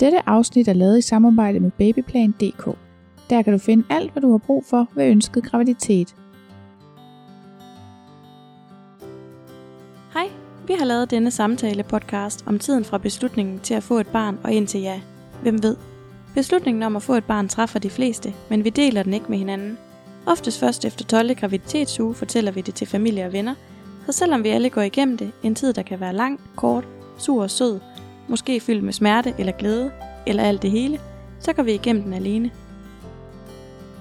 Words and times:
Dette 0.00 0.28
afsnit 0.28 0.68
er 0.68 0.72
lavet 0.72 0.98
i 0.98 1.02
samarbejde 1.02 1.60
med 1.60 1.70
babyplan.dk. 1.70 2.78
Der 3.30 3.42
kan 3.42 3.52
du 3.52 3.58
finde 3.58 3.84
alt, 3.90 4.12
hvad 4.12 4.22
du 4.22 4.30
har 4.30 4.38
brug 4.38 4.64
for 4.70 4.88
ved 4.94 5.06
ønsket 5.06 5.44
graviditet. 5.44 6.14
Hej, 10.14 10.28
vi 10.66 10.72
har 10.78 10.84
lavet 10.84 11.10
denne 11.10 11.30
samtale 11.30 11.82
podcast 11.82 12.44
om 12.46 12.58
tiden 12.58 12.84
fra 12.84 12.98
beslutningen 12.98 13.60
til 13.60 13.74
at 13.74 13.82
få 13.82 13.98
et 13.98 14.06
barn 14.06 14.38
og 14.44 14.52
indtil 14.52 14.80
ja. 14.80 15.00
Hvem 15.42 15.62
ved? 15.62 15.76
Beslutningen 16.34 16.82
om 16.82 16.96
at 16.96 17.02
få 17.02 17.14
et 17.14 17.24
barn 17.24 17.48
træffer 17.48 17.78
de 17.78 17.90
fleste, 17.90 18.34
men 18.50 18.64
vi 18.64 18.70
deler 18.70 19.02
den 19.02 19.14
ikke 19.14 19.26
med 19.28 19.38
hinanden. 19.38 19.78
Oftest 20.26 20.60
først 20.60 20.84
efter 20.84 21.04
12. 21.04 21.34
graviditetsuge 21.34 22.14
fortæller 22.14 22.52
vi 22.52 22.60
det 22.60 22.74
til 22.74 22.86
familie 22.86 23.26
og 23.26 23.32
venner, 23.32 23.54
så 24.06 24.12
selvom 24.12 24.44
vi 24.44 24.48
alle 24.48 24.70
går 24.70 24.82
igennem 24.82 25.18
det, 25.18 25.32
en 25.42 25.54
tid 25.54 25.72
der 25.72 25.82
kan 25.82 26.00
være 26.00 26.14
lang, 26.14 26.40
kort, 26.56 26.88
sur 27.18 27.42
og 27.42 27.50
sød, 27.50 27.80
måske 28.28 28.60
fyldt 28.60 28.84
med 28.84 28.92
smerte 28.92 29.34
eller 29.38 29.52
glæde, 29.52 29.90
eller 30.26 30.42
alt 30.42 30.62
det 30.62 30.70
hele, 30.70 30.98
så 31.40 31.52
går 31.52 31.62
vi 31.62 31.72
igennem 31.74 32.02
den 32.02 32.12
alene. 32.12 32.50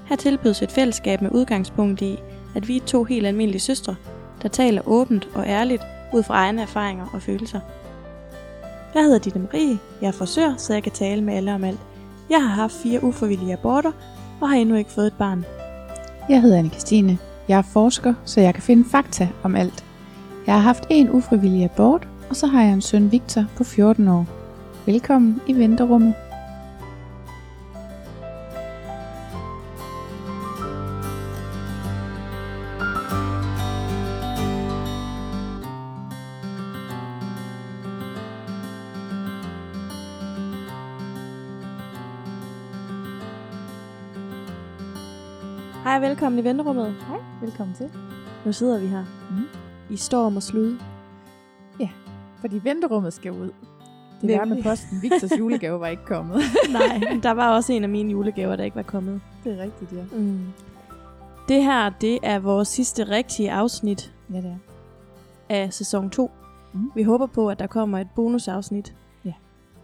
Her 0.06 0.16
tilbydes 0.16 0.62
et 0.62 0.72
fællesskab 0.72 1.22
med 1.22 1.32
udgangspunkt 1.32 2.02
i, 2.02 2.18
at 2.56 2.68
vi 2.68 2.78
er 2.78 2.86
to 2.86 3.04
helt 3.04 3.28
almindelige 3.28 3.62
søstre, 3.62 3.96
der 4.42 4.50
taler 4.50 4.82
åbent 4.86 5.28
og 5.36 5.48
ærligt 5.48 5.82
ud 6.14 6.24
fra 6.24 6.34
egne 6.34 6.62
erfaringer 6.62 7.06
og 7.14 7.22
følelser. 7.22 7.60
Jeg 8.96 9.04
hedder 9.04 9.20
Ditte 9.20 9.40
Marie, 9.40 9.80
jeg 10.02 10.08
er 10.08 10.12
frisør, 10.12 10.54
så 10.58 10.74
jeg 10.74 10.84
kan 10.84 10.92
tale 10.92 11.22
med 11.22 11.34
alle 11.34 11.54
om 11.54 11.64
alt. 11.64 11.80
Jeg 12.30 12.42
har 12.42 12.56
haft 12.56 12.74
fire 12.74 13.04
uforvillige 13.04 13.54
aborter, 13.54 13.92
og 14.42 14.50
har 14.50 14.56
endnu 14.56 14.76
ikke 14.76 14.92
fået 14.92 15.08
et 15.08 15.14
barn. 15.14 15.46
Jeg 16.30 16.42
hedder 16.42 16.58
anne 16.58 16.70
Christine. 16.70 17.18
Jeg 17.48 17.58
er 17.58 17.62
forsker, 17.62 18.14
så 18.26 18.42
jeg 18.42 18.54
kan 18.54 18.64
finde 18.64 18.90
fakta 18.90 19.30
om 19.44 19.56
alt. 19.56 19.86
Jeg 20.48 20.56
har 20.56 20.62
haft 20.62 20.84
en 20.90 21.10
ufrivillig 21.10 21.64
abort, 21.64 22.08
og 22.30 22.36
så 22.36 22.48
har 22.48 22.62
jeg 22.64 22.74
en 22.74 22.82
søn 22.82 23.12
Victor 23.12 23.44
på 23.58 23.64
14 23.64 24.08
år. 24.08 24.26
Velkommen 24.86 25.42
i 25.48 25.54
venterummet. 25.54 26.14
Hej 45.84 45.96
og 45.96 46.02
velkommen 46.02 46.40
i 46.40 46.44
venterummet. 46.44 46.96
Hej, 47.08 47.18
velkommen 47.42 47.76
til. 47.76 47.90
Nu 48.46 48.52
sidder 48.54 48.80
vi 48.80 48.88
her 48.88 49.06
Mm. 49.30 49.48
i 49.90 49.98
storm 49.98 50.36
og 50.36 50.44
slud. 50.44 50.78
Fordi 52.44 52.60
venterummet 52.64 53.14
skal 53.14 53.32
ud. 53.32 53.52
Det 54.22 54.30
der 54.30 54.38
med 54.38 54.46
Nemlig. 54.46 54.64
posten. 54.64 55.02
Victors 55.02 55.32
julegave 55.40 55.80
var 55.80 55.88
ikke 55.88 56.06
kommet. 56.06 56.38
Nej, 56.72 57.20
der 57.24 57.32
var 57.32 57.56
også 57.56 57.74
en 57.74 57.84
af 57.84 57.90
mine 57.90 58.12
julegaver, 58.12 58.56
der 58.56 58.64
ikke 58.64 58.76
var 58.76 58.82
kommet. 58.84 59.22
det 59.44 59.60
er 59.60 59.64
rigtigt, 59.64 59.92
ja. 59.94 60.18
Mm. 60.18 60.40
Det 61.48 61.64
her, 61.64 61.90
det 61.90 62.20
er 62.24 62.40
vores 62.40 62.68
sidste 62.68 63.04
rigtige 63.10 63.52
afsnit 63.52 64.14
Ja, 64.34 64.38
det 64.38 64.46
er. 64.46 64.56
af 65.50 65.74
sæson 65.74 66.10
2. 66.10 66.32
Mm. 66.74 66.92
Vi 66.96 67.04
håber 67.04 67.26
på, 67.26 67.50
at 67.50 67.60
der 67.60 67.68
kommer 67.68 68.00
et 68.00 68.08
bonusafsnit. 68.16 68.96
Ja. 69.26 69.34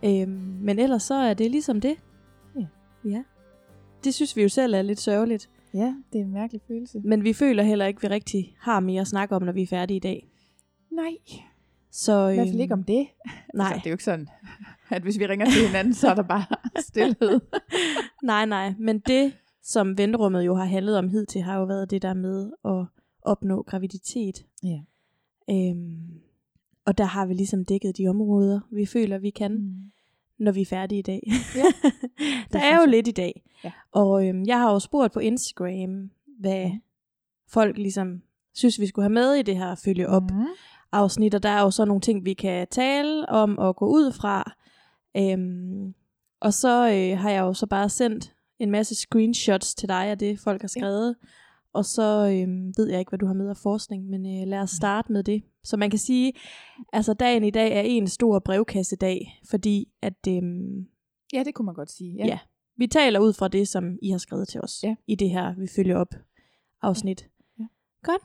Øhm, 0.04 0.58
men 0.62 0.80
ellers 0.80 1.04
så 1.04 1.14
er 1.16 1.34
det 1.34 1.52
ligesom 1.52 1.82
det. 1.82 1.96
Ja. 2.56 2.66
Ja. 3.06 3.24
Det 4.04 4.14
synes 4.14 4.36
vi 4.36 4.42
jo 4.42 4.50
selv 4.50 4.74
er 4.74 4.82
lidt 4.82 5.00
sørgeligt. 5.00 5.50
Ja, 5.74 5.94
det 6.14 6.20
er 6.22 6.26
en 6.26 6.34
mærkelig 6.34 6.62
følelse. 6.68 7.02
Men 7.04 7.24
vi 7.24 7.34
føler 7.34 7.64
heller 7.64 7.86
ikke, 7.86 7.98
at 7.98 8.04
vi 8.10 8.16
rigtig 8.16 8.56
har 8.60 8.80
mere 8.80 9.02
at 9.02 9.08
snakke 9.08 9.36
om, 9.36 9.42
når 9.44 9.52
vi 9.52 9.62
er 9.62 9.68
færdige 9.68 9.98
i 9.98 10.00
dag. 10.00 10.28
Nej, 10.92 11.12
Så, 11.92 12.28
i 12.28 12.36
hvert 12.36 12.48
fald 12.48 12.60
ikke 12.60 12.74
om 12.74 12.84
det. 12.84 13.08
Nej, 13.54 13.68
Altså, 13.68 13.80
det 13.80 13.86
er 13.86 13.90
jo 13.90 13.94
ikke 13.94 14.04
sådan, 14.04 14.28
at 14.90 15.02
hvis 15.02 15.20
vi 15.20 15.28
ringer 15.28 15.46
til 15.46 15.68
hinanden, 15.68 15.94
så 15.94 16.10
er 16.10 16.16
der 16.16 16.24
bare 16.24 16.46
stillhed. 16.90 17.40
nej, 18.24 18.46
nej. 18.46 18.74
Men 18.80 19.00
det, 19.00 19.34
som 19.64 19.98
venterummet 19.98 20.46
jo 20.46 20.56
har 20.56 20.66
handlet 20.66 20.98
om 20.98 21.10
hidtil, 21.10 21.42
har 21.42 21.58
jo 21.60 21.64
været 21.66 21.92
det 21.92 22.02
der 22.02 22.14
med 22.14 22.52
at 22.66 22.86
opnå 23.22 23.62
graviditet. 23.64 24.46
Ja. 24.64 24.80
Øhm, 25.50 26.20
og 26.86 26.98
der 26.98 27.04
har 27.04 27.26
vi 27.26 27.34
ligesom 27.34 27.66
dækket 27.66 27.98
de 27.98 28.08
områder, 28.08 28.60
vi 28.72 28.86
føler, 28.86 29.18
vi 29.18 29.30
kan, 29.30 29.52
mm. 29.54 29.92
Når 30.38 30.52
vi 30.52 30.62
er 30.62 30.66
færdige 30.66 31.00
i 31.00 31.02
dag. 31.02 31.32
Ja, 31.56 31.64
der 32.54 32.60
er 32.60 32.76
jo 32.76 32.82
jeg. 32.82 32.90
lidt 32.90 33.08
i 33.08 33.12
dag. 33.12 33.44
Ja. 33.64 33.72
Og 33.92 34.28
øhm, 34.28 34.44
jeg 34.46 34.60
har 34.60 34.72
jo 34.74 34.80
spurgt 34.80 35.14
på 35.14 35.20
Instagram, 35.20 36.10
hvad 36.40 36.72
folk 37.48 37.78
ligesom 37.78 38.22
synes, 38.54 38.80
vi 38.80 38.88
skulle 38.88 39.04
have 39.04 39.14
med 39.14 39.34
i 39.34 39.42
det 39.42 39.58
her 39.58 39.76
følge 39.76 40.08
op 40.10 40.32
Mm. 40.32 40.46
Afsnit. 40.92 41.36
Og 41.36 41.44
der 41.44 41.50
er 41.50 41.62
jo 41.62 41.72
så 41.72 41.86
nogle 41.86 42.02
ting, 42.02 42.26
vi 42.26 42.34
kan 42.34 42.68
tale 42.72 43.30
om 43.30 43.58
og 43.58 43.76
gå 43.76 43.86
ud 43.88 44.12
fra. 44.12 44.56
Øhm, 45.18 45.94
og 46.42 46.54
så 46.54 46.90
øh, 46.92 47.18
har 47.20 47.30
jeg 47.30 47.42
jo 47.42 47.54
så 47.54 47.66
bare 47.68 47.90
sendt 47.90 48.34
en 48.60 48.72
masse 48.72 48.96
screenshots 48.96 49.76
til 49.76 49.90
dig 49.90 50.06
af 50.06 50.18
det, 50.18 50.40
folk 50.40 50.62
har 50.62 50.68
skrevet. 50.68 51.16
Og 51.74 51.86
så 51.86 52.04
øh, 52.26 52.48
ved 52.78 52.90
jeg 52.90 53.00
ikke, 53.00 53.10
hvad 53.10 53.20
du 53.20 53.26
har 53.26 53.34
med 53.34 53.50
af 53.50 53.58
forskning, 53.58 54.06
men 54.10 54.26
øh, 54.42 54.48
lad 54.48 54.60
os 54.60 54.70
starte 54.70 55.12
med 55.12 55.24
det. 55.24 55.44
Så 55.64 55.78
man 55.78 55.90
kan 55.90 56.00
sige, 56.00 56.34
altså 56.94 57.14
dagen 57.14 57.44
i 57.44 57.50
dag 57.52 57.72
er 57.78 57.82
en 57.82 58.08
stor 58.08 58.40
brevkassedag, 58.40 59.40
fordi 59.50 59.88
at 60.02 60.28
øh, 60.28 60.42
Ja, 61.34 61.44
det 61.44 61.54
kunne 61.56 61.66
man 61.66 61.76
godt 61.76 61.92
sige. 61.92 62.16
ja. 62.20 62.26
ja, 62.26 62.40
vi 62.78 62.88
taler 62.88 63.20
ud 63.20 63.34
fra 63.34 63.48
det, 63.48 63.68
som 63.68 63.98
I 64.02 64.10
har 64.10 64.18
skrevet 64.18 64.48
til 64.48 64.62
os 64.62 64.80
Ja. 64.84 64.96
i 65.08 65.16
det 65.16 65.30
her, 65.30 65.56
vi 65.60 65.68
følger 65.76 65.98
op 65.98 66.14
afsnit. 66.82 67.28
Ja. 67.60 67.64
Godt. 68.04 68.22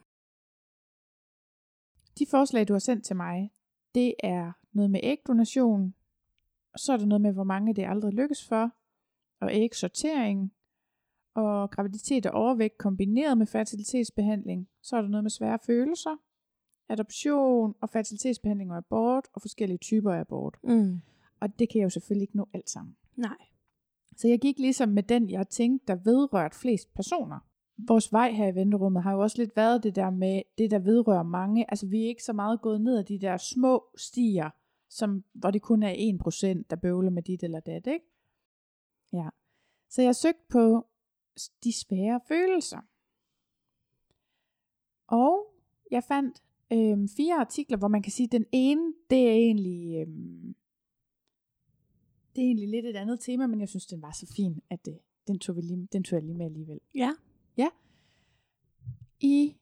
De 2.19 2.26
forslag, 2.30 2.69
du 2.69 2.72
har 2.72 2.78
sendt 2.78 3.04
til 3.04 3.16
mig, 3.16 3.52
det 3.94 4.14
er 4.22 4.52
noget 4.72 4.91
med 4.91 5.00
ægdonation, 5.02 5.94
og 6.72 6.78
så 6.78 6.92
er 6.92 6.97
der 6.97 7.06
noget 7.06 7.20
med, 7.20 7.32
hvor 7.32 7.44
mange 7.44 7.75
det 7.75 7.84
aldrig 7.84 8.12
lykkes 8.12 8.48
for, 8.48 8.70
og 9.41 9.54
ægsortering, 9.54 10.52
og 11.34 11.70
graviditet 11.70 12.26
og 12.26 12.32
overvægt 12.32 12.78
kombineret 12.78 13.38
med 13.38 13.47
fertilitetsbehandling. 13.47 14.69
Så 14.82 14.97
er 14.97 15.00
der 15.00 15.08
noget 15.08 15.25
med 15.25 15.30
svære 15.30 15.58
følelser, 15.66 16.16
adoption 16.88 17.75
og 17.80 17.91
fertilitetsbehandling 17.91 18.70
og 18.70 18.76
abort, 18.76 19.28
og 19.32 19.42
forskellige 19.42 19.78
typer 19.78 20.12
af 20.12 20.20
abort. 20.20 20.56
Mm. 20.64 21.00
Og 21.41 21.58
det 21.58 21.69
kan 21.69 21.78
jeg 21.78 21.84
jo 21.84 21.91
selvfølgelig 21.91 22.22
ikke 22.22 22.36
nå 22.36 22.48
alt 22.54 22.70
sammen. 22.70 22.96
Nej. 23.16 23.36
Så 24.16 24.28
jeg 24.28 24.41
gik 24.41 24.58
ligesom 24.58 24.88
med 24.88 25.02
den, 25.02 25.31
jeg 25.31 25.48
tænkte, 25.48 25.86
der 25.86 25.94
vedrørte 25.94 26.56
flest 26.56 26.94
personer. 26.94 27.38
Vores 27.77 28.12
vej 28.12 28.33
her 28.33 28.49
i 28.49 28.55
venterummet 28.55 29.03
har 29.03 29.12
jo 29.12 29.21
også 29.21 29.39
lidt 29.39 29.57
været 29.57 29.83
det 29.83 29.97
der 29.97 30.11
med 30.11 30.43
det, 30.59 30.71
der 30.71 30.79
vedrører 30.79 31.23
mange. 31.23 31.71
Altså 31.71 31.87
vi 31.87 32.05
er 32.05 32.09
ikke 32.09 32.25
så 32.25 32.33
meget 32.33 32.61
gået 32.61 32.81
ned 32.81 32.99
ad 32.99 33.05
de 33.05 33.19
der 33.19 33.37
små 33.37 33.85
stier, 33.97 34.51
som, 34.89 35.25
hvor 35.33 35.51
det 35.51 35.62
kun 35.62 35.83
er 35.83 35.93
1%, 35.93 36.65
der 36.71 36.77
bøvler 36.77 37.11
med 37.11 37.23
dit 37.23 37.43
eller 37.43 37.61
dat, 37.61 37.87
ikke? 37.87 38.07
Ja. 39.12 39.29
Så 39.91 40.03
jeg 40.03 40.17
søgte 40.17 40.41
på 40.49 40.87
de 41.65 41.73
svære 41.73 42.21
følelser. 42.29 42.81
Og 45.06 45.47
jeg 45.91 46.05
fandt 46.05 46.43
øhm, 46.73 47.09
fire 47.09 47.35
artikler, 47.35 47.77
hvor 47.77 47.89
man 47.89 48.03
kan 48.03 48.12
sige, 48.12 48.25
at 48.27 48.33
den 48.33 48.47
ene, 48.53 48.95
det 49.11 49.29
er 49.29 49.33
egentlig... 49.33 50.01
Øhm, 50.01 50.55
det 52.37 52.43
er 52.43 52.47
egentlig 52.47 52.69
lidt 52.69 52.87
et 52.87 52.97
andet 52.97 53.21
tema, 53.21 53.47
men 53.47 53.61
jeg 53.61 53.69
synes, 53.69 53.87
den 53.87 54.03
var 54.03 54.12
så 54.12 54.33
fin, 54.37 54.62
at 54.71 54.85
det, 54.85 54.99
den, 55.27 55.39
tog 55.39 55.56
vi 55.56 55.61
lige, 55.61 55.89
den 55.93 56.05
tog 56.05 56.17
jeg 56.17 56.25
lige 56.25 56.37
med 56.37 56.47
alligevel. 56.47 56.81
Ja. 56.95 57.12
I 59.25 59.57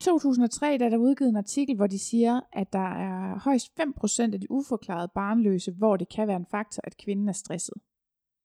2003 0.00 0.78
der 0.78 0.86
er 0.86 0.90
der 0.90 0.96
udgivet 0.96 1.28
en 1.28 1.36
artikel, 1.36 1.76
hvor 1.76 1.86
de 1.86 1.98
siger, 1.98 2.40
at 2.52 2.72
der 2.72 2.94
er 2.94 3.38
højst 3.38 3.80
5% 3.80 4.32
af 4.32 4.40
de 4.40 4.50
uforklarede 4.50 5.10
barnløse, 5.14 5.72
hvor 5.72 5.96
det 5.96 6.08
kan 6.08 6.28
være 6.28 6.36
en 6.36 6.46
faktor, 6.50 6.80
at 6.84 6.96
kvinden 6.96 7.28
er 7.28 7.32
stresset. 7.32 7.74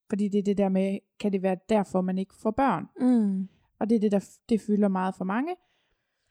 Fordi 0.09 0.27
det 0.27 0.39
er 0.39 0.43
det 0.43 0.57
der 0.57 0.69
med, 0.69 0.99
kan 1.19 1.31
det 1.31 1.41
være 1.41 1.57
derfor, 1.69 2.01
man 2.01 2.17
ikke 2.17 2.35
får 2.35 2.51
børn? 2.51 2.85
Mm. 3.01 3.49
Og 3.79 3.89
det 3.89 3.95
er 3.95 3.99
det, 3.99 4.11
der 4.11 4.29
det 4.49 4.61
fylder 4.61 4.87
meget 4.87 5.15
for 5.15 5.25
mange. 5.25 5.55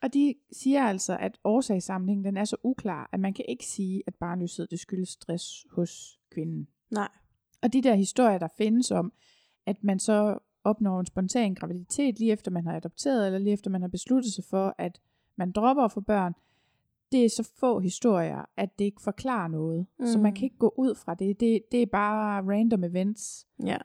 Og 0.03 0.15
de 0.15 0.35
siger 0.53 0.85
altså, 0.85 1.17
at 1.21 1.39
årsagssamlingen 1.45 2.25
den 2.25 2.37
er 2.37 2.45
så 2.45 2.57
uklar, 2.63 3.09
at 3.13 3.21
man 3.21 3.35
kan 3.35 3.45
ikke 3.49 3.67
sige, 3.67 4.03
at 4.07 4.15
barnløshed 4.15 4.67
det 4.67 4.81
skyldes 4.81 5.09
stress 5.09 5.67
hos 5.71 6.21
kvinden. 6.31 6.69
Nej. 6.91 7.09
Og 7.63 7.73
de 7.73 7.83
der 7.83 7.95
historier, 7.95 8.39
der 8.39 8.49
findes 8.59 8.91
om, 8.91 9.13
at 9.67 9.85
man 9.85 9.99
så 9.99 10.39
opnår 10.67 11.01
en 11.01 11.07
spontan 11.07 11.55
graviditet, 11.55 12.19
lige 12.19 12.33
efter 12.33 12.51
man 12.51 12.67
har 12.67 12.77
adopteret, 12.77 13.27
eller 13.27 13.39
lige 13.39 13.53
efter 13.53 13.71
man 13.71 13.81
har 13.81 13.89
besluttet 13.89 14.33
sig 14.33 14.45
for, 14.45 14.75
at 14.79 15.01
man 15.37 15.53
dropper 15.53 15.83
at 15.83 15.93
få 15.93 16.01
børn, 16.01 16.33
det 17.13 17.25
er 17.25 17.29
så 17.29 17.51
få 17.61 17.79
historier, 17.81 18.45
at 18.57 18.79
det 18.79 18.85
ikke 18.85 19.03
forklarer 19.03 19.49
noget. 19.49 19.87
Mm. 19.99 20.07
Så 20.07 20.19
man 20.19 20.31
Mm. 20.31 20.35
kan 20.35 20.45
ikke 20.45 20.59
gå 20.59 20.75
ud 20.77 20.95
fra 20.95 21.15
det. 21.15 21.41
det. 21.41 21.63
Det 21.73 21.83
er 21.83 21.87
bare 21.87 22.43
random 22.43 22.85
events. 22.85 23.47
Ja. 23.65 23.77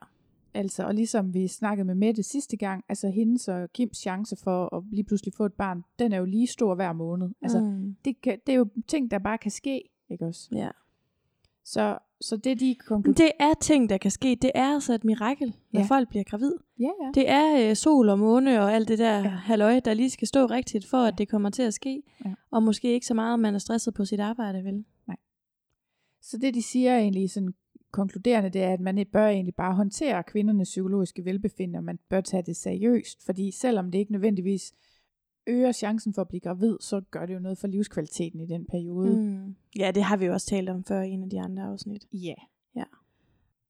Altså, 0.53 0.83
og 0.85 0.93
ligesom 0.93 1.33
vi 1.33 1.47
snakkede 1.47 1.85
med 1.85 1.95
Mette 1.95 2.23
sidste 2.23 2.57
gang, 2.57 2.83
altså 2.89 3.09
hendes 3.09 3.47
og 3.47 3.73
Kims 3.73 3.97
chance 3.97 4.35
for 4.35 4.75
at 4.77 4.83
lige 4.91 5.03
pludselig 5.03 5.33
få 5.33 5.45
et 5.45 5.53
barn, 5.53 5.83
den 5.99 6.13
er 6.13 6.17
jo 6.17 6.25
lige 6.25 6.47
stor 6.47 6.75
hver 6.75 6.93
måned. 6.93 7.29
Altså, 7.41 7.59
mm. 7.59 7.95
det, 8.05 8.21
kan, 8.21 8.39
det 8.47 8.53
er 8.53 8.57
jo 8.57 8.67
ting, 8.87 9.11
der 9.11 9.19
bare 9.19 9.37
kan 9.37 9.51
ske, 9.51 9.89
ikke 10.09 10.25
også? 10.25 10.49
ja. 10.55 10.69
Så, 11.63 11.97
så 12.21 12.37
det 12.37 12.59
de 12.59 12.75
konkluderer... 12.75 13.27
Det 13.27 13.31
er 13.39 13.53
ting, 13.61 13.89
der 13.89 13.97
kan 13.97 14.11
ske. 14.11 14.37
Det 14.41 14.51
er 14.55 14.73
altså 14.73 14.93
et 14.93 15.03
mirakel, 15.03 15.55
når 15.71 15.79
Ja. 15.81 15.85
folk 15.85 16.09
bliver 16.09 16.23
gravid. 16.23 16.53
Ja, 16.79 16.89
ja. 17.03 17.11
Det 17.13 17.29
er 17.29 17.69
øh, 17.69 17.75
sol 17.75 18.09
og 18.09 18.19
måne 18.19 18.61
og 18.61 18.73
alt 18.73 18.87
det 18.87 18.99
der 18.99 19.17
Ja. 19.17 19.23
ja. 19.23 19.27
halløj, 19.29 19.79
der 19.79 19.93
lige 19.93 20.09
skal 20.09 20.27
stå 20.27 20.45
rigtigt, 20.45 20.85
for 20.85 20.97
at 20.97 21.17
det 21.17 21.29
kommer 21.29 21.49
til 21.49 21.63
at 21.63 21.73
ske. 21.73 22.03
Ja. 22.25 22.33
Og 22.51 22.63
måske 22.63 22.93
ikke 22.93 23.05
så 23.05 23.13
meget, 23.13 23.39
man 23.39 23.55
er 23.55 23.59
stresset 23.59 23.93
på 23.93 24.05
sit 24.05 24.19
arbejde, 24.19 24.63
vel? 24.63 24.85
Så 26.21 26.37
det, 26.37 26.53
de 26.53 26.61
siger 26.63 26.97
egentlig 26.97 27.31
sådan 27.31 27.53
konkluderende, 27.91 28.49
det 28.49 28.63
er, 28.63 28.73
at 28.73 28.79
man 28.79 29.05
bør 29.13 29.27
egentlig 29.27 29.55
bare 29.55 29.75
håndtere 29.75 30.23
kvindernes 30.23 30.69
psykologiske 30.69 31.25
velbefindende, 31.25 31.77
og 31.79 31.83
man 31.83 31.99
bør 32.09 32.21
tage 32.21 32.43
det 32.43 32.55
seriøst, 32.55 33.25
fordi 33.25 33.51
selvom 33.51 33.91
det 33.91 33.99
ikke 33.99 34.11
nødvendigvis 34.11 34.73
øger 35.51 35.71
chancen 35.71 36.13
for 36.13 36.21
at 36.21 36.27
blive 36.27 36.41
gravid, 36.41 36.77
så 36.79 37.01
gør 37.11 37.25
det 37.25 37.33
jo 37.33 37.39
noget 37.39 37.57
for 37.57 37.67
livskvaliteten 37.67 38.39
i 38.39 38.45
den 38.45 38.65
periode. 38.65 39.17
Mm. 39.17 39.55
Ja, 39.79 39.91
det 39.95 40.03
har 40.03 40.17
vi 40.17 40.25
jo 40.25 40.33
også 40.33 40.47
talt 40.47 40.69
om 40.69 40.83
før 40.83 41.01
i 41.01 41.09
en 41.09 41.23
af 41.23 41.29
de 41.29 41.41
andre 41.41 41.63
afsnit. 41.63 42.05
Ja. 42.13 42.33
Ja. 42.75 42.83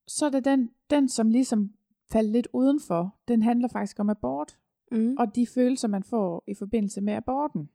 Så 0.08 0.26
er 0.26 0.30
det 0.30 0.46
den, 0.46 0.70
den, 0.90 1.10
som 1.10 1.30
ligesom 1.30 1.74
faldt 2.12 2.32
lidt 2.32 2.48
udenfor, 2.54 3.16
den 3.28 3.44
handler 3.44 3.68
faktisk 3.68 4.00
om 4.00 4.10
abort, 4.10 4.58
Mm. 4.94 5.16
og 5.20 5.36
de 5.36 5.48
følelser, 5.48 5.88
man 5.88 6.04
får 6.04 6.44
i 6.48 6.54
forbindelse 6.54 7.02
med 7.02 7.14
aborten. 7.14 7.70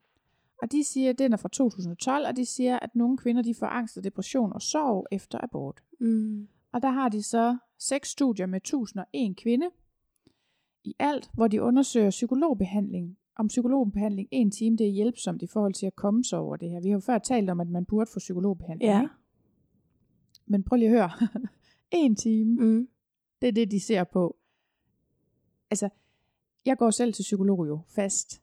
Og 0.62 0.72
de 0.72 0.84
siger, 0.84 1.10
at 1.10 1.18
den 1.18 1.32
er 1.32 1.36
fra 1.36 1.48
2012, 1.48 2.26
og 2.26 2.36
de 2.36 2.46
siger, 2.46 2.78
at 2.78 2.96
nogle 2.96 3.18
kvinder 3.18 3.42
de 3.42 3.54
får 3.54 3.66
angst 3.66 3.96
og 3.98 4.04
depression 4.04 4.52
og 4.52 4.62
sorg 4.62 5.06
efter 5.12 5.38
abort. 5.42 5.82
Mm. 6.00 6.48
Og 6.72 6.82
der 6.82 6.90
har 6.90 7.08
de 7.08 7.22
så 7.22 7.56
seks 7.78 8.08
studier 8.08 8.46
med 8.46 8.56
1001 8.60 9.36
kvinde 9.36 9.66
i 10.84 10.94
alt, 10.98 11.30
hvor 11.34 11.48
de 11.48 11.62
undersøger 11.62 12.10
psykologbehandling. 12.10 13.16
Om 13.38 13.46
psykologbehandling 13.48 14.28
en 14.30 14.50
time, 14.50 14.76
det 14.76 14.86
er 14.86 14.90
hjælpsomt 14.90 15.42
i 15.42 15.46
forhold 15.46 15.74
til 15.74 15.86
at 15.86 15.96
komme 15.96 16.24
sig 16.24 16.38
over 16.38 16.56
det 16.56 16.70
her. 16.70 16.80
Vi 16.80 16.88
har 16.88 16.94
jo 16.96 17.00
før 17.00 17.18
talt 17.18 17.50
om, 17.50 17.60
at 17.60 17.68
man 17.68 17.84
burde 17.84 18.10
få 18.10 18.18
psykologbehandling. 18.18 18.90
Ja. 18.92 19.00
ikke? 19.02 19.14
Men 20.46 20.62
prøv 20.62 20.76
lige 20.76 20.88
at 20.88 20.94
høre. 20.94 21.10
en 21.92 22.16
time, 22.16 22.60
Mm. 22.64 22.88
det 23.42 23.48
er 23.48 23.52
det, 23.52 23.70
de 23.70 23.80
ser 23.80 24.04
på. 24.04 24.36
Altså, 25.70 25.88
jeg 26.66 26.78
går 26.78 26.90
selv 26.90 27.12
til 27.12 27.22
psykolog 27.22 27.66
jo, 27.68 27.80
fast. 27.88 28.42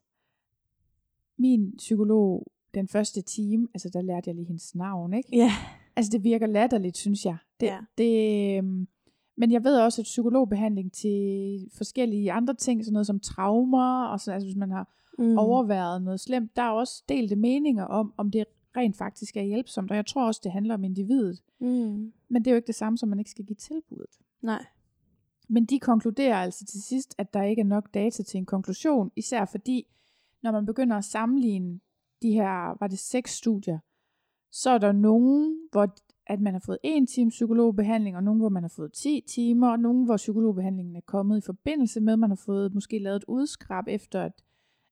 Min 1.38 1.74
psykolog, 1.78 2.48
den 2.74 2.88
første 2.88 3.22
time, 3.22 3.68
altså 3.74 3.90
der 3.90 4.02
lærte 4.02 4.28
jeg 4.30 4.36
lige 4.36 4.48
hendes 4.48 4.76
navn, 4.76 5.14
ikke? 5.14 5.30
Ja. 5.38 5.52
Altså 5.96 6.12
det 6.12 6.24
virker 6.24 6.48
latterligt, 6.48 6.98
synes 6.98 7.26
jeg. 7.26 7.38
Det, 7.60 7.66
Ja. 7.68 7.80
det, 7.98 8.58
øhm, 8.58 8.88
men 9.36 9.52
jeg 9.52 9.64
ved 9.64 9.80
også, 9.80 10.02
at 10.02 10.04
psykologbehandling 10.04 10.94
til 10.94 11.68
forskellige 11.78 12.32
andre 12.32 12.54
ting, 12.54 12.86
sådan 12.86 12.94
noget 12.94 13.08
som 13.08 13.20
traumer, 13.20 14.06
og 14.06 14.20
så, 14.20 14.32
altså 14.32 14.48
hvis 14.48 14.58
man 14.58 14.72
har 14.72 14.90
mm. 15.20 15.38
overværet 15.38 16.02
noget 16.02 16.20
slemt, 16.20 16.56
der 16.56 16.62
er 16.62 16.70
også 16.70 17.04
delte 17.10 17.36
meninger 17.36 17.86
om, 17.86 18.14
om 18.18 18.32
det 18.32 18.46
rent 18.78 18.98
faktisk 18.98 19.38
er 19.38 19.42
hjælpsomt, 19.42 19.92
og 19.92 19.98
jeg 19.98 20.06
tror 20.06 20.28
også, 20.28 20.42
det 20.44 20.52
handler 20.52 20.74
om 20.74 20.84
individet. 20.84 21.44
Mm. 21.60 22.14
Men 22.30 22.46
det 22.46 22.48
er 22.48 22.52
jo 22.52 22.56
ikke 22.56 22.68
det 22.68 22.76
samme, 22.76 22.98
som 22.98 23.10
man 23.10 23.20
ikke 23.20 23.32
skal 23.32 23.46
give 23.46 23.56
tilbuddet. 23.56 24.20
Nej. 24.42 24.66
Men 25.50 25.66
de 25.66 25.80
konkluderer 25.80 26.36
altså 26.36 26.66
til 26.66 26.84
sidst, 26.84 27.16
at 27.18 27.34
der 27.34 27.44
ikke 27.44 27.60
er 27.60 27.66
nok 27.66 27.94
data 27.94 28.24
til 28.24 28.38
en 28.38 28.46
konklusion, 28.46 29.12
især 29.16 29.46
fordi, 29.46 29.88
når 30.44 30.52
man 30.52 30.66
begynder 30.66 30.98
at 30.98 31.06
sammenligne 31.06 31.80
de 32.22 32.32
her, 32.32 32.78
var 32.80 32.88
det 32.88 33.00
seks 33.00 33.32
studier, 33.32 33.80
så 34.52 34.70
er 34.70 34.78
der 34.78 34.92
nogen, 34.92 35.60
hvor 35.72 35.96
at 36.28 36.42
man 36.42 36.54
har 36.54 36.62
fået 36.66 36.78
en 36.84 37.08
time 37.08 37.30
psykologbehandling, 37.30 38.16
og 38.18 38.24
nogen, 38.24 38.40
hvor 38.40 38.50
man 38.50 38.64
har 38.64 38.74
fået 38.76 38.94
10 38.94 39.24
timer, 39.28 39.72
og 39.72 39.80
nogen, 39.80 40.06
hvor 40.06 40.18
psykologbehandlingen 40.18 40.96
er 40.96 41.02
kommet 41.06 41.38
i 41.38 41.46
forbindelse 41.46 42.02
med, 42.02 42.14
at 42.14 42.20
man 42.20 42.30
har 42.30 42.42
fået 42.46 42.74
måske 42.74 43.00
lavet 43.00 43.16
et 43.16 43.26
udskrab 43.28 43.84
efter, 43.88 44.22
at, 44.22 44.44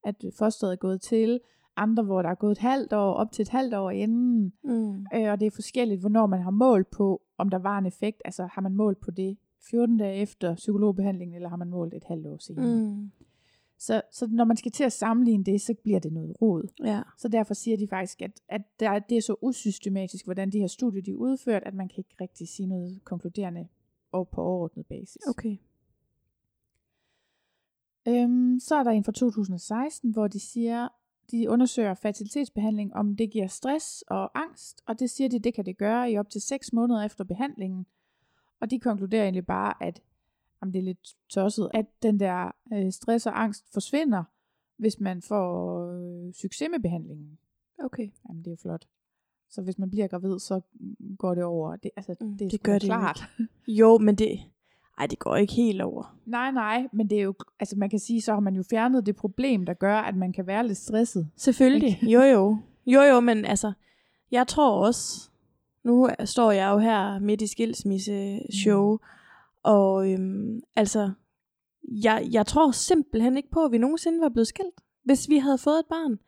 at 0.03 0.15
fosteret 0.37 0.71
er 0.71 0.75
gået 0.75 1.01
til, 1.01 1.39
andre, 1.77 2.03
hvor 2.03 2.21
der 2.21 2.29
er 2.29 2.35
gået 2.35 2.51
et 2.51 2.57
halvt 2.57 2.93
år, 2.93 3.13
op 3.13 3.31
til 3.31 3.43
et 3.43 3.49
halvt 3.49 3.73
år 3.73 3.91
inden, 3.91 4.53
Mm. 4.63 5.05
Øh, 5.15 5.31
og 5.31 5.39
det 5.39 5.45
er 5.45 5.51
forskelligt, 5.51 5.99
hvornår 5.99 6.27
man 6.27 6.41
har 6.41 6.51
målt 6.51 6.91
på, 6.91 7.21
om 7.37 7.49
der 7.49 7.57
var 7.59 7.77
en 7.77 7.85
effekt. 7.85 8.21
Altså 8.25 8.47
har 8.53 8.61
man 8.61 8.75
målt 8.75 8.99
på 8.99 9.11
det 9.11 9.37
14 9.69 9.97
dage 9.97 10.15
efter 10.15 10.55
psykologbehandlingen, 10.55 11.35
eller 11.35 11.49
har 11.49 11.57
man 11.57 11.69
målt 11.69 11.93
et 11.93 12.03
halvt 12.03 12.27
år 12.27 12.37
senere. 12.37 12.65
Mm. 12.65 13.11
Så, 13.81 14.01
så 14.11 14.27
når 14.27 14.43
man 14.43 14.57
skal 14.57 14.71
til 14.71 14.83
at 14.83 14.93
sammenligne 14.93 15.43
det, 15.43 15.61
så 15.61 15.73
bliver 15.83 15.99
det 15.99 16.13
noget 16.13 16.41
råd. 16.41 16.67
Ja. 16.83 17.01
Så 17.17 17.27
derfor 17.27 17.53
siger 17.53 17.77
de 17.77 17.87
faktisk, 17.87 18.21
at, 18.21 18.41
at 18.47 18.61
der, 18.79 18.89
er- 18.89 18.99
det 18.99 19.17
er 19.17 19.21
så 19.21 19.35
usystematisk, 19.41 20.25
hvordan 20.25 20.51
de 20.51 20.59
her 20.59 20.67
studier 20.67 21.01
de 21.01 21.11
er 21.11 21.15
udført, 21.15 21.63
at 21.65 21.73
man 21.73 21.87
kan 21.87 21.97
ikke 21.97 22.15
rigtig 22.21 22.47
sige 22.47 22.67
noget 22.67 22.99
konkluderende 23.03 23.67
og 24.11 24.27
på 24.29 24.41
overordnet 24.41 24.85
basis. 24.85 25.21
Okay. 25.27 25.57
Øhm, 28.07 28.59
så 28.59 28.75
er 28.75 28.83
der 28.83 28.91
en 28.91 29.03
fra 29.03 29.11
2016, 29.11 30.11
hvor 30.11 30.27
de 30.27 30.39
siger, 30.39 30.87
de 31.31 31.49
undersøger 31.49 31.93
fertilitetsbehandling, 31.93 32.93
om 32.95 33.15
det 33.15 33.31
giver 33.31 33.47
stress 33.47 34.03
og 34.07 34.39
angst, 34.39 34.81
og 34.87 34.99
det 34.99 35.09
siger 35.09 35.29
de, 35.29 35.39
det 35.39 35.53
kan 35.53 35.65
det 35.65 35.77
gøre 35.77 36.11
i 36.11 36.17
op 36.17 36.29
til 36.29 36.41
6 36.41 36.73
måneder 36.73 37.03
efter 37.05 37.23
behandlingen. 37.23 37.85
Og 38.59 38.71
de 38.71 38.79
konkluderer 38.79 39.23
egentlig 39.23 39.45
bare, 39.45 39.83
at 39.83 40.01
om 40.61 40.71
det 40.71 40.79
er 40.79 40.83
lidt 40.83 41.15
tosset, 41.29 41.71
at 41.73 41.85
den 42.03 42.19
der 42.19 42.51
øh, 42.73 42.91
stress 42.91 43.27
og 43.27 43.43
angst 43.43 43.73
forsvinder, 43.73 44.23
hvis 44.77 44.99
man 44.99 45.21
får 45.21 45.85
øh, 45.91 46.33
succes 46.33 46.67
med 46.71 46.79
behandlingen. 46.79 47.37
Okay. 47.83 48.09
Jamen, 48.29 48.39
det 48.43 48.47
er 48.47 48.51
jo 48.51 48.57
flot. 48.61 48.85
Så 49.49 49.61
hvis 49.61 49.79
man 49.79 49.89
bliver 49.89 50.07
gravid, 50.07 50.39
så 50.39 50.61
går 51.19 51.35
det 51.35 51.43
over. 51.43 51.75
Det, 51.75 51.91
altså, 51.95 52.15
Mm, 52.21 52.37
det, 52.37 52.45
er 52.45 52.49
det 52.49 52.63
gør 52.63 52.73
det 52.73 52.81
klart. 52.83 53.23
Jo, 53.67 53.97
men 53.97 54.15
det... 54.15 54.39
Ej, 54.97 55.07
det 55.07 55.19
går 55.19 55.35
ikke 55.35 55.53
helt 55.53 55.81
over. 55.81 56.17
Nej, 56.25 56.51
nej, 56.51 56.87
men 56.93 57.09
det 57.09 57.17
er 57.17 57.21
jo, 57.21 57.33
altså 57.59 57.75
man 57.77 57.89
kan 57.89 57.99
sige, 57.99 58.21
så 58.21 58.33
har 58.33 58.39
man 58.39 58.55
jo 58.55 58.63
fjernet 58.69 59.05
det 59.05 59.15
problem, 59.15 59.65
der 59.65 59.73
gør, 59.73 59.95
at 59.95 60.15
man 60.15 60.33
kan 60.33 60.47
være 60.47 60.67
lidt 60.67 60.77
stresset. 60.77 61.29
Selvfølgelig. 61.35 61.99
Jo, 62.03 62.21
jo. 62.21 62.57
Jo, 62.85 63.01
jo, 63.01 63.19
men 63.19 63.45
altså, 63.45 63.73
jeg 64.31 64.47
tror 64.47 64.85
også, 64.85 65.29
nu 65.83 66.09
står 66.25 66.51
jeg 66.51 66.69
jo 66.71 66.77
her 66.77 67.19
midt 67.19 67.41
i 67.41 67.47
skilsmisse-show, 67.47 68.93
mm. 68.93 68.99
Og 69.63 70.11
øhm, 70.11 70.59
altså, 70.75 71.11
jeg, 72.03 72.27
jeg 72.31 72.45
tror 72.45 72.71
simpelthen 72.71 73.37
ikke 73.37 73.49
på, 73.51 73.65
at 73.65 73.71
vi 73.71 73.77
nogensinde 73.77 74.21
var 74.21 74.29
blevet 74.29 74.47
skilt, 74.47 74.81
hvis 75.03 75.29
vi 75.29 75.37
havde 75.37 75.57
fået 75.57 75.79
et 75.79 75.85
barn. 75.89 76.19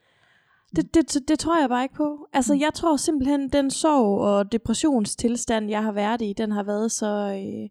Det, 0.76 0.94
det, 0.94 1.28
det 1.28 1.40
tror 1.40 1.60
jeg 1.60 1.70
bare 1.70 1.84
ikke 1.84 1.96
på. 1.96 2.28
Altså, 2.34 2.54
jeg 2.54 2.74
tror 2.74 2.98
simpelthen, 2.98 3.50
den 3.50 3.72
sorg 3.72 4.20
og 4.22 4.52
depressionstilstand, 4.52 5.70
jeg 5.70 5.84
har 5.84 5.92
været 5.92 6.22
i, 6.22 6.34
den 6.38 6.52
har 6.52 6.64
været 6.64 6.92
så... 6.92 7.08
Øh, 7.44 7.70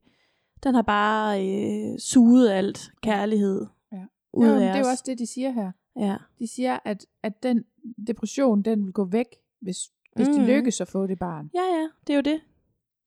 den 0.65 0.75
har 0.75 0.83
bare 0.83 1.47
øh, 1.47 1.99
suget 1.99 2.51
alt 2.51 2.93
kærlighed 3.03 3.67
Ja. 3.93 4.05
ud 4.33 4.47
jo, 4.47 4.53
af 4.53 4.59
det 4.61 4.69
er 4.69 4.79
jo 4.79 4.87
også 4.91 5.03
det, 5.07 5.19
de 5.19 5.27
siger 5.27 5.51
her. 5.51 5.73
Ja. 5.97 6.17
De 6.39 6.47
siger, 6.55 6.79
at, 6.85 7.07
at 7.23 7.43
den 7.43 7.65
depression, 8.07 8.63
den 8.63 8.85
vil 8.85 8.93
gå 8.93 9.05
væk, 9.05 9.27
hvis, 9.61 9.77
hvis 10.17 10.29
mm. 10.29 10.35
Mhm. 10.35 10.43
de 10.43 10.47
lykkes 10.47 10.81
at 10.81 10.89
få 10.89 11.07
det 11.07 11.19
barn. 11.19 11.51
ja, 11.55 11.61
ja, 11.63 11.89
det 12.07 12.13
er 12.13 12.17
jo 12.17 12.21
det. 12.23 12.41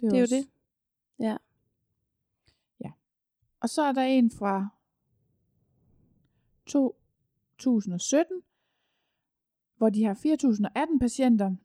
Det 0.01 0.13
er 0.13 0.17
jo 0.17 0.21
også- 0.21 0.35
det. 0.35 0.47
Ja. 1.19 1.37
Og 3.65 3.69
så 3.69 3.81
er 3.81 3.91
der 3.91 4.01
en 4.01 4.31
fra 4.31 4.67
2017, 6.67 8.41
hvor 9.77 9.89
de 9.89 10.03
har 10.03 10.13
4.018 10.13 10.99
patienter, 10.99 11.55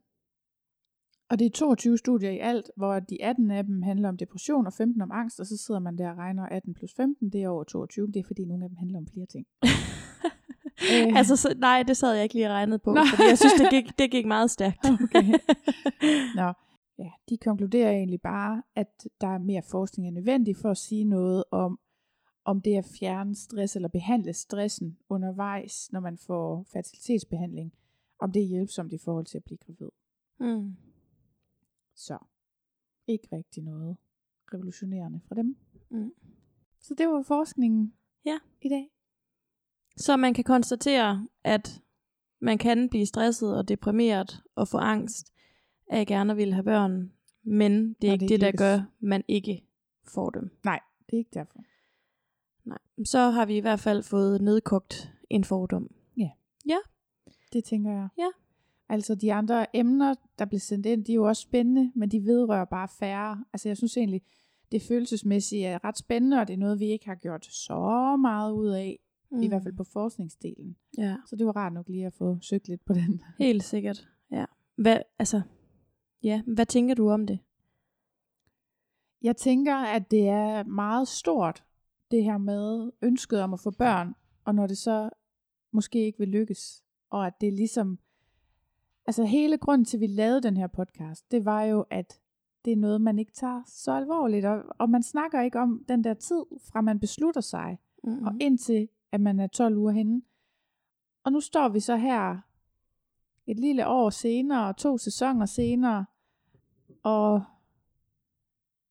og 1.31 1.39
det 1.39 1.47
er 1.47 1.51
22 1.51 1.99
studier 1.99 2.31
i 2.31 2.39
alt, 2.39 2.71
hvor 2.77 3.01
de 3.01 3.23
18 3.23 3.51
af 3.51 3.65
dem 3.65 3.83
handler 3.83 4.09
om 4.09 4.17
depression 4.17 4.67
og 4.67 4.73
15 4.73 5.03
om 5.03 5.11
angst, 5.13 5.41
og 5.41 5.47
så 5.47 5.57
sidder 5.57 5.81
man 5.81 5.99
der 5.99 6.11
og 6.11 6.19
regner 6.19 6.47
18 6.47 6.75
plus 6.75 6.95
15, 6.95 7.31
det 7.31 7.43
er 7.43 7.49
over 7.49 7.65
22. 7.65 8.07
Det 8.07 8.17
er 8.17 8.25
fordi 8.27 8.45
nogle 8.45 8.65
af 8.65 8.71
dem 8.71 8.77
handler 8.77 8.99
om 8.99 9.07
flere 9.07 9.27
ting. 9.27 9.47
Øh. 10.93 11.19
altså, 11.19 11.37
så, 11.37 11.55
nej, 11.59 11.83
det 11.83 11.97
sad 11.97 12.15
jeg 12.15 12.23
ikke 12.23 12.35
lige 12.35 12.49
regnet 12.49 12.83
på, 12.83 12.97
fordi 13.11 13.23
jeg 13.29 13.39
synes, 13.39 13.53
det 13.53 13.71
gik, 13.71 13.99
det 13.99 14.11
gik 14.11 14.27
meget 14.27 14.51
stærkt. 14.51 14.79
Okay. 15.05 15.25
Nå, 16.35 16.53
ja, 16.99 17.11
de 17.29 17.37
konkluderer 17.37 17.91
egentlig 17.91 18.21
bare, 18.21 18.63
at 18.77 19.07
der 19.21 19.27
er 19.27 19.39
mere 19.39 19.63
forskning 19.71 20.09
er 20.09 20.13
nødvendig 20.13 20.57
for 20.57 20.71
at 20.71 20.77
sige 20.77 21.05
noget 21.05 21.45
om, 21.51 21.79
om 22.45 22.61
det 22.61 22.77
at 22.77 22.85
fjerne 23.01 23.35
stress 23.35 23.77
eller 23.77 23.89
behandle 23.89 24.33
stressen 24.33 24.99
undervejs, 25.09 25.93
når 25.93 26.01
man 26.01 26.19
får 26.19 26.63
fertilitetsbehandling, 26.73 27.73
om 28.19 28.33
det 28.33 28.43
er 28.43 28.47
hjælpsomt 28.47 28.93
i 28.93 28.99
forhold 28.99 29.27
til 29.27 29.39
at 29.39 29.45
blive 29.45 29.59
gravid. 29.59 29.89
Mm. 30.41 30.77
Så, 31.95 32.19
ikke 33.07 33.29
rigtig 33.33 33.63
noget 33.63 33.97
revolutionerende 34.55 35.21
fra 35.29 35.35
dem. 35.35 35.57
Mm. 35.91 36.13
Så 36.81 36.95
det 36.95 37.09
var 37.09 37.23
forskningen 37.23 37.95
Ja. 38.25 38.39
i 38.63 38.69
dag. 38.69 38.91
Så 39.97 40.17
man 40.17 40.35
kan 40.35 40.45
konstatere, 40.45 41.29
at 41.45 41.83
man 42.41 42.59
kan 42.59 42.89
blive 42.89 43.07
stresset 43.07 43.57
og 43.57 43.69
deprimeret 43.69 44.43
og 44.55 44.69
få 44.69 44.79
angst 44.79 45.33
af 45.87 46.07
gerne 46.07 46.37
ville 46.37 46.55
have 46.55 46.65
børn, 46.65 47.13
men 47.43 47.73
det 47.95 48.05
er 48.05 48.09
Når 48.09 48.13
ikke 48.13 48.23
det 48.23 48.29
det, 48.29 48.41
der 48.41 48.47
lykkes. 48.47 48.59
gør, 48.61 48.81
man 49.01 49.25
ikke 49.29 49.65
får 50.09 50.31
dem. 50.31 50.51
Nej, 50.65 50.81
det 51.07 51.13
er 51.13 51.19
ikke 51.19 51.31
derfor. 51.35 51.59
Nej. 52.65 52.79
Så 53.05 53.19
har 53.19 53.47
vi 53.47 53.57
i 53.57 53.61
hvert 53.61 53.81
fald 53.81 54.03
fået 54.03 54.43
nedkogt 54.43 55.13
en 55.31 55.45
fordom. 55.45 55.91
Det 57.53 57.65
tænker 57.65 57.91
jeg. 57.91 58.09
Ja. 58.19 58.29
Altså 58.89 59.15
de 59.15 59.33
andre 59.33 59.77
emner, 59.77 60.15
der 60.39 60.45
blev 60.45 60.61
sendt 60.61 60.87
ind, 60.87 61.05
de 61.05 61.13
er 61.13 61.15
jo 61.15 61.25
også 61.29 61.43
spændende, 61.43 61.93
men 61.95 62.09
de 62.09 62.25
vedrører 62.25 62.65
bare 62.65 62.89
færre. 62.89 63.45
Altså 63.53 63.69
jeg 63.69 63.77
synes 63.77 63.97
egentlig, 63.97 64.23
det 64.73 64.83
følelsesmæssige 64.83 65.67
er 65.67 65.85
ret 65.85 65.99
spændende, 65.99 66.41
og 66.41 66.49
det 66.49 66.55
er 66.55 66.59
noget, 66.59 66.81
vi 66.81 66.85
ikke 66.85 67.07
har 67.07 67.15
gjort 67.15 67.47
så 67.47 68.17
meget 68.21 68.53
ud 68.53 68.69
af, 68.69 68.99
mm. 69.31 69.43
i 69.43 69.49
hvert 69.49 69.63
fald 69.63 69.77
på 69.77 69.85
forskningsdelen. 69.85 70.77
Ja, 70.99 71.17
Så 71.27 71.37
det 71.37 71.47
var 71.47 71.57
rart 71.57 71.73
nok 71.73 71.89
lige 71.89 72.07
at 72.07 72.15
få 72.15 72.39
søgt 72.41 72.69
lidt 72.69 72.85
på 72.85 72.93
den. 72.93 73.23
helt 73.39 73.63
sikkert. 73.63 74.09
Ja. 74.31 74.45
Hvad, 74.77 74.99
altså, 75.19 75.41
ja, 76.23 76.43
hvad 76.47 76.67
tænker 76.67 76.95
du 76.95 77.11
om 77.11 77.27
det? 77.27 77.39
Jeg 79.23 79.37
tænker, 79.37 79.77
at 79.77 80.11
det 80.11 80.29
er 80.29 80.63
meget 80.65 81.09
stort, 81.09 81.65
det 82.11 82.25
her 82.25 82.39
med 82.39 82.93
ønsket 83.03 83.43
om 83.43 83.53
at 83.53 83.61
få 83.61 83.71
børn, 83.71 84.15
og 84.45 84.55
når 84.55 84.67
det 84.67 84.79
så 84.79 85.11
måske 85.73 85.99
ikke 85.99 86.19
vil 86.19 86.29
lykkes, 86.29 86.85
og 87.11 87.27
at 87.27 87.41
det 87.41 87.49
er 87.49 87.53
ligesom, 87.53 87.99
altså 89.07 89.25
hele 89.25 89.59
grunden 89.59 89.85
til, 89.85 89.97
at 89.97 90.01
vi 90.01 90.07
lavede 90.07 90.43
den 90.43 90.57
her 90.57 90.67
podcast, 90.67 91.31
det 91.31 91.45
var 91.45 91.63
jo, 91.63 91.85
at 91.91 92.21
det 92.65 92.73
er 92.73 92.77
noget, 92.77 93.01
man 93.01 93.19
ikke 93.19 93.33
tager 93.33 93.63
så 93.67 93.93
alvorligt, 93.93 94.47
og, 94.47 94.63
og 94.79 94.91
man 94.91 95.03
snakker 95.03 95.41
ikke 95.41 95.59
om 95.59 95.85
den 95.89 96.05
der 96.05 96.15
tid, 96.15 96.45
fra 96.73 96.81
man 96.81 97.01
beslutter 97.01 97.41
sig, 97.41 97.79
Mm-hmm. 98.05 98.27
og 98.27 98.33
indtil 98.41 98.89
at 99.13 99.21
man 99.21 99.41
er 99.41 99.47
12 99.47 99.77
uger 99.77 99.93
henne. 99.93 100.23
Og 101.25 101.33
nu 101.33 101.41
står 101.41 101.69
vi 101.69 101.81
så 101.81 101.97
her 101.97 102.39
et 103.47 103.61
lille 103.61 103.87
år 103.87 104.11
senere, 104.11 104.73
to 104.73 104.99
sæsoner 104.99 105.47
senere, 105.47 106.05
og 107.03 107.43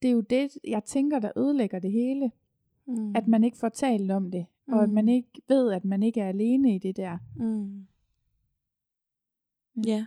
det 0.01 0.07
er 0.07 0.11
jo 0.11 0.21
det, 0.21 0.57
jeg 0.67 0.83
tænker, 0.83 1.19
der 1.19 1.31
ødelægger 1.37 1.79
det 1.79 1.91
hele. 1.91 2.31
Mm. 2.89 3.15
At 3.15 3.27
man 3.27 3.43
ikke 3.43 3.57
får 3.57 3.69
talt 3.69 4.11
om 4.11 4.31
det, 4.31 4.45
mm. 4.67 4.73
og 4.73 4.83
at 4.83 4.89
man 4.89 5.05
Mm. 5.05 5.09
ikke 5.09 5.41
ved, 5.47 5.71
at 5.71 5.85
man 5.85 6.03
ikke 6.03 6.21
er 6.21 6.29
alene 6.29 6.75
i 6.75 6.77
det 6.77 6.97
der. 6.97 7.17
Mm. 7.35 7.87
Ja. 9.85 9.91
Ja. 9.91 10.05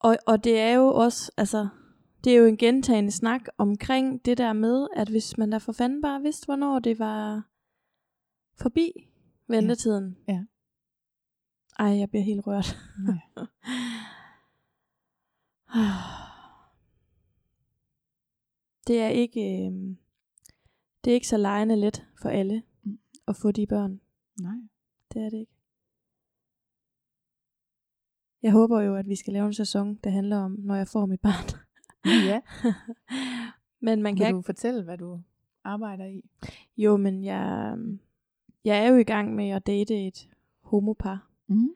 Og, 0.00 0.16
og 0.26 0.44
det 0.44 0.60
er 0.60 0.72
jo 0.74 0.86
også, 0.88 1.32
altså, 1.36 1.68
det 2.24 2.32
er 2.32 2.36
jo 2.36 2.46
en 2.46 2.56
gentagende 2.56 3.10
snak 3.10 3.42
omkring 3.58 4.24
det 4.24 4.38
der 4.38 4.52
med, 4.52 4.88
at 4.96 5.08
hvis 5.08 5.38
man 5.38 5.50
da 5.50 5.58
for 5.58 5.72
fanden 5.72 6.02
bare 6.02 6.22
vidste, 6.22 6.44
hvornår 6.44 6.78
det 6.78 6.98
var 6.98 7.48
forbi 8.54 9.08
ventetiden. 9.48 10.16
Ja. 10.28 10.44
Ej, 11.78 11.86
jeg 11.86 12.10
bliver 12.10 12.22
helt 12.24 12.46
rørt. 12.46 12.78
Nej. 12.98 13.46
Det 18.86 19.00
er 19.00 19.08
ikke, 19.08 19.66
øh, 19.66 19.96
det 21.06 21.10
er 21.10 21.14
ikke 21.14 21.28
så 21.28 21.36
lejende 21.36 21.76
let 21.76 22.06
for 22.22 22.28
alle 22.28 22.62
Mm. 22.82 22.98
at 23.28 23.36
få 23.36 23.52
de 23.52 23.66
børn. 23.66 24.00
Nej. 24.40 24.56
Det 25.12 25.22
er 25.24 25.30
det 25.30 25.38
ikke. 25.38 25.52
Jeg 28.42 28.52
håber 28.52 28.80
jo, 28.80 28.96
at 28.96 29.08
vi 29.08 29.16
skal 29.16 29.32
lave 29.32 29.46
en 29.46 29.54
sæson, 29.54 29.94
der 30.04 30.10
handler 30.10 30.36
om, 30.36 30.52
når 30.58 30.74
jeg 30.74 30.88
får 30.88 31.06
mit 31.06 31.20
barn. 31.20 31.60
Ja. 32.28 32.40
men 33.86 34.02
man 34.02 34.16
kan 34.16 34.26
Kan 34.26 34.34
du 34.34 34.42
fortælle, 34.42 34.82
hvad 34.82 34.98
du 34.98 35.20
arbejder 35.64 36.04
i? 36.06 36.22
Jo, 36.76 36.96
men 36.96 37.24
jeg, 37.24 37.76
jeg 38.64 38.84
er 38.84 38.88
jo 38.88 38.96
i 38.96 39.04
gang 39.04 39.34
med 39.34 39.48
at 39.50 39.66
date 39.66 40.06
et 40.06 40.28
homopar. 40.60 41.30
Mm. 41.46 41.70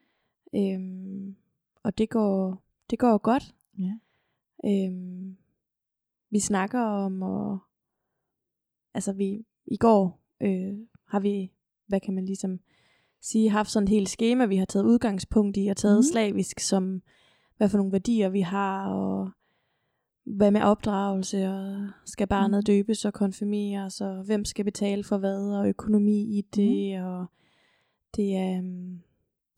Øhm, 0.55 1.37
og 1.83 1.99
det 1.99 2.11
går, 2.11 2.63
det 2.91 2.99
går 2.99 3.19
godt. 3.19 3.55
Ja. 3.79 3.95
Øhm, 4.65 5.37
vi 6.31 6.39
snakker 6.39 6.81
om, 6.81 7.23
og 7.23 7.59
altså 8.95 9.13
vi, 9.13 9.45
i 9.67 9.77
går 9.77 10.21
øh, 10.41 10.75
har 11.09 11.21
vi, 11.21 11.53
hvad 11.87 12.01
kan 12.01 12.15
man 12.15 12.25
ligesom 12.25 12.61
sige, 13.21 13.51
haft 13.51 13.71
sådan 13.71 13.85
et 13.85 13.89
helt 13.91 14.09
schema, 14.09 14.47
vi 14.47 14.57
har 14.57 14.65
taget 14.65 14.85
udgangspunkt 14.85 15.57
i, 15.57 15.67
og 15.69 15.77
taget 15.77 15.95
Mhm. 15.97 15.99
mm. 15.99 16.13
slavisk 16.13 16.61
som, 16.61 17.03
hvad 17.57 17.69
for 17.69 17.77
nogle 17.79 17.93
værdier 17.93 18.29
vi 18.29 18.41
har, 18.41 18.89
og 18.89 19.31
hvad 20.25 20.51
med 20.51 20.61
opdragelse, 20.63 21.49
og 21.49 21.89
skal 22.05 22.27
barnet 22.27 22.59
Mhm. 22.59 22.65
døbes 22.65 23.05
og 23.05 23.13
konfirmeres, 23.13 24.01
og 24.01 24.23
hvem 24.25 24.45
skal 24.45 24.65
betale 24.65 25.05
for 25.05 25.19
hvad, 25.19 25.51
og 25.55 25.69
økonomi 25.69 26.39
i 26.39 26.41
det, 26.55 26.99
Mhm. 27.01 27.07
og 27.07 27.27
det 28.17 28.37
er, 28.37 28.59
øhm, 28.59 29.01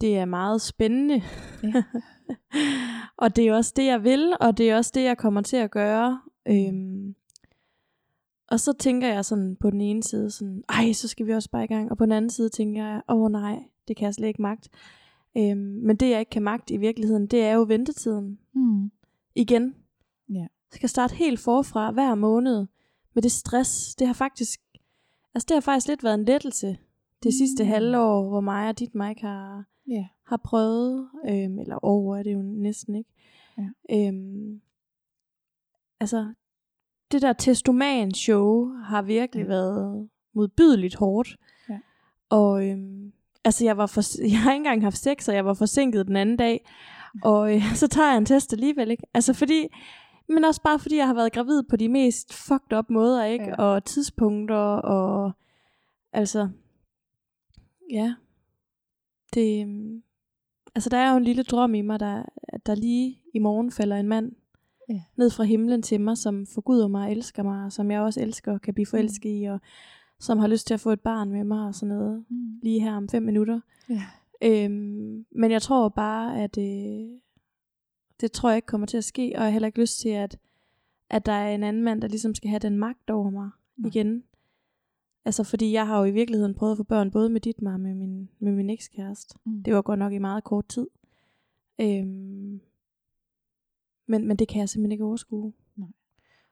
det 0.01 0.19
er 0.19 0.25
meget 0.25 0.61
spændende. 0.63 1.23
Ja. 1.63 1.83
og 3.23 3.37
det 3.37 3.49
er 3.49 3.55
også 3.55 3.73
det, 3.77 3.87
jeg 3.87 4.05
vil, 4.05 4.37
og 4.41 4.59
det 4.59 4.71
er 4.71 4.77
også 4.77 4.91
det, 4.95 5.05
jeg 5.05 5.19
kommer 5.19 5.41
til 5.43 5.57
at 5.57 5.71
gøre. 5.71 6.21
Øhm, 6.49 7.15
og 8.53 8.61
så 8.61 8.73
tænker 8.73 9.09
jeg 9.09 9.25
sådan 9.25 9.57
på 9.57 9.71
den 9.71 9.81
ene 9.81 10.03
side, 10.03 10.31
sådan, 10.31 10.63
ej, 10.69 10.93
så 10.93 11.09
skal 11.09 11.27
vi 11.27 11.33
også 11.33 11.51
bare 11.51 11.65
i 11.65 11.67
gang. 11.67 11.91
Og 11.91 11.97
på 11.99 12.05
den 12.05 12.13
anden 12.13 12.31
side 12.31 12.49
tænker 12.49 12.87
jeg, 12.87 13.03
åh 13.09 13.31
nej, 13.33 13.59
det 13.89 13.97
kan 13.97 14.05
jeg 14.07 14.15
slet 14.15 14.29
ikke 14.29 14.43
magt. 14.43 14.69
Øhm, 15.37 15.59
men 15.59 15.97
det, 15.97 16.11
jeg 16.11 16.21
ikke 16.21 16.31
kan 16.31 16.43
magt 16.43 16.71
i 16.71 16.77
virkeligheden, 16.77 17.27
det 17.27 17.43
er 17.43 17.53
jo 17.53 17.65
ventetiden. 17.69 18.39
Mm. 18.55 18.91
Igen. 19.35 19.75
Ja. 20.29 20.35
Jeg 20.41 20.49
skal 20.73 20.89
starte 20.89 21.15
helt 21.15 21.41
forfra 21.41 21.91
hver 21.91 22.15
måned 22.15 22.67
med 23.15 23.23
det 23.23 23.33
stress. 23.33 23.95
Det 23.95 24.07
har 24.07 24.15
faktisk, 24.15 24.61
altså 25.35 25.47
det 25.49 25.55
har 25.55 25.61
faktisk 25.61 25.89
lidt 25.89 26.05
været 26.05 26.15
en 26.15 26.25
lettelse 26.25 26.77
det 27.23 27.35
sidste 27.35 27.63
Mm. 27.65 27.69
halvår, 27.69 28.29
hvor 28.29 28.41
mig 28.41 28.69
og 28.69 28.79
dit 28.79 28.95
Mike 28.95 29.21
har, 29.21 29.65
Ja. 29.89 30.07
har 30.27 30.41
prøvet, 30.45 31.09
øhm, 31.29 31.59
eller 31.59 31.79
over 31.83 32.17
er 32.17 32.23
det 32.23 32.33
jo 32.33 32.43
næsten 32.43 32.95
ikke. 32.95 33.11
Ja. 33.59 33.69
Øhm, 34.09 34.61
altså, 36.01 36.33
det 37.13 37.23
der 37.23 37.33
testoman-show 37.33 38.69
har 38.85 39.03
virkelig 39.03 39.43
Ja. 39.43 39.49
været 39.49 40.09
modbydeligt 40.35 40.95
hårdt. 40.95 41.37
Ja. 41.69 41.79
Og 42.31 42.69
øhm, 42.69 43.13
altså, 43.45 43.65
jeg, 43.65 43.77
var 43.77 43.87
for, 43.87 44.23
jeg 44.33 44.41
har 44.41 44.53
ikke 44.53 44.61
engang 44.61 44.83
haft 44.83 44.99
sex, 44.99 45.29
og 45.29 45.35
jeg 45.35 45.45
var 45.45 45.55
forsinket 45.55 46.07
den 46.07 46.17
anden 46.17 46.37
dag. 46.37 46.69
Og 47.23 47.55
øh, 47.57 47.63
så 47.81 47.89
tager 47.89 48.09
jeg 48.09 48.19
en 48.19 48.27
test 48.27 48.53
alligevel, 48.53 48.91
ikke? 48.91 49.03
Altså 49.15 49.33
fordi, 49.33 49.69
men 50.29 50.45
også 50.45 50.63
bare 50.63 50.79
fordi 50.79 50.97
jeg 50.97 51.07
har 51.07 51.15
været 51.15 51.33
gravid 51.33 51.63
på 51.63 51.77
de 51.77 51.89
mest 51.89 52.35
fucked 52.35 52.79
up 52.79 52.91
måder, 52.91 53.25
ikke? 53.25 53.45
Ja. 53.45 53.55
Og 53.57 53.85
tidspunkter, 53.85 54.57
og 54.77 55.33
altså, 56.13 56.49
ja, 57.91 58.15
det, 59.35 59.63
øhm, 59.63 60.03
altså 60.75 60.91
der 60.91 60.97
er 60.97 61.11
jo 61.11 61.17
en 61.17 61.25
lille 61.25 61.43
drøm 61.43 61.75
i 61.75 61.81
mig, 61.81 62.01
der, 62.01 62.23
der 62.67 62.75
lige 62.75 63.19
i 63.35 63.39
morgen 63.39 63.73
falder 63.73 63.97
en 63.97 64.09
mand 64.09 64.33
Ja. 64.89 65.03
ned 65.17 65.31
fra 65.31 65.45
himlen 65.45 65.83
til 65.83 66.01
mig, 66.01 66.19
som 66.19 66.47
forguder 66.47 66.89
mig 66.89 67.07
og 67.07 67.13
elsker 67.13 67.43
mig, 67.43 67.65
og 67.65 67.73
som 67.73 67.91
jeg 67.91 68.01
også 68.01 68.21
elsker 68.21 68.53
og 68.53 68.61
kan 68.61 68.75
blive 68.75 68.87
forelsket 68.87 69.41
i, 69.41 69.45
og 69.45 69.61
som 70.21 70.39
har 70.39 70.47
lyst 70.47 70.67
til 70.67 70.75
at 70.75 70.81
få 70.81 70.91
et 70.91 71.01
barn 71.01 71.31
med 71.31 71.45
mig 71.45 71.67
og 71.67 71.75
sådan 71.75 71.97
noget, 71.97 72.25
Mm. 72.29 72.59
lige 72.63 72.81
her 72.81 72.97
om 72.97 73.09
fem 73.09 73.23
minutter. 73.23 73.61
Ja. 73.89 74.03
Øhm, 74.43 75.27
men 75.31 75.51
jeg 75.51 75.63
tror 75.63 75.89
bare, 75.89 76.43
at 76.43 76.59
øh, 76.59 77.09
det 78.21 78.33
tror 78.33 78.49
jeg 78.51 78.57
ikke 78.57 78.67
kommer 78.67 78.87
til 78.87 78.97
at 78.97 79.05
ske, 79.05 79.23
og 79.23 79.39
jeg 79.39 79.43
har 79.43 79.51
heller 79.51 79.67
ikke 79.67 79.81
lyst 79.81 80.01
til, 80.01 80.09
at, 80.09 80.39
at 81.11 81.27
der 81.27 81.33
er 81.33 81.55
en 81.55 81.63
anden 81.63 81.83
mand, 81.83 82.01
der 82.03 82.09
ligesom 82.09 82.35
skal 82.35 82.51
have 82.51 82.59
den 82.59 82.77
magt 82.79 83.11
over 83.11 83.31
mig 83.31 83.51
Nej. 83.77 83.89
igen. 83.89 84.25
Altså 85.25 85.45
fordi 85.45 85.73
jeg 85.73 85.87
har 85.87 85.99
jo 85.99 86.05
i 86.05 86.11
virkeligheden 86.11 86.55
prøvet 86.55 86.73
at 86.73 86.77
få 86.77 86.83
børn, 86.83 87.11
både 87.11 87.29
med 87.29 87.41
dit 87.41 87.57
og 87.63 87.81
med 87.81 87.95
min, 87.95 88.29
med 88.39 88.53
min 88.53 88.71
ekskæreste. 88.71 89.39
Mm. 89.45 89.63
Det 89.63 89.75
var 89.75 89.83
godt 89.83 89.99
nok 89.99 90.13
i 90.13 90.19
meget 90.19 90.45
kort 90.45 90.69
tid. 90.69 90.87
Øhm, 91.81 92.61
men, 94.13 94.29
men 94.29 94.37
det 94.37 94.49
kan 94.49 94.61
jeg 94.61 94.69
simpelthen 94.69 94.93
ikke 94.93 95.05
overskue. 95.05 95.53
Nej. 95.77 95.89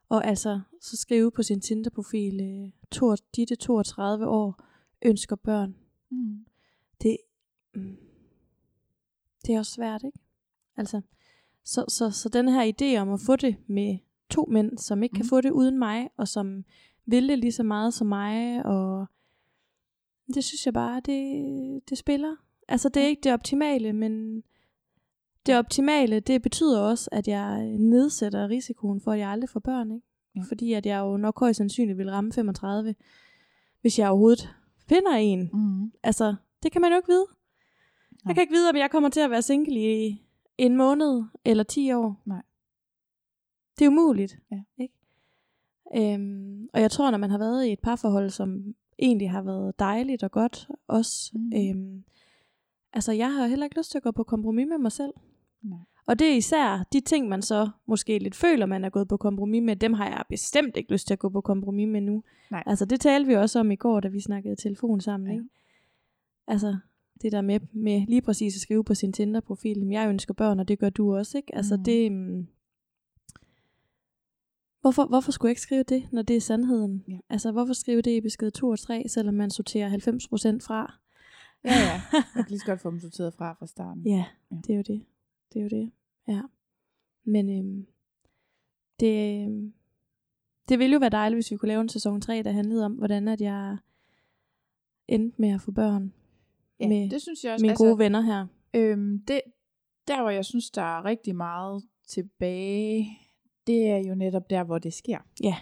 Og 0.09 0.27
altså, 0.27 0.61
så 0.81 0.97
skrive 0.97 1.31
på 1.31 1.43
sin 1.43 1.61
Tinder-profil, 1.61 2.41
øh, 2.41 2.71
Tor, 2.91 3.17
Ditte 3.37 3.57
32 3.57 4.27
år, 4.27 4.65
ønsker 5.03 5.37
børn. 5.37 5.77
Mm. 6.11 6.45
Det, 7.03 7.17
mm, 7.75 7.97
det 9.47 9.55
er 9.55 9.59
også 9.59 9.73
svært, 9.73 10.03
ikke? 10.05 10.19
Altså, 10.77 11.01
så, 11.65 11.85
så, 11.89 12.11
så 12.11 12.29
den 12.29 12.49
her 12.49 12.73
idé 12.73 13.01
om 13.01 13.13
at 13.13 13.21
få 13.21 13.37
det 13.37 13.57
med 13.67 13.99
to 14.31 14.45
mænd, 14.51 14.79
som 14.79 15.03
ikke 15.03 15.13
mm. 15.13 15.17
kan 15.17 15.29
få 15.29 15.41
det 15.41 15.51
uden 15.51 15.79
mig, 15.79 16.11
og 16.17 16.29
som 16.29 16.65
vil 17.07 17.29
det 17.29 17.39
lige 17.39 17.53
så 17.53 17.63
meget 17.63 17.95
som 17.95 18.07
mig, 18.07 18.67
og 18.67 19.07
det 20.35 20.45
synes 20.45 20.67
jeg 20.67 20.75
bare, 20.75 21.01
det, 21.01 21.91
det 21.91 21.99
spiller. 21.99 22.37
Altså, 22.69 22.89
det 22.89 23.03
er 23.03 23.07
ikke 23.07 23.23
det 23.23 23.33
optimale, 23.33 23.93
men 23.93 24.43
det 25.51 25.59
optimale, 25.59 26.21
det 26.21 26.43
betyder 26.43 26.81
også, 26.81 27.09
at 27.13 27.29
jeg 27.29 27.67
nedsætter 27.79 28.49
risikoen 28.49 29.01
for, 29.01 29.13
at 29.13 29.19
jeg 29.19 29.29
aldrig 29.31 29.49
får 29.51 29.61
børn, 29.61 29.91
ikke? 29.93 30.07
Ja. 30.37 30.41
Fordi 30.49 30.73
at 30.73 30.87
jeg 30.87 30.99
jo 31.01 31.17
nok 31.17 31.41
højst 31.41 31.57
sandsynligt 31.57 31.99
vil 31.99 32.11
ramme 32.11 32.33
35, 32.33 32.95
hvis 33.81 33.99
jeg 33.99 34.09
overhovedet 34.11 34.49
finder 34.89 35.13
en. 35.13 35.51
Mm. 35.53 35.93
Altså, 36.03 36.35
det 36.63 36.73
kan 36.73 36.81
man 36.81 36.91
jo 36.91 36.97
ikke 36.97 37.09
vide. 37.09 37.27
Nej. 37.29 38.23
Jeg 38.27 38.35
kan 38.35 38.43
ikke 38.43 38.53
vide, 38.55 38.71
om 38.71 38.77
jeg 38.77 38.91
kommer 38.91 39.09
til 39.09 39.21
at 39.21 39.31
være 39.31 39.43
single 39.43 40.07
i 40.07 40.23
en 40.59 40.77
måned 40.77 41.23
eller 41.45 41.65
10 41.65 41.93
år. 41.93 42.23
Nej. 42.27 42.43
Det 43.79 43.85
er 43.85 43.89
umuligt. 43.89 44.39
Ja. 44.51 44.63
Ikke? 44.79 44.95
Øhm, 45.97 46.69
og 46.75 46.81
jeg 46.81 46.91
tror, 46.91 47.11
når 47.11 47.19
man 47.19 47.31
har 47.31 47.39
været 47.39 47.67
i 47.67 47.73
et 47.73 47.81
parforhold, 47.81 48.31
som 48.31 48.75
egentlig 48.99 49.31
har 49.31 49.43
været 49.43 49.79
dejligt 49.79 50.23
og 50.23 50.31
godt 50.31 50.69
også, 50.89 51.31
Mm. 51.35 51.53
øhm, 51.57 52.05
altså 52.93 53.13
jeg 53.13 53.33
har 53.35 53.47
heller 53.47 53.65
ikke 53.67 53.79
lyst 53.79 53.91
til 53.91 53.99
at 53.99 54.03
gå 54.03 54.11
på 54.11 54.23
kompromis 54.25 54.67
med 54.69 54.79
mig 54.79 54.93
selv. 54.93 55.13
Nej. 55.63 55.79
Og 56.07 56.19
det 56.19 56.27
er 56.33 56.37
især 56.37 56.87
de 56.93 57.01
ting, 57.01 57.29
man 57.29 57.43
så 57.43 57.71
måske 57.87 58.19
lidt 58.19 58.35
føler, 58.35 58.67
man 58.67 58.85
er 58.85 58.91
gået 58.91 59.09
på 59.09 59.17
kompromis 59.17 59.63
med, 59.63 59.77
dem 59.77 59.93
har 59.93 60.07
jeg 60.07 60.25
bestemt 60.29 60.77
ikke 60.77 60.93
lyst 60.93 61.07
til 61.07 61.15
at 61.15 61.19
gå 61.19 61.29
på 61.29 61.41
kompromis 61.41 61.89
med 61.89 62.01
nu. 62.01 62.23
Nej. 62.51 62.63
Altså 62.67 62.85
det 62.85 63.01
talte 63.01 63.27
vi 63.29 63.35
også 63.35 63.61
om 63.61 63.71
i 63.71 63.77
går, 63.77 64.01
da 64.01 64.09
vi 64.09 64.21
snakkede 64.21 64.57
telefon 64.57 65.01
sammen. 65.01 65.27
Ja. 65.29 65.33
Ikke? 65.35 65.45
Altså 66.47 66.77
det 67.23 67.33
der 67.33 67.41
med, 67.41 67.61
med 67.73 68.07
lige 68.07 68.23
præcis 68.23 68.57
at 68.57 68.61
skrive 68.61 68.85
på 68.85 68.95
sin 68.95 69.13
Tinder-profil, 69.13 69.79
"Jamen, 69.79 69.93
jeg 69.93 70.09
ønsker 70.09 70.35
børn, 70.35 70.61
og 70.61 70.69
det 70.69 70.79
gør 70.79 70.91
du 70.91 71.17
også. 71.17 71.39
ikke? 71.39 71.55
Altså 71.55 71.77
Mhm. 71.77 71.85
det... 71.85 72.11
Um, 72.11 72.47
hvorfor, 74.81 75.05
hvorfor 75.07 75.33
skulle 75.33 75.49
jeg 75.49 75.53
ikke 75.53 75.61
skrive 75.61 75.83
det, 75.83 76.09
når 76.13 76.23
det 76.23 76.37
er 76.37 76.41
sandheden? 76.41 77.05
Ja. 77.09 77.19
Altså 77.29 77.53
hvorfor 77.53 77.73
skrive 77.73 78.03
det 78.03 78.11
i 78.11 78.21
besked 78.21 78.51
2 78.51 78.69
og 78.69 78.79
3, 78.79 79.05
selvom 79.09 79.35
man 79.35 79.51
sorterer 79.51 79.89
90% 79.89 80.61
fra? 80.67 80.95
Ja, 81.65 81.71
ja. 81.71 82.01
Jeg 82.13 82.25
kan 82.35 82.45
lige 82.49 82.59
så 82.59 82.67
godt 82.67 82.81
få 82.81 82.91
dem 82.91 83.01
sorteret 83.01 83.35
fra 83.35 83.53
fra 83.59 83.67
starten. 83.67 84.03
Ja, 84.07 84.25
Ja. 84.51 84.57
det 84.67 84.71
er 84.71 84.77
jo 84.77 84.83
det. 84.87 85.05
Det 85.53 85.59
er 85.59 85.63
jo 85.63 85.69
det. 85.69 85.91
Ja. 86.29 86.43
Men 87.25 87.51
øhm, 87.59 87.87
det, 89.01 89.45
øhm, 89.47 89.73
det 90.69 90.79
ville 90.79 90.93
jo 90.93 90.99
være 90.99 91.11
dejligt, 91.11 91.37
hvis 91.37 91.51
vi 91.51 91.57
kunne 91.57 91.69
lave 91.69 91.81
en 91.81 91.89
sæson 91.89 92.21
3, 92.21 92.43
der 92.43 92.53
handlede 92.53 92.85
om, 92.85 92.93
hvordan 92.93 93.29
at 93.29 93.41
jeg 93.41 93.77
endte 95.09 95.41
med 95.41 95.49
at 95.55 95.61
få 95.61 95.71
børn 95.73 96.13
ja 96.81 96.89
med 96.89 97.11
det 97.11 97.23
synes 97.23 97.45
jeg 97.45 97.53
også. 97.53 97.65
mine 97.65 97.77
gode 97.77 97.99
venner 97.99 98.21
her. 98.21 98.47
Øhm, 98.75 99.19
det, 99.29 99.41
der 100.09 100.21
hvor 100.21 100.31
jeg 100.31 100.45
synes, 100.45 100.71
der 100.71 100.83
er 100.83 101.05
rigtig 101.05 101.37
meget 101.37 101.83
tilbage, 102.09 103.19
det 103.67 103.87
er 103.89 103.99
jo 104.09 104.15
netop 104.15 104.51
der, 104.51 104.65
hvor 104.65 104.79
det 104.79 104.93
sker. 104.95 105.19
Ja. 105.43 105.57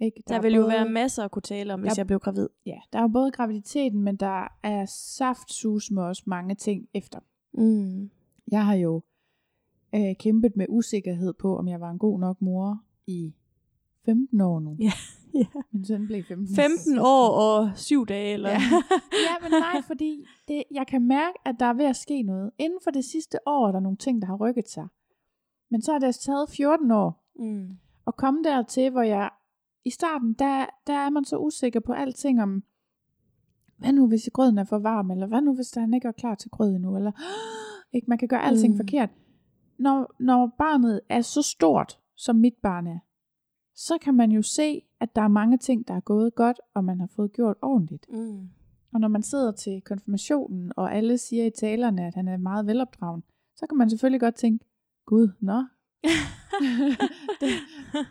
Ikke? 0.00 0.22
Der, 0.28 0.34
er 0.34 0.40
vil 0.42 0.54
jo 0.54 0.62
både- 0.62 0.72
være 0.72 0.88
masser 0.90 1.24
at 1.24 1.30
kunne 1.30 1.42
tale 1.42 1.74
om, 1.74 1.80
hvis 1.80 1.92
Der- 1.92 2.00
jeg 2.00 2.06
blev 2.06 2.18
gravid. 2.20 2.48
Ja, 2.66 2.78
der 2.92 2.98
er 2.98 3.02
jo 3.02 3.08
både 3.08 3.30
graviditeten, 3.30 4.02
men 4.02 4.16
der 4.16 4.48
er 4.62 4.84
saftsus 4.86 5.90
med 5.90 6.02
også 6.02 6.22
mange 6.26 6.54
ting 6.54 6.88
efter. 6.94 7.18
Mm. 7.54 8.10
Jeg 8.52 8.66
har 8.66 8.74
jo 8.74 9.02
øh, 9.94 10.16
kæmpet 10.18 10.56
med 10.56 10.66
usikkerhed 10.68 11.32
på, 11.32 11.58
om 11.58 11.68
jeg 11.68 11.80
var 11.80 11.90
en 11.90 11.98
god 11.98 12.20
nok 12.20 12.42
mor 12.42 12.82
i 13.06 13.34
15 14.04 14.40
år 14.40 14.60
nu. 14.60 14.76
Ja. 14.80 14.92
ja. 15.40 15.60
Min 15.72 15.84
søn 15.84 16.06
blev 16.06 16.24
15. 16.24 16.56
15 16.56 16.98
år 16.98 17.28
og 17.28 17.70
7 17.74 18.06
dage, 18.06 18.32
eller? 18.32 18.50
Ja. 18.50 18.60
ja, 19.28 19.34
men 19.42 19.50
nej, 19.50 19.82
fordi 19.86 20.26
det, 20.48 20.62
jeg 20.70 20.86
kan 20.86 21.02
mærke, 21.02 21.38
at 21.44 21.54
der 21.60 21.66
er 21.66 21.74
ved 21.74 21.84
at 21.84 21.96
ske 21.96 22.22
noget. 22.22 22.50
Inden 22.58 22.78
for 22.84 22.90
det 22.90 23.04
sidste 23.04 23.38
år 23.46 23.68
er 23.68 23.72
der 23.72 23.80
nogle 23.80 23.96
ting, 23.96 24.22
der 24.22 24.26
har 24.28 24.36
rykket 24.36 24.68
sig. 24.68 24.86
Men 25.70 25.82
så 25.82 25.92
har 25.92 25.98
det 25.98 26.14
taget 26.14 26.50
14 26.50 26.90
år 26.90 27.24
mm. 27.38 27.68
at 28.06 28.16
komme 28.16 28.42
dertil, 28.44 28.90
hvor 28.90 29.02
jeg 29.02 29.30
i 29.84 29.90
starten, 29.90 30.32
der, 30.38 30.66
der 30.86 30.94
er 30.94 31.10
man 31.10 31.24
så 31.24 31.38
usikker 31.38 31.80
på 31.80 31.92
alting 31.92 32.42
om, 32.42 32.62
hvad 33.76 33.92
nu 33.92 34.08
hvis 34.08 34.30
grøden 34.32 34.58
er 34.58 34.64
for 34.64 34.78
varm, 34.78 35.10
eller 35.10 35.26
hvad 35.26 35.40
nu 35.40 35.54
hvis 35.54 35.68
der 35.68 35.94
ikke 35.94 36.08
er 36.08 36.12
klar 36.12 36.34
til 36.34 36.50
grød 36.50 36.74
endnu, 36.74 36.96
eller 36.96 37.12
ikke, 37.94 38.06
man 38.08 38.18
kan 38.18 38.28
gøre 38.28 38.44
alting 38.44 38.72
mm. 38.72 38.78
forkert. 38.78 39.10
Når, 39.80 40.14
når 40.18 40.54
barnet 40.58 41.00
er 41.08 41.20
så 41.20 41.42
stort, 41.42 42.00
som 42.16 42.36
mit 42.36 42.54
barn 42.62 42.86
er, 42.86 42.98
så 43.74 43.98
kan 43.98 44.14
man 44.14 44.30
jo 44.30 44.42
se, 44.42 44.82
at 45.00 45.16
der 45.16 45.22
er 45.22 45.28
mange 45.28 45.58
ting, 45.58 45.88
der 45.88 45.94
er 45.94 46.00
gået 46.00 46.34
godt, 46.34 46.60
og 46.74 46.84
man 46.84 47.00
har 47.00 47.06
fået 47.06 47.32
gjort 47.32 47.56
ordentligt. 47.62 48.06
Mm. 48.08 48.48
Og 48.92 49.00
når 49.00 49.08
man 49.08 49.22
sidder 49.22 49.52
til 49.52 49.80
konfirmationen, 49.80 50.72
og 50.76 50.94
alle 50.94 51.18
siger 51.18 51.46
i 51.46 51.50
talerne, 51.50 52.06
at 52.06 52.14
han 52.14 52.28
er 52.28 52.36
meget 52.36 52.66
velopdragen, 52.66 53.22
så 53.56 53.66
kan 53.66 53.78
man 53.78 53.90
selvfølgelig 53.90 54.20
godt 54.20 54.34
tænke, 54.34 54.64
Gud, 55.06 55.28
nå, 55.40 55.64
det, 57.40 57.50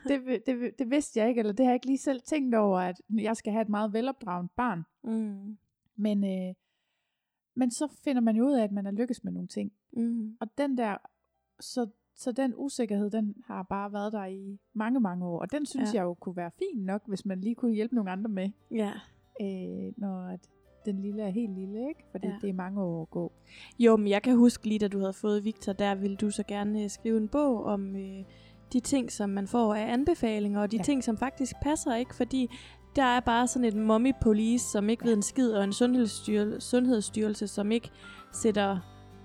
det, 0.07 0.41
det, 0.45 0.79
det 0.79 0.89
vidste 0.89 1.19
jeg 1.19 1.29
ikke, 1.29 1.39
eller 1.39 1.53
det 1.53 1.65
har 1.65 1.71
jeg 1.71 1.75
ikke 1.75 1.87
lige 1.87 1.97
selv 1.97 2.21
tænkt 2.21 2.55
over, 2.55 2.79
at 2.79 3.01
jeg 3.09 3.37
skal 3.37 3.53
have 3.53 3.61
et 3.61 3.69
meget 3.69 3.93
velopdraget 3.93 4.51
barn. 4.51 4.83
mm. 5.03 5.57
Men, 5.95 6.23
øh, 6.23 6.55
men 7.55 7.71
så 7.71 7.87
finder 8.03 8.21
man 8.21 8.35
jo 8.35 8.47
ud 8.47 8.53
af, 8.53 8.63
at 8.63 8.71
man 8.71 8.85
er 8.85 8.91
lykkes 8.91 9.23
med 9.23 9.31
nogle 9.31 9.47
ting. 9.47 9.71
Mm. 9.93 10.37
Og 10.39 10.57
den 10.57 10.77
der, 10.77 10.97
så, 11.61 11.87
så 12.15 12.31
den 12.31 12.53
usikkerhed, 12.55 13.09
den 13.09 13.35
har 13.47 13.63
bare 13.63 13.93
været 13.93 14.13
der 14.13 14.25
i 14.25 14.59
mange, 14.73 14.99
mange 14.99 15.25
år. 15.25 15.39
Og 15.39 15.51
den 15.51 15.65
synes 15.65 15.93
Ja. 15.93 15.97
jeg 15.99 16.03
jo 16.05 16.13
kunne 16.13 16.35
være 16.35 16.51
fin 16.59 16.83
nok, 16.85 17.01
hvis 17.07 17.25
man 17.25 17.41
lige 17.41 17.55
kunne 17.55 17.73
hjælpe 17.73 17.95
nogle 17.95 18.11
andre 18.11 18.29
med, 18.29 18.49
Ja. 18.71 18.91
øh, 19.41 19.93
når 19.97 20.27
at 20.33 20.39
den 20.85 21.01
lille 21.01 21.21
er 21.23 21.29
helt 21.29 21.53
lille, 21.55 21.79
ikke? 21.89 22.03
Fordi 22.11 22.27
Ja. 22.27 22.33
det 22.41 22.49
er 22.49 22.53
mange 22.53 22.81
år 22.81 23.01
at 23.01 23.09
gå. 23.09 23.31
Jo, 23.79 23.97
men 23.97 24.07
jeg 24.07 24.21
kan 24.21 24.35
huske 24.37 24.67
lige, 24.67 24.79
da 24.79 24.87
du 24.87 24.99
havde 24.99 25.13
fået 25.13 25.43
Victor, 25.45 25.73
der 25.73 25.95
ville 25.95 26.17
du 26.17 26.29
så 26.31 26.43
gerne 26.43 26.83
øh, 26.83 26.89
skrive 26.89 27.17
en 27.17 27.27
bog 27.27 27.63
om 27.63 27.95
øh, 27.95 28.23
de 28.73 28.79
ting, 28.79 29.11
som 29.11 29.29
man 29.29 29.47
får 29.47 29.73
af 29.75 29.93
anbefalinger, 29.93 30.61
og 30.61 30.71
de 30.71 30.77
ja. 30.77 30.83
Ting, 30.83 31.03
som 31.03 31.17
faktisk 31.17 31.53
passer 31.63 31.95
ikke, 31.95 32.15
fordi 32.15 32.47
der 32.95 33.03
er 33.03 33.19
bare 33.19 33.47
sådan 33.47 33.67
et 33.67 33.75
mommy 33.75 34.11
police, 34.21 34.65
som 34.71 34.89
ikke 34.89 35.05
ved 35.05 35.13
en 35.13 35.21
skid, 35.21 35.51
og 35.51 35.63
en 35.63 35.69
sundhedsstyr- 35.71 36.59
sundhedsstyrelse, 36.59 37.47
som 37.47 37.71
ikke 37.71 37.89
sætter 38.33 38.79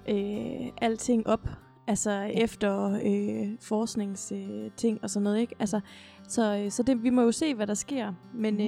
øh, 0.09 0.73
alting 0.83 1.27
op, 1.27 1.49
altså 1.87 2.11
ja. 2.11 2.27
efter 2.29 2.99
øh, 3.05 3.49
forskningsting 3.61 4.51
øh, 4.51 4.71
ting 4.77 4.99
og 5.03 5.11
sådan 5.11 5.25
noget, 5.25 5.39
ikke? 5.41 5.55
Altså, 5.59 5.81
så 6.29 6.57
øh, 6.57 6.71
så 6.71 6.83
det, 6.83 7.03
vi 7.03 7.11
må 7.11 7.23
jo 7.23 7.33
se, 7.33 7.55
hvad 7.55 7.67
der 7.67 7.75
sker, 7.75 8.13
men 8.35 8.55
Mhm. 8.55 8.63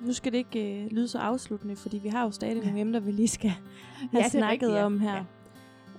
øh, 0.00 0.06
nu 0.06 0.12
skal 0.12 0.32
det 0.32 0.38
ikke 0.38 0.82
øh, 0.84 0.90
lyde 0.90 1.08
så 1.08 1.18
afsluttende, 1.18 1.76
fordi 1.76 1.98
vi 1.98 2.08
har 2.08 2.24
jo 2.24 2.30
stadig 2.30 2.54
nogle 2.54 2.80
emner, 2.80 3.00
vi 3.00 3.10
lige 3.12 3.28
skal 3.28 3.50
have 4.12 4.24
er 4.24 4.28
snakket 4.28 4.50
rigtigt, 4.50 4.72
ja. 4.72 4.84
om 4.84 5.00
her. 5.00 5.24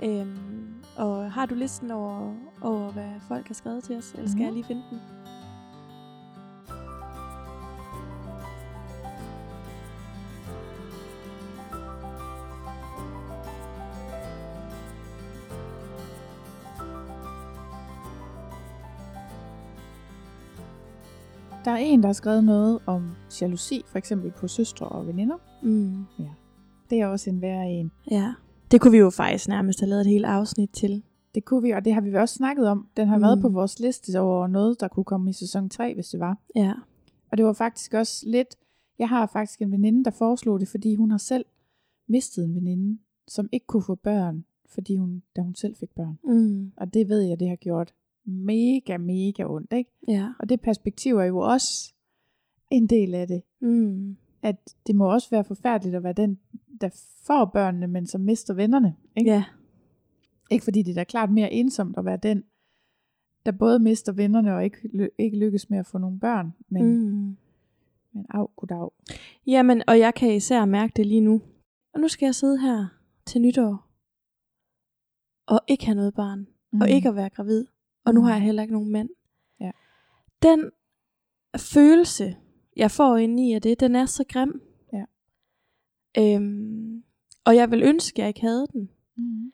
Ja. 0.01 0.19
Øhm, 0.21 0.73
og 0.97 1.31
har 1.31 1.45
du 1.45 1.55
listen 1.55 1.91
over, 1.91 2.33
over, 2.61 2.91
hvad 2.91 3.09
folk 3.27 3.47
har 3.47 3.53
skrevet 3.53 3.83
til 3.83 3.97
os? 3.97 4.13
Eller 4.13 4.27
skal 4.29 4.38
Mhm. 4.38 4.45
jeg 4.45 4.53
lige 4.53 4.63
finde 4.63 4.81
den? 4.89 4.99
Der 21.65 21.72
er 21.72 21.78
en, 21.78 22.02
der 22.02 22.08
har 22.08 22.13
skrevet 22.13 22.43
noget 22.43 22.80
om 22.86 23.12
jalousi, 23.41 23.82
for 23.88 23.98
eksempel 23.98 24.32
på 24.32 24.48
søstre 24.48 24.86
og 24.86 25.08
veninder. 25.08 25.36
Mm. 25.63 26.06
Det 26.89 27.02
er 27.02 27.08
også 27.08 27.30
en 27.30 27.41
værre 27.41 27.69
en. 27.69 27.91
Ja. 28.12 28.34
Det 28.72 28.82
kunne 28.82 28.91
vi 28.91 28.98
jo 28.98 29.10
faktisk 29.10 29.48
nærmest 29.48 29.80
have 29.80 29.89
lavet 29.89 30.02
et 30.02 30.08
helt 30.08 30.26
afsnit 30.26 30.69
til. 30.69 31.04
Det 31.36 31.45
kunne 31.45 31.62
vi, 31.62 31.72
og 31.72 31.86
det 31.86 31.93
har 31.93 32.02
vi 32.02 32.15
også 32.15 32.36
snakket 32.36 32.67
om. 32.67 32.88
Den 32.98 33.08
har 33.08 33.17
mm. 33.17 33.22
været 33.22 33.41
på 33.41 33.50
vores 33.50 33.80
liste 33.80 34.19
over 34.19 34.48
noget, 34.48 34.80
der 34.80 34.88
kunne 34.88 35.04
komme 35.04 35.30
i 35.30 35.34
sæson 35.34 35.69
3, 35.69 35.93
hvis 35.93 36.08
det 36.08 36.19
var. 36.19 36.38
Ja. 36.56 36.74
Og 37.32 37.38
det 37.38 37.45
var 37.45 37.54
faktisk 37.54 37.93
også 37.93 38.24
lidt... 38.28 38.56
Jeg 39.00 39.10
har 39.10 39.26
faktisk 39.26 39.62
en 39.62 39.72
veninde, 39.72 40.04
der 40.04 40.12
foreslog 40.12 40.60
det, 40.60 40.67
fordi 40.67 40.95
hun 40.95 41.12
har 41.12 41.17
selv 41.17 41.45
mistet 42.08 42.45
en 42.45 42.56
veninde, 42.56 43.00
som 43.28 43.50
ikke 43.52 43.65
kunne 43.65 43.84
få 43.84 43.95
børn, 43.95 44.45
fordi 44.69 44.98
hun, 44.98 45.24
da 45.36 45.41
hun 45.41 45.56
selv 45.56 45.76
fik 45.76 45.89
børn. 45.95 46.19
Mm. 46.24 46.72
Og 46.78 46.93
det 46.93 47.10
ved 47.10 47.22
jeg, 47.22 47.39
det 47.39 47.50
har 47.50 47.56
gjort 47.56 47.93
mega, 48.29 48.97
mega 48.97 49.45
ondt, 49.45 49.73
ikke? 49.73 49.91
Ja. 50.07 50.29
Og 50.39 50.49
det 50.49 50.61
perspektiv 50.61 51.17
er 51.17 51.23
jo 51.23 51.37
også 51.37 51.93
en 52.71 52.87
del 52.87 53.15
af 53.15 53.27
det. 53.27 53.41
Mm. 53.61 54.17
At 54.41 54.75
det 54.87 54.95
må 54.95 55.13
også 55.13 55.29
være 55.29 55.43
forfærdeligt 55.43 55.95
at 55.95 56.03
være 56.03 56.13
den, 56.13 56.39
der 56.81 56.89
får 57.27 57.45
børnene, 57.45 57.87
men 57.87 58.07
som 58.07 58.21
mister 58.21 58.53
vennerne. 58.53 58.95
Ikke? 59.17 59.31
Ja. 59.31 59.43
ikke 60.51 60.63
fordi 60.63 60.81
det 60.81 60.91
er 60.91 60.95
da 60.95 61.03
klart 61.03 61.31
mere 61.31 61.53
ensomt 61.53 61.97
at 61.97 62.05
være 62.05 62.17
den, 62.17 62.43
der 63.45 63.51
både 63.51 63.79
mister 63.79 64.11
vennerne 64.11 64.55
og 64.55 64.63
ikke, 64.63 65.11
ikke 65.17 65.37
lykkes 65.37 65.69
med 65.69 65.79
at 65.79 65.85
få 65.85 65.97
nogle 65.97 66.19
børn. 66.19 66.53
Men. 66.69 66.83
Mm. 66.85 67.37
men 68.13 68.25
af, 68.29 68.55
goddag. 68.55 68.89
Jamen, 69.47 69.83
og 69.87 69.99
jeg 69.99 70.13
kan 70.13 70.35
især 70.35 70.65
mærke 70.65 70.93
det 70.95 71.05
lige 71.05 71.21
nu. 71.21 71.41
Og 71.93 71.99
nu 71.99 72.07
skal 72.07 72.25
jeg 72.25 72.35
sidde 72.35 72.59
her 72.59 72.87
til 73.25 73.41
nytår. 73.41 73.87
Og 75.47 75.59
ikke 75.67 75.85
have 75.85 75.95
noget 75.95 76.13
barn. 76.13 76.47
Mm. 76.71 76.81
Og 76.81 76.89
ikke 76.89 77.09
at 77.09 77.15
være 77.15 77.29
gravid. 77.29 77.65
Og 78.10 78.15
nu 78.15 78.22
Mm. 78.22 78.26
har 78.26 78.34
jeg 78.34 78.41
heller 78.41 78.62
ikke 78.62 78.74
nogen 78.74 78.91
mand. 78.91 79.10
Ja. 79.60 79.72
Den 80.43 80.72
følelse, 81.58 82.36
jeg 82.76 82.91
får 82.91 83.17
inde 83.17 83.50
i 83.50 83.54
af 83.54 83.62
det, 83.62 83.80
den 83.80 83.95
er 83.95 84.06
så 84.06 84.24
grim. 84.30 84.62
Ja. 84.93 85.04
Øhm, 86.17 87.04
og 87.45 87.56
jeg 87.56 87.72
vil 87.72 87.84
ønske, 87.84 88.15
at 88.15 88.19
jeg 88.19 88.28
ikke 88.28 88.41
havde 88.41 88.67
den. 88.74 88.89
Mm. 89.17 89.52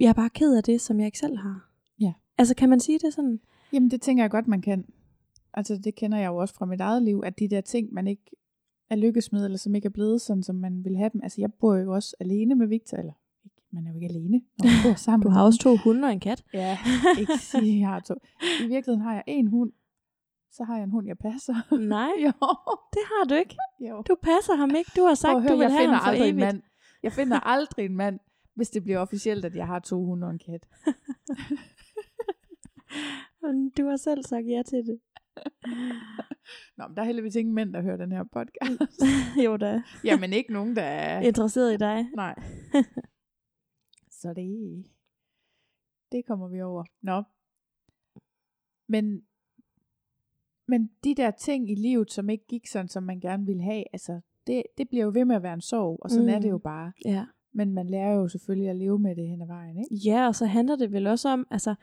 Jeg 0.00 0.08
er 0.08 0.12
bare 0.12 0.30
ked 0.30 0.56
af 0.56 0.62
det, 0.62 0.80
som 0.80 0.98
jeg 0.98 1.06
ikke 1.06 1.18
selv 1.18 1.36
har. 1.36 1.70
Ja. 2.00 2.12
Altså, 2.38 2.54
kan 2.54 2.68
man 2.68 2.80
sige 2.80 2.98
det 2.98 3.14
sådan? 3.14 3.40
Jamen 3.72 3.90
det 3.90 4.00
tænker 4.02 4.22
jeg 4.24 4.30
godt, 4.30 4.48
man 4.48 4.62
kan. 4.62 4.84
Altså 5.54 5.76
det 5.84 5.94
kender 5.94 6.18
jeg 6.18 6.26
jo 6.26 6.36
også 6.36 6.54
fra 6.54 6.66
mit 6.66 6.80
eget 6.80 7.02
liv, 7.02 7.22
at 7.24 7.38
de 7.38 7.48
der 7.48 7.60
ting, 7.60 7.92
man 7.92 8.06
ikke 8.06 8.30
er 8.90 8.96
lykkes 8.96 9.32
med, 9.32 9.44
eller 9.44 9.58
som 9.58 9.74
ikke 9.74 9.86
er 9.86 9.90
blevet 9.90 10.20
sådan, 10.20 10.42
som 10.42 10.56
man 10.56 10.84
vil 10.84 10.96
have 10.96 11.10
dem. 11.12 11.20
Altså 11.22 11.40
jeg 11.40 11.52
bor 11.52 11.74
jo 11.74 11.92
også 11.94 12.16
alene 12.20 12.54
med 12.54 12.66
Victor, 12.66 12.96
eller 12.96 13.12
man 13.72 13.86
er 13.86 13.90
jo 13.90 13.94
ikke 13.94 14.06
alene, 14.06 14.40
når 14.58 14.64
man 14.66 14.78
bor 14.84 14.96
sammen. 15.06 15.26
Du 15.26 15.30
har 15.30 15.44
også 15.44 15.58
to 15.58 15.76
hunde 15.76 16.06
og 16.06 16.12
en 16.12 16.20
kat. 16.20 16.44
Ja, 16.54 16.78
ikke 17.20 17.38
sige, 17.38 17.80
jeg 17.80 17.88
har 17.88 18.00
to. 18.00 18.14
I 18.60 18.66
virkeligheden 18.66 19.00
har 19.00 19.14
jeg 19.14 19.24
en 19.26 19.46
hund, 19.46 19.72
så 20.52 20.64
har 20.64 20.74
jeg 20.76 20.84
en 20.84 20.90
hund, 20.90 21.06
jeg 21.06 21.18
passer. 21.18 21.54
Nej, 21.96 22.10
jo, 22.24 22.32
det 22.94 23.02
har 23.12 23.24
du 23.28 23.34
ikke. 23.34 23.56
jo. 23.80 24.02
Du 24.02 24.16
passer 24.22 24.54
ham 24.56 24.70
ikke. 24.76 24.90
Du 24.96 25.02
har 25.04 25.14
sagt, 25.14 25.42
høre, 25.42 25.52
du 25.52 25.56
vil 25.56 25.64
jeg 25.64 25.72
have 25.72 25.80
finder 25.80 25.94
ham 25.94 26.04
for 26.04 26.10
aldrig 26.10 26.28
evigt. 26.30 26.34
en 26.42 26.46
mand. 26.46 26.62
Jeg 27.02 27.12
finder 27.12 27.40
aldrig 27.40 27.84
en 27.84 27.96
mand, 27.96 28.18
hvis 28.54 28.70
det 28.70 28.82
bliver 28.82 28.98
officielt, 28.98 29.44
at 29.44 29.56
jeg 29.56 29.66
har 29.66 29.78
to 29.78 30.04
hunde 30.04 30.26
og 30.26 30.30
en 30.30 30.38
kat. 30.38 30.66
Du 33.78 33.86
har 33.88 33.96
selv 33.96 34.22
sagt 34.24 34.46
ja 34.48 34.62
til 34.62 34.78
det. 34.78 35.00
Nå, 36.76 36.84
men 36.88 36.96
der 36.96 37.02
er 37.02 37.06
heldigvis 37.06 37.36
ingen 37.36 37.54
mænd, 37.54 37.72
der 37.72 37.82
hører 37.82 37.96
den 37.96 38.12
her 38.12 38.24
podcast. 38.32 39.02
jo 39.44 39.56
da. 39.56 39.82
Jamen 40.04 40.32
ikke 40.32 40.52
nogen, 40.52 40.76
der 40.76 40.82
er... 40.82 41.20
Interesseret 41.20 41.74
i 41.74 41.76
dig. 41.76 42.08
Nej. 42.16 42.34
Så 44.20 44.32
det... 44.34 44.84
Det 46.12 46.26
kommer 46.26 46.48
vi 46.48 46.62
over. 46.62 46.84
Nå. 47.02 47.22
Men... 48.86 49.22
Men 50.70 50.90
de 51.04 51.14
der 51.14 51.30
ting 51.30 51.70
i 51.70 51.74
livet, 51.74 52.12
som 52.12 52.30
ikke 52.30 52.46
gik 52.46 52.66
sådan, 52.66 52.88
som 52.88 53.02
man 53.02 53.20
gerne 53.20 53.46
ville 53.46 53.62
have, 53.62 53.84
altså, 53.92 54.20
det, 54.46 54.62
det 54.78 54.88
bliver 54.88 55.04
jo 55.04 55.10
ved 55.14 55.24
med 55.24 55.36
at 55.36 55.42
være 55.42 55.54
en 55.54 55.60
sorg, 55.60 55.98
og 56.02 56.10
sådan 56.10 56.26
mm. 56.26 56.32
er 56.34 56.38
det 56.38 56.50
jo 56.50 56.56
Mm. 56.56 56.62
bare. 56.62 56.92
Ja. 57.04 57.26
Men 57.52 57.72
man 57.72 57.86
lærer 57.86 58.14
jo 58.14 58.28
selvfølgelig 58.28 58.70
at 58.70 58.76
leve 58.76 58.98
med 58.98 59.16
det 59.16 59.28
hen 59.28 59.42
ad 59.42 59.46
vejen, 59.46 59.78
ikke? 59.78 59.94
Ja, 60.08 60.26
og 60.26 60.34
så 60.34 60.46
handler 60.46 60.76
det 60.76 60.92
vel 60.92 61.06
også 61.06 61.28
om, 61.28 61.46
altså, 61.50 61.74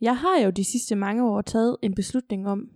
jeg 0.00 0.16
har 0.18 0.40
jo 0.44 0.50
de 0.50 0.64
sidste 0.64 0.96
mange 0.96 1.24
år 1.24 1.42
taget 1.42 1.76
en 1.82 1.94
beslutning 1.94 2.48
om, 2.48 2.70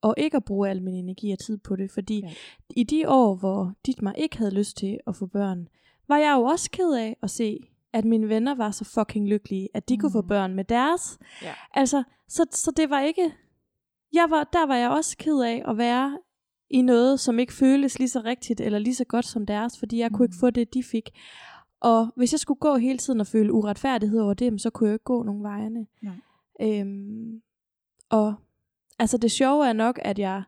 og 0.00 0.14
ikke 0.16 0.36
at 0.36 0.44
bruge 0.44 0.68
al 0.70 0.82
min 0.82 0.94
energi 0.94 1.30
og 1.32 1.38
tid 1.38 1.58
på 1.58 1.76
det, 1.76 1.90
fordi 1.90 2.20
ja. 2.20 2.28
Ja. 2.28 2.34
i 2.76 2.82
de 2.82 3.08
år, 3.08 3.34
hvor 3.34 3.74
Dietmar 3.86 4.12
ikke 4.12 4.38
havde 4.38 4.54
lyst 4.54 4.76
til 4.76 4.98
at 5.06 5.16
få 5.16 5.26
børn, 5.26 5.68
var 6.08 6.18
jeg 6.18 6.34
jo 6.38 6.42
også 6.42 6.70
ked 6.70 6.94
af 6.94 7.16
at 7.22 7.30
se, 7.30 7.60
at 7.94 8.04
mine 8.04 8.28
venner 8.28 8.54
var 8.54 8.70
så 8.70 8.84
fucking 8.84 9.28
lykkelige, 9.28 9.68
at 9.74 9.88
de 9.88 9.94
mm. 9.96 10.00
kunne 10.00 10.12
få 10.12 10.20
Mm. 10.22 10.28
børn 10.28 10.54
med 10.54 10.64
deres. 10.64 11.18
Ja. 11.42 11.54
Altså, 11.74 12.02
så, 12.28 12.46
så 12.50 12.70
det 12.76 12.90
var 12.90 13.00
ikke, 13.00 13.32
jeg 14.12 14.26
var, 14.30 14.44
der 14.44 14.66
var 14.66 14.76
jeg 14.76 14.90
også 14.90 15.16
ked 15.16 15.40
af 15.40 15.62
at 15.68 15.78
være 15.78 16.18
i 16.70 16.82
noget, 16.82 17.20
som 17.20 17.38
ikke 17.38 17.52
føles 17.52 17.98
lige 17.98 18.08
så 18.08 18.20
rigtigt, 18.20 18.60
eller 18.60 18.78
lige 18.78 18.94
så 18.94 19.04
godt 19.04 19.24
som 19.24 19.46
deres, 19.46 19.78
fordi 19.78 19.98
jeg 19.98 20.08
mm. 20.08 20.16
kunne 20.16 20.24
ikke 20.24 20.34
Mm. 20.36 20.40
få 20.40 20.50
det, 20.50 20.74
de 20.74 20.82
fik. 20.82 21.10
Og 21.80 22.12
hvis 22.16 22.32
jeg 22.32 22.40
skulle 22.40 22.58
gå 22.60 22.76
hele 22.76 22.98
tiden 22.98 23.20
og 23.20 23.26
føle 23.26 23.52
uretfærdighed 23.52 24.20
over 24.20 24.34
det, 24.34 24.60
så 24.60 24.70
kunne 24.70 24.88
jeg 24.88 24.94
ikke 24.94 25.04
gå 25.04 25.22
nogen 25.22 25.42
vejene. 25.42 25.86
Nej. 26.02 26.14
Øhm, 26.60 27.42
og 28.10 28.34
altså 28.98 29.18
det 29.18 29.30
sjove 29.30 29.68
er 29.68 29.72
nok, 29.72 29.98
at 30.02 30.18
jeg 30.18 30.42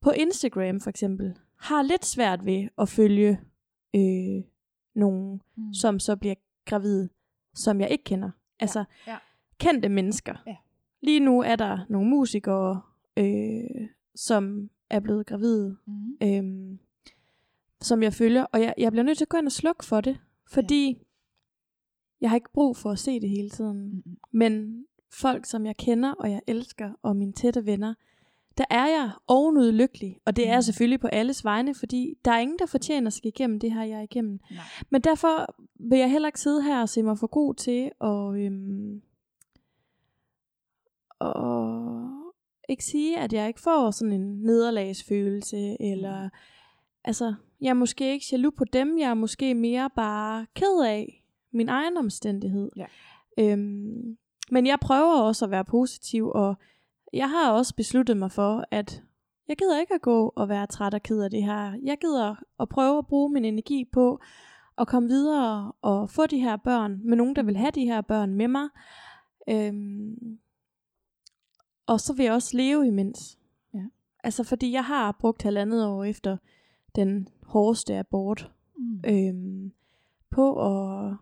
på 0.00 0.10
Instagram 0.10 0.80
for 0.80 0.90
eksempel, 0.90 1.34
har 1.60 1.82
lidt 1.82 2.04
svært 2.04 2.44
ved 2.44 2.68
at 2.78 2.88
følge 2.88 3.40
øh, 3.96 4.42
nogen, 4.94 5.40
Mm. 5.56 5.74
som 5.74 5.98
så 5.98 6.16
bliver 6.16 6.34
gravide, 6.68 7.08
som 7.54 7.80
jeg 7.80 7.90
ikke 7.90 8.04
kender. 8.04 8.30
Altså 8.60 8.84
ja. 9.06 9.16
kendte 9.58 9.88
mennesker. 9.88 10.34
Ja. 10.46 10.56
Lige 11.00 11.20
nu 11.20 11.40
er 11.42 11.56
der 11.56 11.78
nogle 11.88 12.08
musikere, 12.10 12.82
øh, 13.16 13.88
som 14.14 14.70
er 14.90 15.00
blevet 15.00 15.26
gravide, 15.26 15.76
Mm. 15.86 16.16
øh, 16.22 16.78
som 17.80 18.02
jeg 18.02 18.12
følger, 18.12 18.44
og 18.44 18.60
jeg, 18.60 18.74
jeg 18.78 18.92
bliver 18.92 19.04
nødt 19.04 19.18
til 19.18 19.24
at 19.24 19.28
gå 19.28 19.36
ind 19.36 19.46
og 19.46 19.52
slukke 19.52 19.84
for 19.84 20.00
det, 20.00 20.18
fordi 20.50 21.02
jeg 22.20 22.30
har 22.30 22.34
ikke 22.36 22.52
brug 22.52 22.76
for 22.76 22.90
at 22.90 22.98
se 22.98 23.20
det 23.20 23.28
hele 23.30 23.50
tiden. 23.50 24.02
Mm. 24.04 24.16
Men 24.30 24.84
folk, 25.12 25.46
som 25.46 25.66
jeg 25.66 25.76
kender, 25.76 26.12
og 26.12 26.30
jeg 26.30 26.42
elsker, 26.46 26.92
og 27.02 27.16
mine 27.16 27.32
tætte 27.32 27.66
venner, 27.66 27.94
der 28.58 28.64
er 28.70 28.86
jeg 28.86 29.10
ovenud 29.28 29.72
lykkelig. 29.72 30.18
Og 30.26 30.36
det 30.36 30.44
er 30.46 30.50
jeg 30.50 30.58
Mm. 30.58 30.62
selvfølgelig 30.62 31.00
på 31.00 31.06
alles 31.06 31.44
vegne, 31.44 31.74
fordi 31.74 32.14
der 32.24 32.30
er 32.30 32.38
ingen, 32.38 32.58
der 32.58 32.66
fortjener 32.66 33.06
at 33.06 33.12
skal 33.12 33.28
igennem 33.28 33.60
det 33.60 33.72
her, 33.72 33.82
jeg 33.82 33.98
er 33.98 34.02
igennem. 34.02 34.40
Nej. 34.50 34.60
Men 34.90 35.00
derfor 35.00 35.54
vil 35.88 35.98
jeg 35.98 36.10
heller 36.10 36.28
ikke 36.28 36.40
sidde 36.40 36.62
her 36.62 36.80
og 36.80 36.88
se 36.88 37.02
mig 37.02 37.18
for 37.18 37.26
god 37.26 37.54
til 37.54 37.90
at, 38.00 38.34
øhm, 38.44 39.02
og 41.18 42.10
ikke 42.68 42.84
sige, 42.84 43.18
at 43.18 43.32
jeg 43.32 43.48
ikke 43.48 43.60
får 43.60 43.90
sådan 43.90 44.12
en 44.12 44.42
nederlagsfølelse, 44.42 45.76
eller 45.80 46.24
Mm. 46.24 46.30
altså, 47.04 47.34
jeg 47.60 47.70
er 47.70 47.74
måske 47.74 48.12
ikke 48.12 48.26
jaloux 48.32 48.54
på 48.56 48.64
dem, 48.64 48.98
jeg 48.98 49.10
er 49.10 49.14
måske 49.14 49.54
mere 49.54 49.90
bare 49.96 50.46
ked 50.54 50.84
af 50.86 51.24
min 51.52 51.68
egen 51.68 51.96
omstændighed. 51.96 52.70
Ja. 52.76 52.86
Øhm, 53.38 54.16
men 54.50 54.66
jeg 54.66 54.78
prøver 54.80 55.20
også 55.20 55.44
at 55.44 55.50
være 55.50 55.64
positiv, 55.64 56.28
og 56.34 56.54
jeg 57.12 57.30
har 57.30 57.52
også 57.52 57.74
besluttet 57.74 58.16
mig 58.16 58.32
for, 58.32 58.64
at 58.70 59.02
jeg 59.48 59.56
gider 59.56 59.80
ikke 59.80 59.94
at 59.94 60.02
gå 60.02 60.32
og 60.36 60.48
være 60.48 60.66
træt 60.66 60.94
og 60.94 61.02
ked 61.02 61.20
af 61.22 61.30
det 61.30 61.44
her. 61.44 61.78
Jeg 61.82 61.98
gider 62.00 62.36
at 62.60 62.68
prøve 62.68 62.98
at 62.98 63.06
bruge 63.06 63.32
min 63.32 63.44
energi 63.44 63.84
på 63.92 64.20
at 64.78 64.88
komme 64.88 65.08
videre 65.08 65.72
og 65.82 66.10
få 66.10 66.26
de 66.26 66.38
her 66.40 66.56
børn 66.56 67.00
med 67.04 67.16
nogen, 67.16 67.36
der 67.36 67.42
vil 67.42 67.56
have 67.56 67.70
de 67.70 67.84
her 67.84 68.00
børn 68.00 68.34
med 68.34 68.48
mig. 68.48 68.68
Øhm, 69.48 70.38
og 71.86 72.00
så 72.00 72.14
vil 72.14 72.24
jeg 72.24 72.32
også 72.32 72.56
leve 72.56 72.86
imens. 72.86 73.38
Ja. 73.74 73.84
Altså 74.24 74.44
fordi 74.44 74.72
jeg 74.72 74.84
har 74.84 75.16
brugt 75.20 75.42
halvandet 75.42 75.86
år 75.86 76.04
efter 76.04 76.36
den 76.96 77.28
hårdeste 77.42 77.96
abort 77.98 78.50
Mm. 78.78 79.02
øhm, 79.06 79.72
på 80.30 80.54
at, 80.66 81.16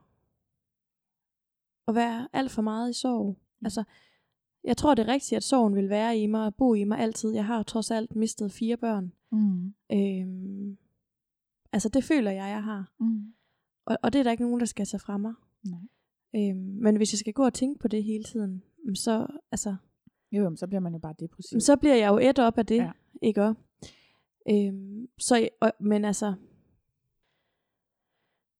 at 1.88 1.94
være 1.94 2.28
alt 2.32 2.50
for 2.50 2.62
meget 2.62 2.90
i 2.90 3.00
sorg. 3.00 3.36
Altså, 3.64 3.84
jeg 4.66 4.76
tror 4.76 4.94
det 4.94 5.08
er 5.08 5.12
rigtigt, 5.12 5.36
at 5.36 5.42
sorgen 5.42 5.74
vil 5.74 5.88
være 5.88 6.18
i 6.18 6.26
mig 6.26 6.46
og 6.46 6.54
bo 6.54 6.74
i 6.74 6.84
mig 6.84 6.98
altid. 6.98 7.30
Jeg 7.34 7.46
har 7.46 7.62
trods 7.62 7.90
alt 7.90 8.16
mistet 8.16 8.52
fire 8.52 8.76
børn. 8.76 9.12
Mm. 9.32 9.74
Øhm, 9.92 10.76
altså, 11.72 11.88
det 11.88 12.04
føler 12.04 12.30
jeg, 12.30 12.48
jeg 12.50 12.62
har. 12.62 12.92
Mm. 13.00 13.32
Og, 13.86 13.98
og 14.02 14.12
det 14.12 14.18
er 14.18 14.22
der 14.22 14.30
ikke 14.30 14.42
nogen, 14.44 14.60
der 14.60 14.66
skal 14.66 14.86
tage 14.86 15.00
fra 15.00 15.16
mig. 15.16 15.34
Nej. 15.64 15.80
Øhm, 16.36 16.78
men 16.82 16.96
hvis 16.96 17.12
jeg 17.12 17.18
skal 17.18 17.32
gå 17.32 17.44
og 17.44 17.54
tænke 17.54 17.80
på 17.80 17.88
det 17.88 18.04
hele 18.04 18.24
tiden, 18.24 18.62
mm, 18.84 18.94
så, 18.94 19.26
altså, 19.52 19.76
Jo, 20.32 20.42
jo, 20.42 20.48
men 20.48 20.56
så 20.56 20.66
bliver 20.66 20.80
man 20.80 20.92
jo 20.92 20.98
bare 20.98 21.14
depressiv. 21.20 21.60
så 21.60 21.76
bliver 21.76 21.94
jeg 21.94 22.08
jo 22.08 22.18
et 22.18 22.38
op 22.38 22.58
af 22.58 22.66
det. 22.66 22.76
Ja. 22.76 22.90
Ikke 23.22 23.42
også? 23.42 23.60
Øhm, 24.50 25.08
så, 25.18 25.48
og, 25.60 25.72
men 25.80 26.04
altså, 26.04 26.34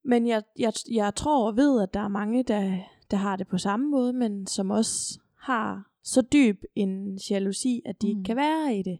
men 0.05 0.27
jeg, 0.27 0.43
jeg, 0.59 0.73
jeg 0.91 1.15
tror 1.15 1.47
og 1.47 1.57
ved, 1.57 1.83
at 1.83 1.95
der 1.95 2.01
er 2.01 2.09
mange, 2.09 2.43
der, 2.43 2.79
der 3.11 3.17
har 3.17 3.37
det 3.37 3.47
på 3.47 3.59
samme 3.59 3.91
måde, 3.91 4.13
men 4.13 4.47
som 4.47 4.71
også 4.71 5.21
har 5.39 5.91
så 6.07 6.23
dyb 6.23 6.65
en 6.75 7.17
jalousi, 7.31 7.83
at 7.85 8.03
de 8.03 8.07
mm. 8.07 8.19
Ikke 8.19 8.27
kan 8.27 8.37
være 8.37 8.77
i 8.77 8.83
det. 8.83 8.99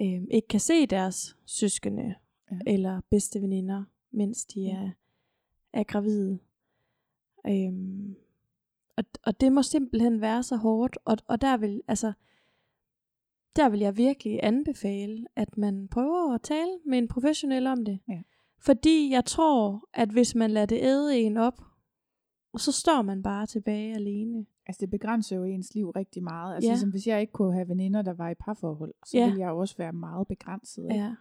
Øhm, 0.00 0.26
ikke 0.30 0.48
kan 0.48 0.60
se 0.60 0.86
deres 0.86 1.36
søskende 1.46 2.14
Ja. 2.50 2.56
eller 2.66 3.00
bedste 3.10 3.42
veninder, 3.42 3.84
mens 4.10 4.44
de 4.44 4.66
er, 4.66 4.90
er 5.72 5.84
gravide. 5.84 6.38
Øhm, 7.46 8.14
og, 8.96 9.04
og 9.22 9.40
det 9.40 9.52
må 9.52 9.62
simpelthen 9.62 10.20
være 10.20 10.42
så 10.42 10.56
hårdt, 10.56 10.98
og, 11.04 11.16
og 11.26 11.40
der 11.40 11.56
vil, 11.56 11.82
altså, 11.88 12.12
der 13.56 13.68
vil 13.68 13.80
jeg 13.80 13.96
virkelig 13.96 14.40
anbefale, 14.42 15.26
at 15.36 15.58
man 15.58 15.88
prøver 15.88 16.34
at 16.34 16.42
tale 16.42 16.78
med 16.84 16.98
en 16.98 17.08
professionel 17.08 17.66
om 17.66 17.84
det. 17.84 17.98
Ja. 18.08 18.22
Fordi 18.58 19.10
jeg 19.10 19.24
tror, 19.24 19.88
at 19.94 20.08
hvis 20.08 20.34
man 20.34 20.50
lader 20.50 20.66
det 20.66 20.82
æde 20.82 21.18
en 21.18 21.36
op, 21.36 21.62
så 22.56 22.72
står 22.72 23.02
man 23.02 23.22
bare 23.22 23.46
tilbage 23.46 23.94
alene. 23.94 24.46
Altså 24.68 24.80
det 24.80 24.90
begrænser 24.90 25.36
jo 25.36 25.44
ens 25.44 25.74
liv 25.74 25.90
rigtig 25.90 26.22
meget. 26.22 26.54
Altså 26.54 26.68
Ja. 26.68 26.72
ligesom 26.72 26.90
hvis 26.90 27.06
jeg 27.06 27.20
ikke 27.20 27.32
kunne 27.32 27.52
have 27.54 27.68
veninder, 27.68 28.02
der 28.02 28.12
var 28.12 28.30
i 28.30 28.34
parforhold, 28.34 28.94
så 29.06 29.18
Ja. 29.18 29.24
ville 29.26 29.40
jeg 29.40 29.48
jo 29.48 29.58
også 29.58 29.76
være 29.76 29.92
meget 29.92 30.28
begrænset. 30.28 30.82
Ikke? 30.84 30.94
Ja. 31.04 31.14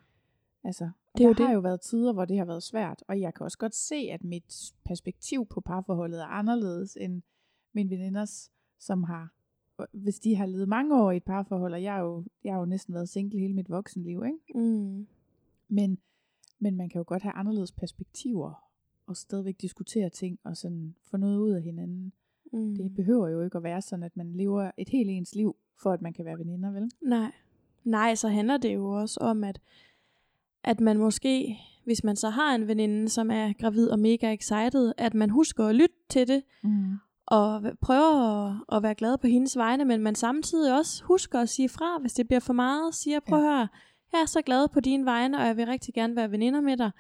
Altså, 0.63 0.89
Det 1.17 1.23
er 1.23 1.27
jo 1.27 1.33
der 1.33 1.41
har 1.43 1.47
det. 1.49 1.55
jo 1.55 1.59
været 1.59 1.81
tider, 1.81 2.13
hvor 2.13 2.25
det 2.25 2.37
har 2.37 2.45
været 2.45 2.63
svært, 2.63 3.03
og 3.07 3.21
jeg 3.21 3.33
kan 3.33 3.43
også 3.43 3.57
godt 3.57 3.75
se, 3.75 3.95
at 3.95 4.23
mit 4.23 4.73
perspektiv 4.85 5.45
på 5.45 5.61
parforholdet 5.61 6.21
er 6.21 6.25
anderledes 6.25 6.97
end 7.01 7.21
mine 7.73 7.89
veninders, 7.89 8.51
som 8.79 9.03
har, 9.03 9.33
hvis 9.93 10.19
de 10.19 10.35
har 10.35 10.45
levet 10.45 10.67
mange 10.69 11.01
år 11.01 11.11
i 11.11 11.17
et 11.17 11.23
parforhold, 11.23 11.73
og 11.73 11.83
jeg 11.83 11.97
er 11.97 12.01
jo, 12.01 12.23
jeg 12.43 12.53
har 12.53 12.59
jo 12.59 12.65
næsten 12.65 12.93
været 12.93 13.09
single 13.09 13.39
hele 13.39 13.53
mit 13.53 13.69
voksenliv, 13.69 14.23
ikke? 14.25 14.59
Mm. 14.59 15.07
Men, 15.67 15.97
men 16.59 16.77
man 16.77 16.89
kan 16.89 16.99
jo 16.99 17.03
godt 17.07 17.23
have 17.23 17.33
anderledes 17.33 17.71
perspektiver, 17.71 18.63
og 19.07 19.17
stadigvæk 19.17 19.61
diskutere 19.61 20.09
ting, 20.09 20.39
og 20.43 20.57
sådan 20.57 20.95
få 21.03 21.17
noget 21.17 21.37
ud 21.39 21.51
af 21.51 21.61
hinanden. 21.61 22.13
Mm. 22.53 22.75
Det 22.75 22.95
behøver 22.95 23.27
jo 23.29 23.41
ikke 23.41 23.57
at 23.57 23.63
være 23.63 23.81
sådan, 23.81 24.03
at 24.03 24.17
man 24.17 24.31
lever 24.33 24.71
et 24.77 24.89
helt 24.89 25.09
ens 25.09 25.35
liv, 25.35 25.55
for 25.81 25.91
at 25.91 26.01
man 26.01 26.13
kan 26.13 26.25
være 26.25 26.39
veninder, 26.39 26.71
vel? 26.71 26.91
Nej. 27.01 27.31
Nej, 27.83 28.15
så 28.15 28.27
handler 28.27 28.57
det 28.57 28.73
jo 28.75 28.89
også 28.89 29.19
om, 29.19 29.43
at, 29.43 29.59
at 30.63 30.79
man 30.79 30.97
måske, 30.97 31.57
hvis 31.83 32.03
man 32.03 32.15
så 32.15 32.29
har 32.29 32.55
en 32.55 32.67
veninde, 32.67 33.09
som 33.09 33.31
er 33.31 33.53
gravid 33.53 33.89
og 33.89 33.99
mega 33.99 34.33
excited, 34.33 34.93
at 34.97 35.13
man 35.13 35.29
husker 35.29 35.65
at 35.65 35.75
lytte 35.75 35.95
til 36.09 36.27
det, 36.27 36.43
Mm. 36.63 36.93
og 37.25 37.61
prøver 37.81 38.45
at, 38.47 38.55
at 38.77 38.83
være 38.83 38.95
glad 38.95 39.17
på 39.17 39.27
hendes 39.27 39.57
vegne, 39.57 39.85
men 39.85 40.01
man 40.01 40.15
samtidig 40.15 40.77
også 40.77 41.03
husker 41.03 41.39
at 41.39 41.49
sige 41.49 41.69
fra, 41.69 41.99
hvis 41.99 42.13
det 42.13 42.27
bliver 42.27 42.39
for 42.39 42.53
meget, 42.53 42.95
siger, 42.95 43.19
prøv 43.19 43.39
ja. 43.39 43.45
at 43.45 43.51
høre, 43.57 43.67
jeg 44.13 44.21
er 44.21 44.25
så 44.25 44.41
glad 44.41 44.67
på 44.67 44.79
dine 44.79 45.05
vegne, 45.05 45.37
og 45.37 45.45
jeg 45.45 45.57
vil 45.57 45.65
rigtig 45.65 45.93
gerne 45.93 46.15
være 46.15 46.31
veninder 46.31 46.61
med 46.61 46.77
dig, 46.77 46.91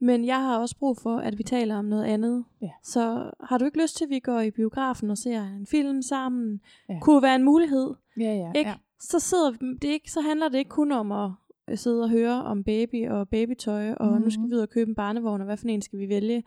men 0.00 0.24
jeg 0.24 0.36
har 0.42 0.58
også 0.58 0.76
brug 0.78 0.96
for, 0.96 1.16
at 1.16 1.38
vi 1.38 1.42
taler 1.42 1.76
om 1.76 1.84
noget 1.84 2.04
andet. 2.04 2.44
Ja. 2.62 2.70
Så 2.82 3.30
har 3.40 3.58
du 3.58 3.64
ikke 3.64 3.82
lyst 3.82 3.96
til, 3.96 4.04
at 4.04 4.10
vi 4.10 4.18
går 4.18 4.40
i 4.40 4.50
biografen 4.50 5.10
og 5.10 5.18
ser 5.18 5.42
en 5.42 5.66
film 5.66 6.02
sammen? 6.02 6.60
Ja. 6.88 6.98
Kunne 7.00 7.22
være 7.22 7.34
en 7.36 7.42
mulighed. 7.44 7.94
Ja, 8.20 8.34
ja. 8.34 8.52
Ikke? 8.54 8.70
ja. 8.70 8.76
Så, 9.00 9.18
sidder 9.20 9.50
det 9.82 9.88
ikke, 9.88 10.10
så 10.12 10.20
handler 10.20 10.48
det 10.48 10.58
ikke 10.58 10.68
kun 10.68 10.92
om 10.92 11.12
at 11.12 11.30
øh, 11.68 11.78
sidde 11.78 12.02
og 12.02 12.10
høre 12.10 12.42
om 12.44 12.64
baby 12.64 13.08
og 13.08 13.28
babytøj, 13.28 13.92
og 13.92 14.06
mm-hmm. 14.06 14.22
nu 14.24 14.30
skal 14.30 14.40
Mhm. 14.40 14.50
vi 14.50 14.54
ud 14.54 14.60
og 14.60 14.68
købe 14.70 14.88
en 14.88 14.94
barnevogn, 14.94 15.40
og 15.40 15.44
hvad 15.44 15.56
for 15.56 15.66
en 15.68 15.82
skal 15.82 15.98
vi 15.98 16.08
vælge? 16.08 16.42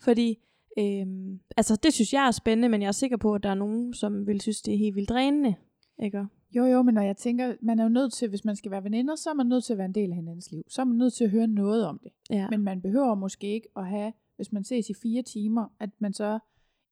Fordi, 0.00 0.38
øhm, 0.78 1.40
altså 1.56 1.76
det 1.76 1.92
synes 1.92 2.12
jeg 2.12 2.26
er 2.26 2.30
spændende, 2.30 2.68
men 2.68 2.82
jeg 2.82 2.88
er 2.88 2.92
sikker 2.92 3.16
på, 3.16 3.34
at 3.34 3.42
der 3.42 3.48
er 3.50 3.54
nogen, 3.54 3.94
som 3.94 4.26
vil 4.26 4.40
synes, 4.40 4.62
det 4.62 4.74
er 4.74 4.78
helt 4.78 4.96
vildt 4.96 5.08
drænende. 5.08 5.54
Ikke? 6.02 6.26
Jo, 6.56 6.64
jo, 6.64 6.82
men 6.82 6.94
når 6.94 7.02
jeg 7.02 7.16
tænker, 7.16 7.54
man 7.62 7.78
er 7.78 7.82
jo 7.82 7.88
nødt 7.88 8.12
til, 8.12 8.28
hvis 8.28 8.44
man 8.44 8.56
skal 8.56 8.70
være 8.70 8.84
veninder, 8.84 9.16
så 9.16 9.30
er 9.30 9.34
man 9.34 9.46
nødt 9.46 9.64
til 9.64 9.72
at 9.72 9.78
være 9.78 9.84
en 9.86 9.94
del 9.94 10.10
af 10.10 10.16
hinandens 10.16 10.50
liv. 10.50 10.62
Så 10.68 10.80
er 10.80 10.84
man 10.84 10.96
nødt 10.96 11.12
til 11.12 11.24
at 11.24 11.30
høre 11.30 11.46
noget 11.46 11.86
om 11.86 11.98
det. 12.02 12.12
Ja. 12.30 12.48
Men 12.50 12.60
man 12.62 12.80
behøver 12.80 13.14
måske 13.14 13.46
ikke 13.54 13.68
at 13.76 13.86
have, 13.86 14.12
hvis 14.36 14.52
man 14.52 14.64
ses 14.64 14.90
i 14.90 14.94
fire 15.02 15.22
timer, 15.22 15.66
at 15.80 15.90
man 15.98 16.12
så 16.12 16.38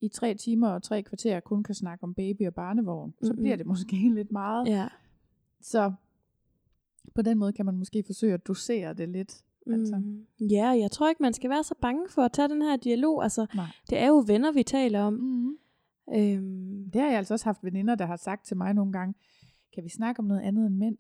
i 0.01 0.09
tre 0.09 0.35
timer 0.35 0.69
og 0.69 0.83
tre 0.83 1.03
kvarter 1.03 1.41
kun 1.41 1.63
kan 1.63 1.75
snakke 1.75 2.05
om 2.05 2.15
baby 2.15 2.47
og 2.47 2.55
barnevogn. 2.55 3.15
Så 3.23 3.33
Mm-mm. 3.33 3.43
bliver 3.43 3.57
det 3.57 3.67
måske 3.67 3.97
lidt 4.15 4.33
meget. 4.33 4.69
ja. 4.69 4.89
Så 5.61 5.93
på 7.15 7.23
den 7.23 7.39
måde 7.39 7.53
kan 7.53 7.67
man 7.67 7.77
måske 7.77 8.03
forsøge 8.07 8.35
at 8.35 8.47
dosere 8.47 8.95
det 8.95 9.09
lidt. 9.09 9.43
Altså. 9.67 9.97
Mm. 9.97 10.27
Ja, 10.51 10.67
jeg 10.69 10.91
tror 10.91 11.09
ikke, 11.09 11.23
man 11.23 11.33
skal 11.33 11.51
være 11.51 11.65
så 11.65 11.75
bange 11.81 12.09
for 12.09 12.23
at 12.23 12.33
tage 12.33 12.49
den 12.49 12.63
her 12.63 12.77
dialog. 12.77 13.23
Altså, 13.23 13.47
Nej. 13.55 13.67
det 13.91 13.99
er 13.99 14.07
jo 14.09 14.25
venner, 14.27 14.53
vi 14.53 14.63
taler 14.63 15.01
om. 15.01 15.13
Mm. 15.13 15.57
Øhm, 16.15 16.91
Det 16.93 17.01
har 17.01 17.09
jeg 17.09 17.19
altså 17.19 17.35
også 17.35 17.45
haft 17.45 17.65
veninder, 17.65 17.95
der 17.95 18.07
har 18.07 18.17
sagt 18.17 18.47
til 18.47 18.57
mig 18.57 18.75
nogle 18.75 18.93
gange, 18.93 19.15
kan 19.75 19.85
vi 19.85 19.89
snakke 19.89 20.19
om 20.21 20.25
noget 20.25 20.41
andet 20.41 20.67
end 20.67 20.77
mænd? 20.77 20.97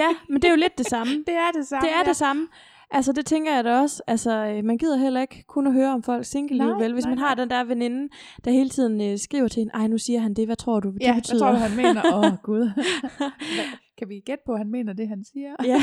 ja, 0.00 0.08
men 0.28 0.42
det 0.42 0.48
er 0.48 0.52
jo 0.52 0.56
lidt 0.56 0.78
det 0.78 0.86
samme. 0.86 1.12
det 1.28 1.34
er 1.34 1.50
det 1.54 1.66
samme. 1.66 1.88
Det 1.88 1.94
er 1.96 2.04
det 2.04 2.16
samme. 2.16 2.48
Altså 2.90 3.12
det 3.12 3.26
tænker 3.26 3.54
jeg 3.54 3.64
da 3.64 3.80
også. 3.80 4.02
Altså 4.06 4.30
øh, 4.46 4.64
man 4.64 4.78
gider 4.78 4.96
heller 4.96 5.20
ikke 5.20 5.44
kun 5.48 5.66
at 5.66 5.72
høre 5.72 5.92
om 5.92 6.02
folks 6.02 6.28
single 6.28 6.56
liv, 6.56 6.74
vel? 6.78 6.92
Hvis 6.92 7.04
nej, 7.04 7.10
man 7.14 7.18
har 7.18 7.34
den 7.34 7.50
der 7.50 7.64
veninde, 7.64 8.08
der 8.44 8.50
hele 8.50 8.68
tiden 8.70 9.00
øh, 9.00 9.18
skriver 9.18 9.48
til 9.48 9.60
hende, 9.60 9.72
ej 9.74 9.86
nu 9.86 9.98
siger 9.98 10.20
han 10.20 10.34
det, 10.34 10.46
hvad 10.46 10.56
tror 10.56 10.80
du, 10.80 10.90
det 10.90 11.02
Ja, 11.02 11.14
betyder? 11.14 11.34
hvad 11.34 11.40
tror 11.40 11.52
du, 11.52 11.58
han 11.58 11.76
mener? 11.76 12.02
Åh, 12.14 12.32
oh, 12.32 12.38
Gud. 12.42 12.70
Kan 13.98 14.08
vi 14.08 14.20
gætte 14.20 14.42
på, 14.46 14.52
at 14.52 14.58
han 14.58 14.70
mener 14.70 14.92
det, 14.92 15.08
han 15.08 15.24
siger? 15.24 15.56
ja. 15.64 15.80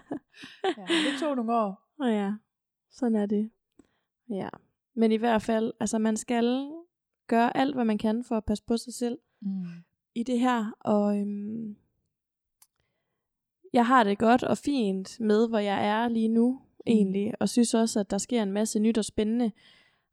ja 0.78 0.82
det 0.82 1.20
tog 1.20 1.36
nogle 1.36 1.52
år. 1.54 1.82
Og 2.00 2.10
ja, 2.10 2.32
sådan 2.90 3.16
er 3.16 3.26
det. 3.26 3.50
Ja. 4.30 4.48
Men 4.96 5.12
i 5.12 5.16
hvert 5.16 5.42
fald, 5.42 5.72
altså 5.80 5.98
man 5.98 6.16
skal 6.16 6.70
gøre 7.28 7.56
alt, 7.56 7.74
hvad 7.74 7.84
man 7.84 7.98
kan 7.98 8.24
for 8.28 8.36
at 8.36 8.44
passe 8.44 8.64
på 8.64 8.76
sig 8.76 8.94
selv 8.94 9.18
Mm. 9.44 9.64
I 10.14 10.22
det 10.22 10.40
her. 10.40 10.70
Og 10.80 11.18
øhm, 11.18 11.76
jeg 13.72 13.86
har 13.86 14.04
det 14.04 14.18
godt 14.18 14.42
og 14.42 14.58
fint 14.58 15.20
med, 15.20 15.48
hvor 15.48 15.58
jeg 15.58 15.86
er 15.86 16.08
lige 16.08 16.28
nu 16.28 16.60
egentlig. 16.86 17.32
Og 17.40 17.48
synes 17.48 17.74
også, 17.74 18.00
at 18.00 18.10
der 18.10 18.18
sker 18.18 18.42
en 18.42 18.52
masse 18.52 18.80
nyt 18.80 18.98
og 18.98 19.04
spændende. 19.04 19.52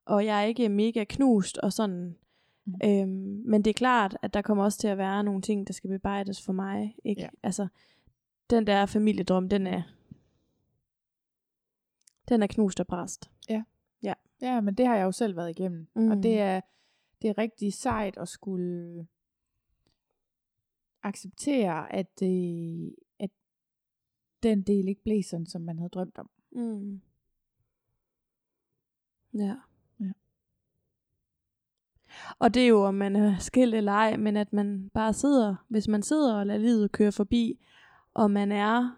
Og 0.05 0.25
jeg 0.25 0.41
er 0.41 0.45
ikke 0.45 0.69
mega 0.69 1.03
knust 1.03 1.57
og 1.57 1.73
sådan 1.73 2.15
Mm. 2.69 2.89
Øhm, 2.89 3.43
men 3.45 3.61
det 3.61 3.69
er 3.69 3.73
klart, 3.73 4.17
at 4.21 4.33
der 4.33 4.41
kommer 4.41 4.63
også 4.63 4.77
til 4.77 4.87
at 4.87 4.97
være 4.97 5.23
nogle 5.23 5.41
ting, 5.41 5.67
der 5.67 5.73
skal 5.73 5.87
bearbejdes 5.87 6.41
for 6.41 6.53
mig. 6.53 6.95
Ikke? 7.03 7.21
Ja. 7.21 7.29
Altså, 7.43 7.67
den 8.49 8.67
der 8.67 8.85
familiedrøm, 8.85 9.49
den 9.49 9.67
er, 9.67 9.81
den 12.29 12.43
er 12.43 12.47
knust 12.47 12.79
og 12.79 12.87
præst. 12.87 13.31
Ja, 14.41 14.61
men 14.61 14.73
det 14.73 14.87
har 14.87 14.95
jeg 14.95 15.03
jo 15.03 15.11
selv 15.11 15.35
været 15.35 15.49
igennem. 15.49 15.87
Mm. 15.95 16.01
Mm. 16.01 16.11
Og 16.11 16.23
det 16.23 16.39
er, 16.39 16.61
det 17.21 17.29
er 17.29 17.37
rigtig 17.37 17.73
sejt 17.73 18.17
at 18.17 18.27
skulle 18.27 19.07
acceptere, 21.03 21.93
at, 21.93 22.21
øh, 22.23 22.91
at 23.19 23.29
den 24.43 24.61
del 24.61 24.87
ikke 24.87 25.03
blev 25.03 25.23
sådan, 25.23 25.45
som 25.45 25.61
man 25.61 25.77
havde 25.77 25.89
drømt 25.89 26.17
om. 26.17 26.29
Mm. 26.51 27.01
Ja. 29.33 29.55
Ja. 29.99 30.11
Og 32.39 32.53
det 32.53 32.63
er 32.63 32.67
jo, 32.67 32.83
om 32.83 32.93
man 32.93 33.15
er 33.15 33.37
skilt 33.37 33.75
eller 33.75 33.91
ej, 33.91 34.17
men 34.17 34.37
at 34.37 34.53
man 34.53 34.89
bare 34.93 35.13
sidder, 35.13 35.55
hvis 35.67 35.87
man 35.87 36.03
sidder 36.03 36.35
og 36.35 36.47
lader 36.47 36.59
livet 36.59 36.91
køre 36.91 37.11
forbi, 37.11 37.59
og 38.13 38.31
man 38.31 38.51
er 38.51 38.95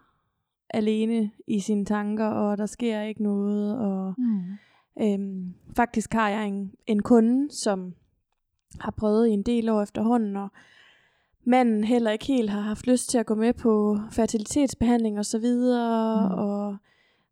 alene 0.70 1.32
i 1.48 1.60
sine 1.60 1.86
tanker, 1.86 2.26
og 2.28 2.58
der 2.58 2.66
sker 2.66 3.02
ikke 3.02 3.24
noget, 3.24 3.80
og 3.80 4.16
Mm. 4.18 4.58
Øhm, 5.02 5.54
faktisk 5.76 6.14
har 6.14 6.30
jeg 6.30 6.48
en, 6.48 6.74
en 6.88 7.02
kunde, 7.02 7.52
som 7.52 7.96
har 8.80 8.92
prøvet 8.92 9.28
i 9.28 9.32
en 9.32 9.44
del 9.44 9.70
år 9.70 9.82
efterhånden, 9.82 10.36
og 10.36 10.50
manden 11.44 11.84
heller 11.84 12.12
ikke 12.12 12.26
helt 12.26 12.50
har 12.50 12.62
haft 12.62 12.88
lyst 12.88 13.10
til 13.10 13.18
at 13.18 13.26
gå 13.26 13.36
med 13.36 13.54
på 13.54 13.98
fertilitetsbehandling 14.12 15.18
og 15.20 15.26
så 15.26 15.40
videre, 15.40 16.30
Mm. 16.30 16.34
og 16.40 16.78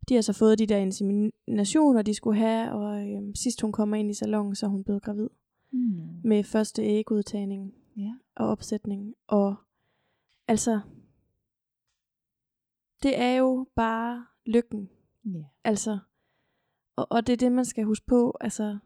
de 0.09 0.13
har 0.15 0.21
så 0.21 0.33
fået 0.33 0.59
de 0.59 0.65
der 0.65 0.77
inseminationer, 0.77 2.01
de 2.01 2.13
skulle 2.13 2.39
have, 2.39 2.71
og 2.71 3.09
øhm, 3.09 3.35
sidst 3.35 3.61
hun 3.61 3.71
kommer 3.71 3.97
ind 3.97 4.11
i 4.11 4.13
salongen, 4.13 4.55
så 4.55 4.65
er 4.65 4.69
hun 4.69 4.83
blevet 4.83 5.01
gravid 5.03 5.29
Mm. 5.71 5.79
med 6.23 6.43
første 6.43 6.83
ægudtagning 6.83 7.73
Ja. 7.97 8.13
og 8.35 8.47
opsætning, 8.47 9.15
og 9.27 9.55
altså, 10.47 10.79
det 13.03 13.19
er 13.21 13.35
jo 13.35 13.67
bare 13.75 14.25
lykken, 14.45 14.89
Ja. 15.25 15.43
Altså, 15.63 15.99
og, 16.95 17.07
og 17.11 17.27
det 17.27 17.33
er 17.33 17.37
det, 17.37 17.51
man 17.51 17.65
skal 17.65 17.83
huske 17.83 18.05
på. 18.05 18.37
Altså, 18.41 18.77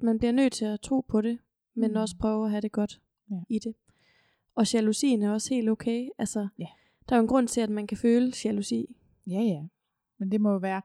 man 0.00 0.18
bliver 0.18 0.32
nødt 0.32 0.52
til 0.52 0.64
at 0.64 0.80
tro 0.80 1.00
på 1.00 1.20
det, 1.20 1.38
men 1.74 1.90
mm. 1.90 1.96
også 1.96 2.16
prøve 2.20 2.44
at 2.44 2.50
have 2.50 2.60
det 2.60 2.72
godt 2.72 3.00
Ja. 3.30 3.36
i 3.48 3.58
det. 3.58 3.74
Og 4.58 4.74
jalousien 4.74 5.22
er 5.22 5.30
også 5.30 5.54
helt 5.54 5.68
okay. 5.68 6.08
Altså, 6.18 6.48
Ja. 6.58 6.66
der 7.08 7.14
er 7.14 7.18
jo 7.18 7.22
en 7.22 7.28
grund 7.28 7.48
til, 7.48 7.60
at 7.60 7.70
man 7.70 7.86
kan 7.86 7.98
føle 7.98 8.32
jalousi. 8.44 8.96
Ja, 9.26 9.40
ja. 9.40 9.62
Men 10.18 10.32
det 10.32 10.40
må 10.40 10.50
jo 10.52 10.58
være, 10.58 10.82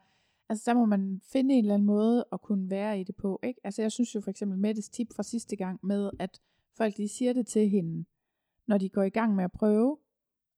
altså 0.50 0.64
der 0.72 0.74
må 0.78 0.86
man 0.86 1.22
finde 1.32 1.54
en 1.56 1.64
eller 1.64 1.74
anden 1.74 1.86
måde 1.86 2.26
at 2.32 2.42
kunne 2.42 2.70
være 2.70 3.00
i 3.00 3.04
det 3.04 3.16
på, 3.16 3.40
ikke? 3.44 3.60
Altså 3.64 3.82
jeg 3.82 3.92
synes 3.92 4.16
jo 4.16 4.22
for 4.22 4.30
eksempel 4.32 4.58
Mettes 4.60 4.90
tip 4.90 5.08
fra 5.16 5.24
sidste 5.24 5.56
gang 5.56 5.80
med, 5.84 6.12
at 6.20 6.42
folk 6.78 6.98
de 6.98 7.08
siger 7.08 7.34
det 7.34 7.48
til 7.48 7.70
hende, 7.70 8.06
når 8.68 8.78
de 8.78 8.90
går 8.90 9.04
i 9.04 9.10
gang 9.10 9.36
med 9.36 9.44
at 9.44 9.52
prøve, 9.52 9.98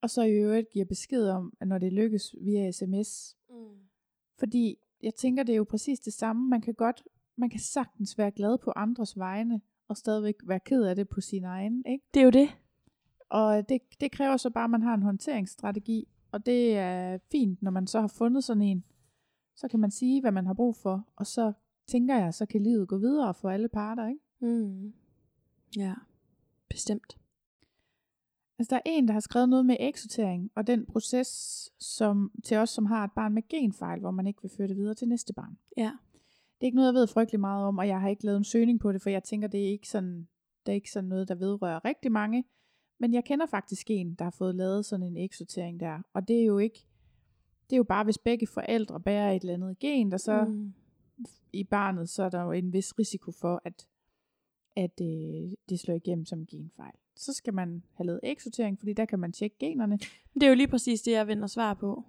og 0.01 0.09
så 0.09 0.23
i 0.23 0.31
øvrigt 0.31 0.69
giver 0.69 0.85
besked 0.85 1.29
om, 1.29 1.53
at 1.59 1.67
når 1.67 1.77
det 1.77 1.93
lykkes 1.93 2.35
via 2.41 2.71
sms. 2.71 3.37
Mm. 3.49 3.55
Fordi 4.39 4.77
jeg 5.03 5.15
tænker, 5.15 5.43
det 5.43 5.53
er 5.53 5.57
jo 5.57 5.63
præcis 5.69 5.99
det 5.99 6.13
samme. 6.13 6.49
Man 6.49 6.61
kan 6.61 6.73
godt, 6.73 7.03
man 7.37 7.49
kan 7.49 7.59
sagtens 7.59 8.17
være 8.17 8.31
glad 8.31 8.57
på 8.57 8.71
andres 8.75 9.17
vegne, 9.17 9.61
og 9.87 9.97
stadigvæk 9.97 10.35
være 10.43 10.59
ked 10.59 10.83
af 10.83 10.95
det 10.95 11.09
på 11.09 11.21
sin 11.21 11.43
egen, 11.43 11.83
ikke? 11.85 12.05
Det 12.13 12.19
er 12.19 12.23
jo 12.23 12.29
det. 12.29 12.49
Og 13.29 13.69
det, 13.69 13.81
det 13.99 14.11
kræver 14.11 14.37
så 14.37 14.49
bare, 14.49 14.63
at 14.63 14.69
man 14.69 14.81
har 14.81 14.93
en 14.93 15.03
håndteringsstrategi, 15.03 16.07
og 16.31 16.45
det 16.45 16.77
er 16.77 17.17
fint, 17.31 17.61
når 17.61 17.71
man 17.71 17.87
så 17.87 18.01
har 18.01 18.07
fundet 18.07 18.43
sådan 18.43 18.61
en. 18.61 18.83
Så 19.55 19.67
kan 19.67 19.79
man 19.79 19.91
sige, 19.91 20.21
hvad 20.21 20.31
man 20.31 20.45
har 20.45 20.53
brug 20.53 20.75
for, 20.75 21.07
og 21.15 21.27
så 21.27 21.53
tænker 21.87 22.15
jeg, 22.15 22.33
så 22.33 22.45
kan 22.45 22.61
livet 22.63 22.87
gå 22.87 22.97
videre 22.97 23.33
for 23.33 23.49
alle 23.49 23.69
parter, 23.69 24.07
ikke? 24.07 24.21
Mm. 24.39 24.93
Ja, 25.77 25.93
bestemt. 26.69 27.17
Altså, 28.59 28.69
der 28.69 28.75
er 28.75 28.81
en, 28.85 29.07
der 29.07 29.13
har 29.13 29.19
skrevet 29.19 29.49
noget 29.49 29.65
med 29.65 29.77
eksortering, 29.79 30.51
og 30.55 30.67
den 30.67 30.85
proces 30.85 31.27
som, 31.79 32.31
til 32.43 32.57
os, 32.57 32.69
som 32.69 32.85
har 32.85 33.03
et 33.03 33.11
barn 33.15 33.33
med 33.33 33.47
genfejl, 33.49 33.99
hvor 33.99 34.11
man 34.11 34.27
ikke 34.27 34.41
vil 34.41 34.51
føre 34.57 34.67
det 34.67 34.77
videre 34.77 34.93
til 34.93 35.07
næste 35.07 35.33
barn. 35.33 35.57
Ja. 35.77 35.91
Det 36.55 36.61
er 36.61 36.65
ikke 36.65 36.75
noget, 36.75 36.87
jeg 36.87 36.93
ved 36.93 37.07
frygtelig 37.07 37.39
meget 37.39 37.65
om, 37.65 37.77
og 37.77 37.87
jeg 37.87 38.01
har 38.01 38.09
ikke 38.09 38.25
lavet 38.25 38.37
en 38.37 38.43
søgning 38.43 38.79
på 38.79 38.91
det, 38.91 39.01
for 39.01 39.09
jeg 39.09 39.23
tænker, 39.23 39.47
det 39.47 39.65
er 39.65 39.71
ikke 39.71 39.89
sådan, 39.89 40.27
det 40.65 40.71
er 40.71 40.75
ikke 40.75 40.91
sådan 40.91 41.09
noget, 41.09 41.27
der 41.27 41.35
vedrører 41.35 41.85
rigtig 41.85 42.11
mange. 42.11 42.43
Men 42.99 43.13
jeg 43.13 43.23
kender 43.25 43.45
faktisk 43.45 43.87
en, 43.91 44.13
der 44.13 44.23
har 44.23 44.31
fået 44.31 44.55
lavet 44.55 44.85
sådan 44.85 45.05
en 45.05 45.17
eksortering 45.17 45.79
der, 45.79 45.99
og 46.13 46.27
det 46.27 46.39
er 46.41 46.45
jo 46.45 46.57
ikke, 46.57 46.85
det 47.69 47.73
er 47.75 47.77
jo 47.77 47.83
bare, 47.83 48.03
hvis 48.03 48.17
begge 48.17 48.47
forældre 48.47 48.99
bærer 48.99 49.31
et 49.31 49.41
eller 49.41 49.53
andet 49.53 49.79
gen, 49.79 50.11
der 50.11 50.17
så 50.17 50.43
Mm. 50.45 50.73
i 51.53 51.63
barnet, 51.63 52.09
så 52.09 52.23
er 52.23 52.29
der 52.29 52.41
jo 52.43 52.51
en 52.51 52.73
vis 52.73 52.99
risiko 52.99 53.31
for, 53.31 53.61
at, 53.65 53.87
at 54.75 55.01
øh, 55.01 55.51
det 55.69 55.79
slår 55.79 55.95
igennem 55.95 56.25
som 56.25 56.45
genfejl. 56.45 56.93
Så 57.15 57.33
skal 57.33 57.53
man 57.53 57.83
have 57.93 58.05
lavet 58.07 58.19
eksortering, 58.23 58.79
fordi 58.79 58.93
der 58.93 59.05
kan 59.05 59.19
man 59.19 59.31
tjekke 59.31 59.55
generne. 59.59 59.97
Det 60.33 60.43
er 60.43 60.47
jo 60.49 60.55
lige 60.55 60.67
præcis 60.67 61.01
det, 61.01 61.11
jeg 61.11 61.27
venter 61.27 61.47
svar 61.47 61.73
på, 61.73 62.03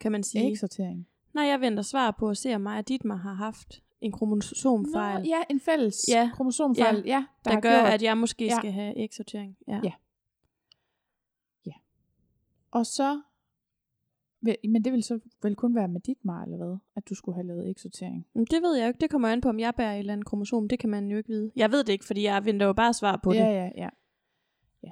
kan 0.00 0.12
man 0.12 0.22
sige. 0.22 0.50
Eksortering. 0.50 1.06
Nej, 1.34 1.44
jeg 1.44 1.60
venter 1.60 1.82
svar 1.82 2.10
på 2.18 2.28
at 2.28 2.36
se, 2.36 2.54
om 2.54 2.60
mig 2.60 2.78
og 2.78 2.88
Dietmar 2.88 3.16
har 3.16 3.34
haft 3.34 3.82
en 4.00 4.12
kromosomfejl, 4.12 5.18
Nå, 5.22 5.26
ja, 5.28 5.42
en 5.50 5.60
fælles 5.60 6.04
Ja. 6.08 6.30
kromosomfejl, 6.34 6.96
ja, 6.96 7.02
ja 7.14 7.24
der, 7.44 7.50
har 7.52 7.60
gør, 7.60 7.80
gjort. 7.80 7.92
at 7.92 8.02
jeg 8.02 8.18
måske 8.18 8.44
Ja. 8.44 8.56
skal 8.56 8.72
have 8.72 8.96
eksortering. 8.98 9.56
Ja. 9.68 9.80
Ja. 9.84 9.92
Og 12.70 12.86
så, 12.86 13.20
men 14.42 14.84
det 14.84 14.92
vil 14.92 15.02
så 15.02 15.18
vel 15.42 15.56
kun 15.56 15.74
være 15.74 15.88
med 15.88 16.00
dit 16.00 16.24
mar, 16.24 16.42
eller 16.42 16.56
hvad? 16.56 16.76
At 16.96 17.08
du 17.08 17.14
skulle 17.14 17.36
have 17.36 17.46
lavet 17.46 17.70
eksortering. 17.70 18.26
Det 18.34 18.62
ved 18.62 18.74
jeg 18.76 18.84
jo 18.84 18.88
ikke. 18.88 19.00
Det 19.00 19.10
kommer 19.10 19.28
an 19.28 19.40
på, 19.40 19.48
om 19.48 19.58
jeg 19.60 19.74
bærer 19.76 19.94
et 19.94 19.98
eller 19.98 20.12
andet 20.12 20.26
kromosom. 20.26 20.68
Det 20.68 20.78
kan 20.78 20.90
man 20.90 21.08
jo 21.10 21.16
ikke 21.16 21.28
vide. 21.28 21.50
Jeg 21.56 21.70
ved 21.72 21.84
det 21.84 21.92
ikke, 21.92 22.04
fordi 22.04 22.24
jeg 22.24 22.44
venter 22.44 22.66
jo 22.66 22.72
bare 22.72 22.92
svar 22.94 23.20
på 23.22 23.32
ja, 23.32 23.38
det. 23.38 23.52
ja, 23.54 23.70
ja, 23.76 23.88
ja. 24.82 24.90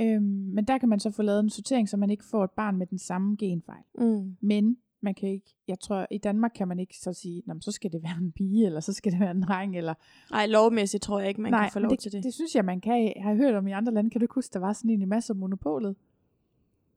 Øhm, 0.00 0.22
men 0.54 0.64
der 0.64 0.78
kan 0.78 0.88
man 0.88 1.00
så 1.00 1.10
få 1.10 1.22
lavet 1.22 1.40
en 1.40 1.50
sortering, 1.50 1.88
så 1.88 1.96
man 1.96 2.10
ikke 2.10 2.24
får 2.24 2.44
et 2.44 2.50
barn 2.50 2.76
med 2.76 2.86
den 2.86 2.98
samme 2.98 3.36
genfejl. 3.36 3.84
Mm. 3.98 4.36
Men 4.40 4.76
man 5.00 5.14
kan 5.14 5.28
ikke, 5.28 5.56
jeg 5.68 5.80
tror, 5.80 6.06
i 6.10 6.18
Danmark 6.18 6.50
kan 6.54 6.68
man 6.68 6.78
ikke 6.78 6.98
så 6.98 7.12
sige, 7.12 7.42
"Nå, 7.46 7.54
så 7.60 7.72
skal 7.72 7.92
det 7.92 8.02
være 8.02 8.16
en 8.20 8.32
pige, 8.32 8.66
eller 8.66 8.80
så 8.80 8.92
skal 8.92 9.12
det 9.12 9.20
være 9.20 9.30
en 9.30 9.42
dreng, 9.42 9.76
eller... 9.76 9.94
Ej, 10.32 10.46
lovmæssigt 10.46 11.02
tror 11.02 11.18
jeg 11.20 11.28
ikke, 11.28 11.40
man 11.40 11.52
Nej, 11.52 11.64
kan 11.64 11.72
få 11.72 11.78
lov 11.78 11.90
det, 11.90 11.98
til 11.98 12.12
det. 12.12 12.24
det 12.24 12.34
synes 12.34 12.54
jeg, 12.54 12.64
man 12.64 12.80
kan. 12.80 13.12
Jeg 13.16 13.22
har 13.24 13.34
hørt 13.34 13.54
om 13.54 13.66
i 13.66 13.72
andre 13.72 13.94
lande, 13.94 14.10
kan 14.10 14.20
du 14.20 14.24
ikke 14.24 14.34
huske, 14.34 14.52
der 14.52 14.58
var 14.60 14.72
sådan 14.72 14.90
en 14.90 15.02
i 15.02 15.04
masser 15.04 15.34
af 15.34 15.38
monopolet? 15.38 15.96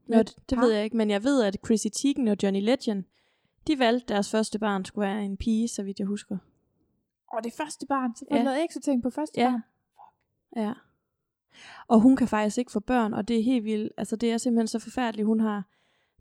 Nå, 0.07 0.17
det, 0.17 0.35
det 0.49 0.57
ved 0.59 0.71
jeg 0.71 0.83
ikke, 0.83 0.97
men 0.97 1.09
jeg 1.09 1.23
ved, 1.23 1.43
at 1.43 1.57
Chrissy 1.65 1.87
Teigen 1.93 2.27
og 2.27 2.37
Johnny 2.43 2.61
Legend, 2.61 3.03
de 3.67 3.79
valgte 3.79 4.13
deres 4.13 4.31
første 4.31 4.59
barn 4.59 4.85
skulle 4.85 5.07
være 5.07 5.25
en 5.25 5.37
pige, 5.37 5.67
så 5.67 5.83
vidt 5.83 5.99
jeg 5.99 6.07
husker. 6.07 6.37
Og 7.33 7.43
det 7.43 7.53
første 7.53 7.85
barn, 7.85 8.15
så 8.15 8.25
får 8.31 8.35
Ja. 8.35 8.41
ja. 8.41 8.45
lavet 8.47 8.63
eksortering 8.63 9.03
på 9.03 9.09
første 9.09 9.41
Ja. 9.41 9.49
barn. 9.51 9.61
Ja. 10.55 10.73
Og 11.87 11.99
hun 12.01 12.15
kan 12.15 12.27
faktisk 12.27 12.57
ikke 12.57 12.71
få 12.71 12.79
børn, 12.79 13.13
og 13.13 13.27
det 13.27 13.39
er 13.39 13.43
helt 13.43 13.65
vildt. 13.65 13.93
Altså, 13.97 14.15
det 14.15 14.31
er 14.31 14.37
simpelthen 14.37 14.67
så 14.67 14.79
forfærdeligt. 14.79 15.25
Hun 15.25 15.39
har, 15.39 15.63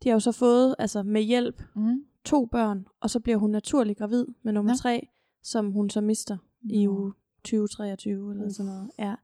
de 0.03 0.09
har 0.09 0.15
jo 0.17 0.21
så 0.21 0.33
fået, 0.33 0.75
altså 0.79 1.03
med 1.03 1.23
hjælp, 1.23 1.63
Mm. 1.75 2.05
to 2.25 2.47
børn, 2.47 2.87
og 3.01 3.11
så 3.11 3.21
bliver 3.21 3.39
hun 3.39 3.51
naturlig 3.51 3.97
gravid 3.97 4.27
med 4.43 4.53
nummer 4.53 4.73
Nå. 4.73 4.77
tre, 4.77 5.09
som 5.43 5.71
hun 5.73 5.91
så 5.91 6.01
mister 6.01 6.37
i 6.71 6.87
Nå. 6.87 6.93
uge 6.93 7.13
2023 7.45 8.33
eller 8.33 8.49
sådan 8.53 8.73
noget. 8.73 8.91
Ja. 8.99 9.15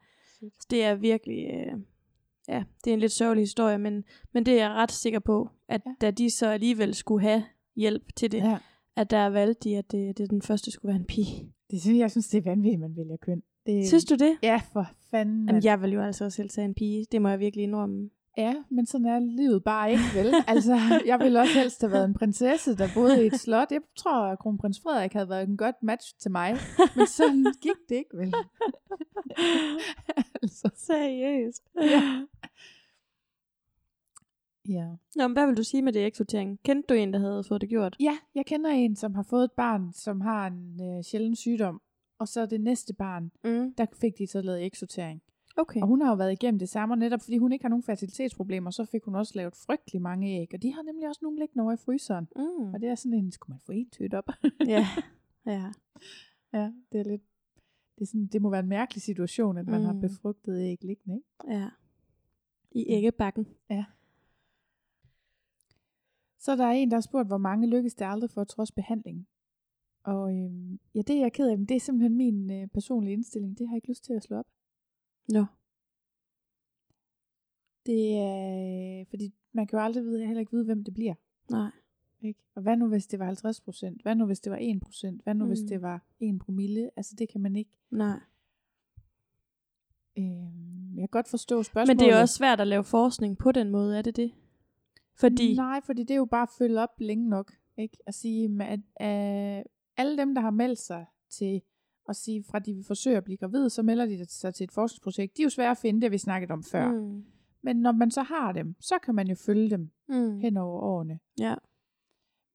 Så 0.40 0.66
det 0.70 0.84
er 0.84 0.94
virkelig, 0.94 1.46
øh, 1.54 1.78
ja, 2.50 2.64
det 2.84 2.90
er 2.90 2.94
en 2.94 3.00
lidt 3.00 3.12
sørgelig 3.12 3.42
historie, 3.42 3.78
men, 3.78 4.04
men 4.34 4.46
det 4.46 4.54
er 4.54 4.58
jeg 4.58 4.70
ret 4.70 4.92
sikker 4.92 5.18
på, 5.18 5.48
at 5.68 5.82
Ja. 5.86 5.92
da 6.00 6.10
de 6.10 6.30
så 6.30 6.46
alligevel 6.46 6.94
skulle 6.94 7.22
have 7.28 7.42
hjælp 7.76 8.02
til 8.16 8.32
det, 8.32 8.38
ja. 8.38 8.58
At 8.96 9.10
der 9.10 9.26
valgte 9.26 9.68
de, 9.68 9.76
at 9.76 9.92
det, 9.92 10.18
det 10.18 10.30
den 10.30 10.42
første 10.42 10.70
skulle 10.70 10.88
være 10.90 11.00
en 11.00 11.04
pige. 11.06 11.52
Det 11.70 11.80
synes, 11.80 11.98
jeg 11.98 12.10
synes, 12.10 12.28
det 12.28 12.38
er 12.38 12.50
vanvittigt, 12.50 12.80
man 12.80 12.96
vælger 12.96 13.16
køn. 13.16 13.42
Det, 13.66 13.88
Synes 13.88 14.04
du 14.04 14.14
det? 14.14 14.38
Ja, 14.42 14.60
for 14.72 14.86
fanden. 15.10 15.34
Jamen, 15.36 15.46
mand. 15.54 15.64
jeg 15.64 15.82
vil 15.82 15.92
jo 15.92 16.00
altså 16.02 16.24
også 16.24 16.36
selv 16.36 16.48
tage 16.50 16.64
en 16.64 16.74
pige. 16.74 17.06
Det 17.12 17.22
må 17.22 17.28
jeg 17.28 17.38
virkelig 17.38 17.62
indrømme. 17.62 18.10
Ja, 18.40 18.54
men 18.70 18.86
sådan 18.86 19.06
er 19.06 19.18
livet 19.18 19.64
bare 19.64 19.90
ikke, 19.90 20.02
vel? 20.14 20.34
altså, 20.46 20.76
jeg 21.06 21.18
ville 21.20 21.40
også 21.40 21.54
helst 21.54 21.80
have 21.80 21.92
været 21.92 22.04
en 22.04 22.14
prinsesse, 22.14 22.76
der 22.76 22.88
boede 22.94 23.24
i 23.24 23.26
et 23.26 23.40
slot. 23.40 23.70
Jeg 23.70 23.80
tror, 23.96 24.22
at 24.26 24.38
kronprins 24.38 24.80
Frederik 24.82 25.12
havde 25.12 25.28
været 25.28 25.48
en 25.48 25.56
godt 25.56 25.82
match 25.82 26.14
til 26.20 26.30
mig. 26.30 26.56
Men 26.96 27.06
sådan 27.06 27.44
gik 27.62 27.76
det 27.88 27.94
ikke, 27.94 28.16
vel? 28.16 28.34
altså, 30.42 30.70
Seriøst. 30.76 31.62
Ja. 31.80 32.26
ja. 34.68 34.86
Nå, 35.16 35.28
men 35.28 35.32
hvad 35.32 35.46
vil 35.46 35.56
du 35.56 35.62
sige 35.62 35.82
med 35.82 35.92
det 35.92 36.06
eksortering? 36.06 36.58
Kendte 36.64 36.94
du 36.94 36.98
en, 37.00 37.12
der 37.12 37.18
havde 37.18 37.44
fået 37.48 37.60
det 37.60 37.68
gjort? 37.68 37.96
Ja, 38.00 38.18
jeg 38.34 38.46
kender 38.46 38.70
en, 38.70 38.96
som 38.96 39.14
har 39.14 39.22
fået 39.22 39.44
et 39.44 39.52
barn, 39.56 39.92
som 39.92 40.20
har 40.20 40.46
en 40.46 40.80
øh, 40.82 41.04
sjælden 41.04 41.36
sygdom. 41.36 41.80
Og 42.18 42.28
så 42.28 42.46
det 42.46 42.60
næste 42.60 42.94
barn, 42.94 43.30
Mm. 43.44 43.74
der 43.74 43.86
fik 44.00 44.18
de 44.18 44.26
så 44.26 44.42
lavet 44.42 44.64
eksortering. 44.64 45.22
Okay. 45.60 45.80
Og 45.80 45.86
hun 45.86 46.00
har 46.00 46.08
jo 46.08 46.16
været 46.16 46.32
igennem 46.32 46.58
det 46.58 46.68
samme, 46.68 46.94
og 46.94 46.98
netop 46.98 47.20
fordi 47.22 47.38
hun 47.38 47.52
ikke 47.52 47.64
har 47.64 47.68
nogen 47.68 47.82
fertilitetsproblemer, 47.82 48.70
så 48.70 48.84
fik 48.84 49.04
hun 49.04 49.14
også 49.14 49.32
lavet 49.36 49.56
frygtelig 49.56 50.02
mange 50.02 50.40
æg. 50.40 50.50
Og 50.54 50.62
de 50.62 50.72
har 50.72 50.82
nemlig 50.82 51.08
også 51.08 51.20
nogle 51.22 51.38
liggende 51.38 51.62
over 51.62 51.72
i 51.72 51.76
fryseren. 51.76 52.28
Mm. 52.36 52.74
Og 52.74 52.80
det 52.80 52.88
er 52.88 52.94
sådan 52.94 53.18
en, 53.18 53.32
skulle 53.32 53.54
man 53.54 53.60
få 53.66 53.72
en 53.72 53.90
tødt 53.90 54.14
op? 54.14 54.28
Ja. 54.66 54.86
ja. 55.46 55.72
ja, 56.58 56.72
det 56.92 57.00
er 57.00 57.04
lidt, 57.04 57.22
det, 57.98 58.02
er 58.02 58.06
sådan, 58.06 58.26
det 58.26 58.42
må 58.42 58.50
være 58.50 58.60
en 58.60 58.68
mærkelig 58.68 59.02
situation, 59.02 59.58
at 59.58 59.66
man 59.66 59.80
mm. 59.80 59.86
har 59.86 59.92
befrugtet 59.92 60.60
æg 60.60 60.84
liggende, 60.84 61.16
ikke? 61.16 61.58
Ja. 61.58 61.68
I 62.72 62.84
æggebakken. 62.88 63.46
Så 66.40 66.56
der 66.56 66.64
er 66.64 66.70
en, 66.70 66.90
der 66.90 66.96
har 66.96 67.00
spurgt, 67.00 67.28
hvor 67.28 67.38
mange 67.38 67.68
lykkes 67.68 67.94
det 67.94 68.04
aldrig 68.04 68.30
for 68.30 68.44
trods 68.44 68.72
behandling. 68.72 69.28
Og 70.02 70.32
øh, 70.32 70.78
ja, 70.94 71.02
det 71.02 71.16
er 71.16 71.20
jeg 71.20 71.32
ked 71.32 71.48
af, 71.48 71.58
men 71.58 71.66
det 71.66 71.74
er 71.74 71.80
simpelthen 71.80 72.16
min 72.16 72.50
øh, 72.52 72.68
personlige 72.68 73.12
indstilling. 73.12 73.58
Det 73.58 73.68
har 73.68 73.74
jeg 73.74 73.76
ikke 73.78 73.88
lyst 73.88 74.04
til 74.04 74.12
at 74.12 74.22
slå 74.22 74.36
op. 74.36 74.46
Nå. 75.32 75.44
Det 77.86 78.18
er, 78.18 79.04
fordi 79.10 79.34
man 79.52 79.66
kan 79.66 79.78
jo 79.78 79.84
aldrig 79.84 80.04
vide, 80.04 80.26
heller 80.26 80.40
ikke 80.40 80.52
vide, 80.52 80.64
hvem 80.64 80.84
det 80.84 80.94
bliver. 80.94 81.14
Nej. 81.50 81.70
Ikke? 82.22 82.40
Og 82.54 82.62
hvad 82.62 82.76
nu, 82.76 82.88
hvis 82.88 83.06
det 83.06 83.18
var 83.18 83.24
50 83.24 83.60
procent? 83.60 84.02
Hvad 84.02 84.14
nu, 84.14 84.26
hvis 84.26 84.40
det 84.40 84.52
var 84.52 84.58
1 84.60 84.80
procent? 84.80 85.22
Hvad 85.22 85.34
nu, 85.34 85.44
mm. 85.44 85.50
hvis 85.50 85.60
det 85.60 85.82
var 85.82 86.02
1 86.20 86.38
promille? 86.38 86.90
Altså, 86.96 87.14
det 87.18 87.28
kan 87.28 87.40
man 87.40 87.56
ikke. 87.56 87.70
Nej. 87.90 88.20
Øh, 90.18 90.94
jeg 90.96 91.02
kan 91.02 91.08
godt 91.08 91.28
forstå 91.28 91.62
spørgsmålet. 91.62 92.00
Men 92.00 92.06
det 92.06 92.14
er 92.16 92.20
også 92.20 92.34
svært 92.34 92.60
at 92.60 92.66
lave 92.66 92.84
forskning 92.84 93.38
på 93.38 93.52
den 93.52 93.70
måde, 93.70 93.98
er 93.98 94.02
det 94.02 94.16
det? 94.16 94.32
Fordi, 95.14 95.54
Nej, 95.54 95.80
fordi 95.84 96.02
det 96.02 96.10
er 96.10 96.18
jo 96.18 96.24
bare 96.24 96.42
at 96.42 96.48
følge 96.58 96.80
op 96.80 96.90
længe 96.98 97.28
nok. 97.28 97.52
Ikke? 97.76 97.96
At 98.06 98.14
sige, 98.14 98.62
at, 98.62 98.80
at 98.96 99.64
alle 99.96 100.16
dem, 100.16 100.34
der 100.34 100.42
har 100.42 100.50
meldt 100.50 100.78
sig 100.78 101.06
til 101.30 101.62
at 102.10 102.16
sige, 102.16 102.44
fra 102.44 102.58
de 102.58 102.72
vil 102.74 102.84
forsøge 102.84 103.16
at 103.16 103.24
blive 103.24 103.36
gravid, 103.36 103.68
så 103.68 103.82
melder 103.82 104.06
de 104.06 104.24
sig 104.28 104.54
til 104.54 104.64
et 104.64 104.72
forskningsprojekt. 104.72 105.36
De 105.36 105.42
er 105.42 105.46
jo 105.46 105.50
svære 105.50 105.70
at 105.70 105.78
finde, 105.78 106.00
det 106.00 106.10
vi 106.10 106.18
snakket 106.18 106.50
om 106.50 106.62
før. 106.62 106.92
Mm, 106.92 107.24
Men 107.62 107.76
når 107.76 107.92
man 107.92 108.10
så 108.10 108.22
har 108.22 108.52
dem, 108.52 108.74
så 108.80 108.94
kan 109.02 109.14
man 109.14 109.28
jo 109.28 109.34
følge 109.34 109.70
dem 109.70 109.90
mm, 110.08 110.38
hen 110.40 110.56
over 110.56 110.80
årene. 110.80 111.18
ja, 111.40 111.54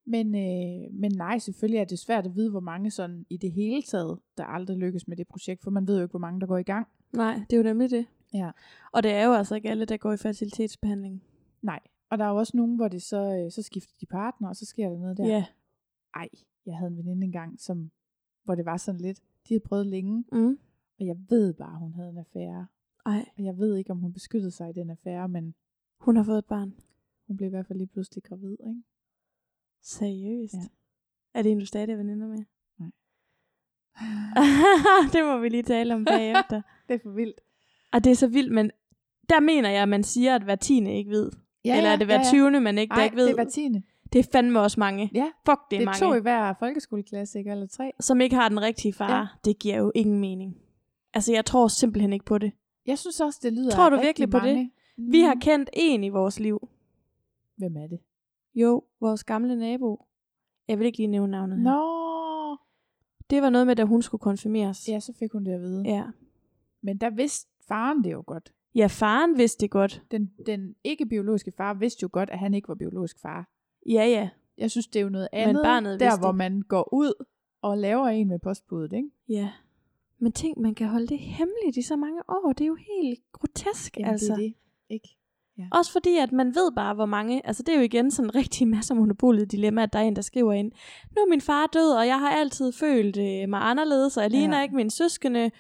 Men, 0.06 0.28
øh, 0.36 0.94
men 0.94 1.12
nej, 1.16 1.40
selvfølgelig 1.40 1.80
er 1.80 1.86
det 1.86 2.00
svært 2.00 2.26
at 2.26 2.36
vide, 2.36 2.52
hvor 2.52 2.60
mange 2.60 2.92
sådan 2.92 3.26
i 3.30 3.38
det 3.38 3.52
hele 3.52 3.82
taget, 3.82 4.20
der 4.38 4.44
aldrig 4.46 4.78
lykkes 4.78 5.08
med 5.08 5.18
det 5.18 5.28
projekt, 5.28 5.64
for 5.64 5.72
man 5.72 5.88
ved 5.88 5.96
jo 5.98 6.02
ikke, 6.04 6.12
hvor 6.12 6.20
mange 6.20 6.40
der 6.42 6.48
går 6.48 6.58
i 6.58 6.64
gang. 6.64 6.88
nej, 7.14 7.34
det 7.50 7.54
er 7.54 7.58
jo 7.58 7.64
nemlig 7.64 7.90
det. 7.90 8.06
Ja. 8.34 8.52
Og 8.92 9.04
det 9.04 9.12
er 9.12 9.26
jo 9.26 9.34
altså 9.34 9.56
ikke 9.56 9.70
alle, 9.70 9.86
der 9.86 9.98
går 9.98 10.14
i 10.14 10.18
fertilitetsbehandling. 10.18 11.24
Nej. 11.62 11.80
Og 12.10 12.18
der 12.18 12.26
er 12.26 12.30
jo 12.30 12.36
også 12.36 12.58
nogen, 12.58 12.76
hvor 12.76 12.88
det 12.88 13.02
så, 13.02 13.18
øh, 13.46 13.52
så 13.52 13.62
skifter 13.62 13.94
de 14.02 14.06
partner, 14.06 14.50
og 14.50 14.56
så 14.56 14.66
sker 14.66 14.90
der 14.90 15.00
noget 15.00 15.18
der. 15.18 15.28
Ja. 15.28 15.46
Ej, 16.16 16.30
jeg 16.66 16.76
havde 16.78 16.92
en 16.92 16.98
veninde 16.98 17.26
engang, 17.26 17.62
som, 17.62 17.92
hvor 18.44 18.56
det 18.56 18.66
var 18.66 18.78
sådan 18.78 19.02
lidt, 19.02 19.20
de 19.48 19.54
havde 19.54 19.64
prøvet 19.64 19.88
længe, 19.88 20.26
Mm. 20.32 20.58
og 21.00 21.06
jeg 21.06 21.16
ved 21.30 21.54
bare, 21.54 21.80
hun 21.80 21.94
havde 21.94 22.10
en 22.10 22.18
affære. 22.18 22.68
Ej, 23.06 23.26
Og 23.38 23.44
jeg 23.44 23.58
ved 23.58 23.76
ikke, 23.76 23.92
om 23.92 23.98
hun 24.00 24.14
beskyttede 24.14 24.52
sig 24.52 24.70
i 24.70 24.74
den 24.74 24.90
affære, 24.90 25.30
men 25.30 25.56
hun 26.00 26.16
har 26.16 26.24
fået 26.24 26.38
et 26.38 26.46
barn. 26.46 26.74
hun 27.28 27.38
blev 27.38 27.48
i 27.48 27.50
hvert 27.50 27.68
fald 27.68 27.78
lige 27.78 27.88
pludselig 27.88 28.24
gravid, 28.24 28.52
ikke? 28.68 28.84
Seriøst? 29.82 30.54
Ja. 30.54 30.60
Ja. 30.60 30.68
Er 31.34 31.42
det 31.42 31.52
en, 31.52 31.60
du 31.60 31.66
stadig 31.66 31.90
er 31.94 31.98
veninder 31.98 32.28
med? 32.28 32.44
Nej. 32.80 32.92
det 35.14 35.24
må 35.26 35.38
vi 35.40 35.50
lige 35.50 35.64
tale 35.64 35.96
om 35.96 36.06
bagefter. 36.06 36.62
det 36.88 36.94
er 36.94 37.00
for 37.04 37.10
vildt. 37.12 37.42
Og 37.94 38.04
det 38.04 38.12
er 38.12 38.16
så 38.16 38.28
vildt, 38.28 38.52
men 38.54 38.72
der 39.30 39.40
mener 39.40 39.70
jeg, 39.70 39.82
at 39.84 39.90
man 39.90 40.04
siger, 40.04 40.36
at 40.36 40.44
hver 40.44 40.56
tiende 40.56 40.98
ikke 40.98 41.12
ved. 41.12 41.32
Ja, 41.66 41.78
Eller 41.78 41.90
er 41.90 41.96
det 41.96 42.08
hver 42.08 42.24
tyvende, 42.32 42.60
man 42.62 42.78
ikke, 42.78 42.92
der 42.92 42.96
Nej, 42.96 43.04
ikke 43.06 43.16
ved? 43.18 43.24
det 43.26 43.32
er 43.32 43.36
hver 43.36 43.50
tiende. 43.50 43.84
Det 44.16 44.26
er 44.26 44.30
fandme 44.32 44.60
også 44.60 44.80
mange. 44.80 45.12
Ja, 45.14 45.32
Fuck, 45.46 45.60
det 45.72 45.76
er 45.76 45.80
det 45.80 45.82
er 45.82 45.86
mange. 45.86 46.00
to 46.00 46.14
i 46.14 46.22
hver 46.22 46.54
folkeskoleklasse, 46.60 47.40
ikke? 47.40 47.52
Eller 47.52 47.68
tre. 47.68 47.92
Som 48.00 48.22
ikke 48.22 48.36
har 48.36 48.50
den 48.50 48.62
rigtige 48.62 48.94
far. 48.94 49.18
Ja. 49.20 49.28
Det 49.46 49.60
giver 49.60 49.78
jo 49.78 49.92
ingen 49.96 50.20
mening. 50.20 50.58
Altså, 51.14 51.34
jeg 51.34 51.46
tror 51.46 51.68
simpelthen 51.68 52.14
ikke 52.14 52.26
på 52.26 52.38
det. 52.38 52.52
Jeg 52.86 52.98
synes 53.00 53.20
også, 53.22 53.40
det 53.44 53.54
lyder 53.54 53.72
Tror 53.72 53.90
du 53.90 53.96
virkelig 53.98 54.30
på 54.30 54.40
det? 54.40 54.46
mange. 54.46 54.72
Vi 54.98 55.22
har 55.22 55.34
Mm. 55.34 55.40
kendt 55.40 55.70
en 55.74 56.04
i 56.04 56.10
vores 56.10 56.40
liv. 56.40 56.68
Hvem 57.58 57.76
er 57.78 57.88
det? 57.88 58.00
Jo, 58.56 58.84
vores 59.02 59.24
gamle 59.24 59.56
nabo. 59.56 60.06
Jeg 60.68 60.80
vil 60.80 60.86
ikke 60.86 60.98
lige 60.98 61.08
nævne 61.08 61.32
navnet 61.32 61.58
her. 61.58 61.64
Nå! 61.64 62.58
Det 63.30 63.42
var 63.42 63.50
noget 63.50 63.68
med, 63.68 63.76
da 63.76 63.84
hun 63.84 64.02
skulle 64.02 64.22
konfirmeres. 64.22 64.90
Ja, 64.90 65.00
så 65.00 65.14
fik 65.20 65.32
hun 65.32 65.46
det 65.46 65.52
at 65.52 65.62
vide. 65.62 65.84
ja. 65.86 66.04
Men 66.82 66.98
der 66.98 67.10
vidste 67.10 67.50
faren 67.68 68.04
det 68.04 68.12
jo 68.12 68.24
godt. 68.28 68.54
Ja, 68.76 68.88
faren 68.88 69.38
vidste 69.38 69.62
det 69.62 69.72
godt. 69.72 70.04
Den, 70.12 70.32
den 70.46 70.76
ikke-biologiske 70.84 71.52
far 71.58 71.74
vidste 71.74 72.04
jo 72.04 72.10
godt, 72.12 72.30
at 72.30 72.40
han 72.40 72.54
ikke 72.54 72.68
var 72.68 72.76
biologisk 72.76 73.20
far. 73.22 73.50
Ja, 73.86 74.06
ja. 74.06 74.30
Jeg 74.58 74.72
synes, 74.72 74.88
det 74.88 75.00
er 75.00 75.04
jo 75.04 75.10
noget 75.10 75.28
Men 75.34 75.42
andet, 75.42 75.64
barnet 75.64 76.00
der 76.00 76.20
hvor 76.20 76.28
det. 76.28 76.36
man 76.36 76.62
går 76.62 76.94
ud 76.94 77.26
og 77.62 77.78
laver 77.78 78.08
en 78.08 78.28
med 78.28 78.40
postbuddet, 78.40 78.94
ikke? 78.94 79.10
Ja. 79.30 79.50
Men 80.20 80.32
tænk, 80.32 80.58
man 80.58 80.76
kan 80.76 80.88
holde 80.88 81.08
det 81.08 81.20
hemmeligt 81.20 81.78
i 81.78 81.82
så 81.82 81.96
mange 81.96 82.22
år. 82.30 82.54
Det 82.54 82.64
er 82.64 82.68
jo 82.68 82.76
helt 83.02 83.20
grotesk, 83.32 83.98
Jamen, 83.98 84.12
altså. 84.12 84.26
det 84.26 84.34
er 84.34 84.38
det, 84.38 84.54
ikke? 84.90 85.18
Også 85.72 85.92
fordi, 85.92 86.18
at 86.18 86.32
man 86.32 86.48
ved 86.56 86.72
bare, 86.76 86.94
hvor 86.94 87.06
mange... 87.06 87.48
Altså, 87.48 87.64
det 87.64 87.74
er 87.74 87.78
jo 87.78 87.84
igen 87.84 88.12
sådan 88.12 88.30
en 88.30 88.36
rigtig 88.36 88.68
masse 88.76 88.94
af 88.94 88.98
monopolet 88.98 89.52
dilemma, 89.52 89.84
at 89.84 89.94
der 89.94 90.00
er 90.00 90.04
en, 90.04 90.16
der 90.16 90.22
skriver 90.22 90.54
ind, 90.54 90.72
nu 91.16 91.22
er 91.22 91.30
min 91.30 91.42
far 91.42 91.68
død, 91.68 91.92
og 91.92 92.08
jeg 92.08 92.20
har 92.20 92.30
altid 92.30 92.72
følt 92.72 93.18
øh, 93.18 93.50
mig 93.50 93.60
anderledes, 93.62 94.18
og 94.18 94.24
jeg 94.24 94.32
ligner 94.32 94.54
Ja. 94.54 94.58
ja. 94.58 94.64
ikke 94.64 94.76
mine 94.76 94.92
søskende. 94.92 95.52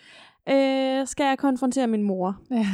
Øh, 0.49 1.07
skal 1.07 1.23
jeg 1.25 1.35
konfrontere 1.38 1.88
min 1.88 2.03
mor? 2.03 2.41
Ja. 2.51 2.65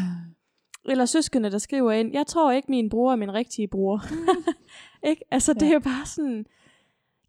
Eller 0.85 1.05
søskende, 1.05 1.51
der 1.51 1.57
skriver 1.57 1.91
ind, 1.91 2.13
jeg 2.13 2.27
tror 2.27 2.51
ikke, 2.51 2.71
min 2.71 2.89
bror 2.89 3.11
er 3.11 3.15
min 3.15 3.33
rigtige 3.33 3.67
bror. 3.67 4.01
ikke? 5.03 5.23
Altså, 5.31 5.53
det 5.53 5.61
Ja. 5.61 5.67
er 5.67 5.73
jo 5.73 5.79
bare 5.79 6.05
sådan... 6.05 6.45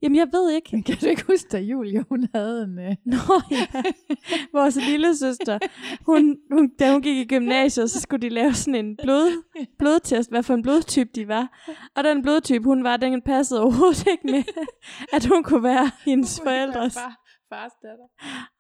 Jamen, 0.02 0.16
jeg 0.16 0.28
ved 0.32 0.50
ikke. 0.50 0.68
Men 0.72 0.82
kan 0.82 0.96
du 0.96 1.06
ikke 1.06 1.24
huske, 1.26 1.48
da 1.52 1.58
Julia, 1.58 2.02
hun 2.08 2.28
havde 2.35 2.62
en... 2.64 2.78
Øh... 2.78 2.96
Nå 3.04 3.16
ja, 3.50 3.66
vores 4.58 4.76
lille 4.88 5.16
søster, 5.16 5.58
hun, 6.06 6.38
hun, 6.52 6.68
da 6.78 6.92
hun 6.92 7.02
gik 7.02 7.16
i 7.16 7.24
gymnasiet, 7.24 7.90
så 7.90 8.00
skulle 8.00 8.22
de 8.22 8.28
lave 8.28 8.54
sådan 8.54 8.74
en 8.85 8.96
blod, 9.02 9.42
blodtest, 9.78 10.30
hvad 10.30 10.42
for 10.42 10.54
en 10.54 10.62
blodtype 10.62 11.11
de 11.14 11.28
var. 11.28 11.64
Og 11.96 12.04
den 12.04 12.22
blodtype, 12.22 12.64
hun 12.64 12.85
var, 12.85 12.96
den 12.96 13.22
passede 13.22 13.62
overhovedet 13.62 14.06
ikke 14.06 14.26
med, 14.26 14.42
at 15.16 15.24
hun 15.26 15.42
kunne 15.42 15.62
være 15.62 15.90
hendes 16.04 16.40
forældres. 16.44 16.94
Far, 16.94 17.16
fars 17.52 17.72
datter. 17.82 18.06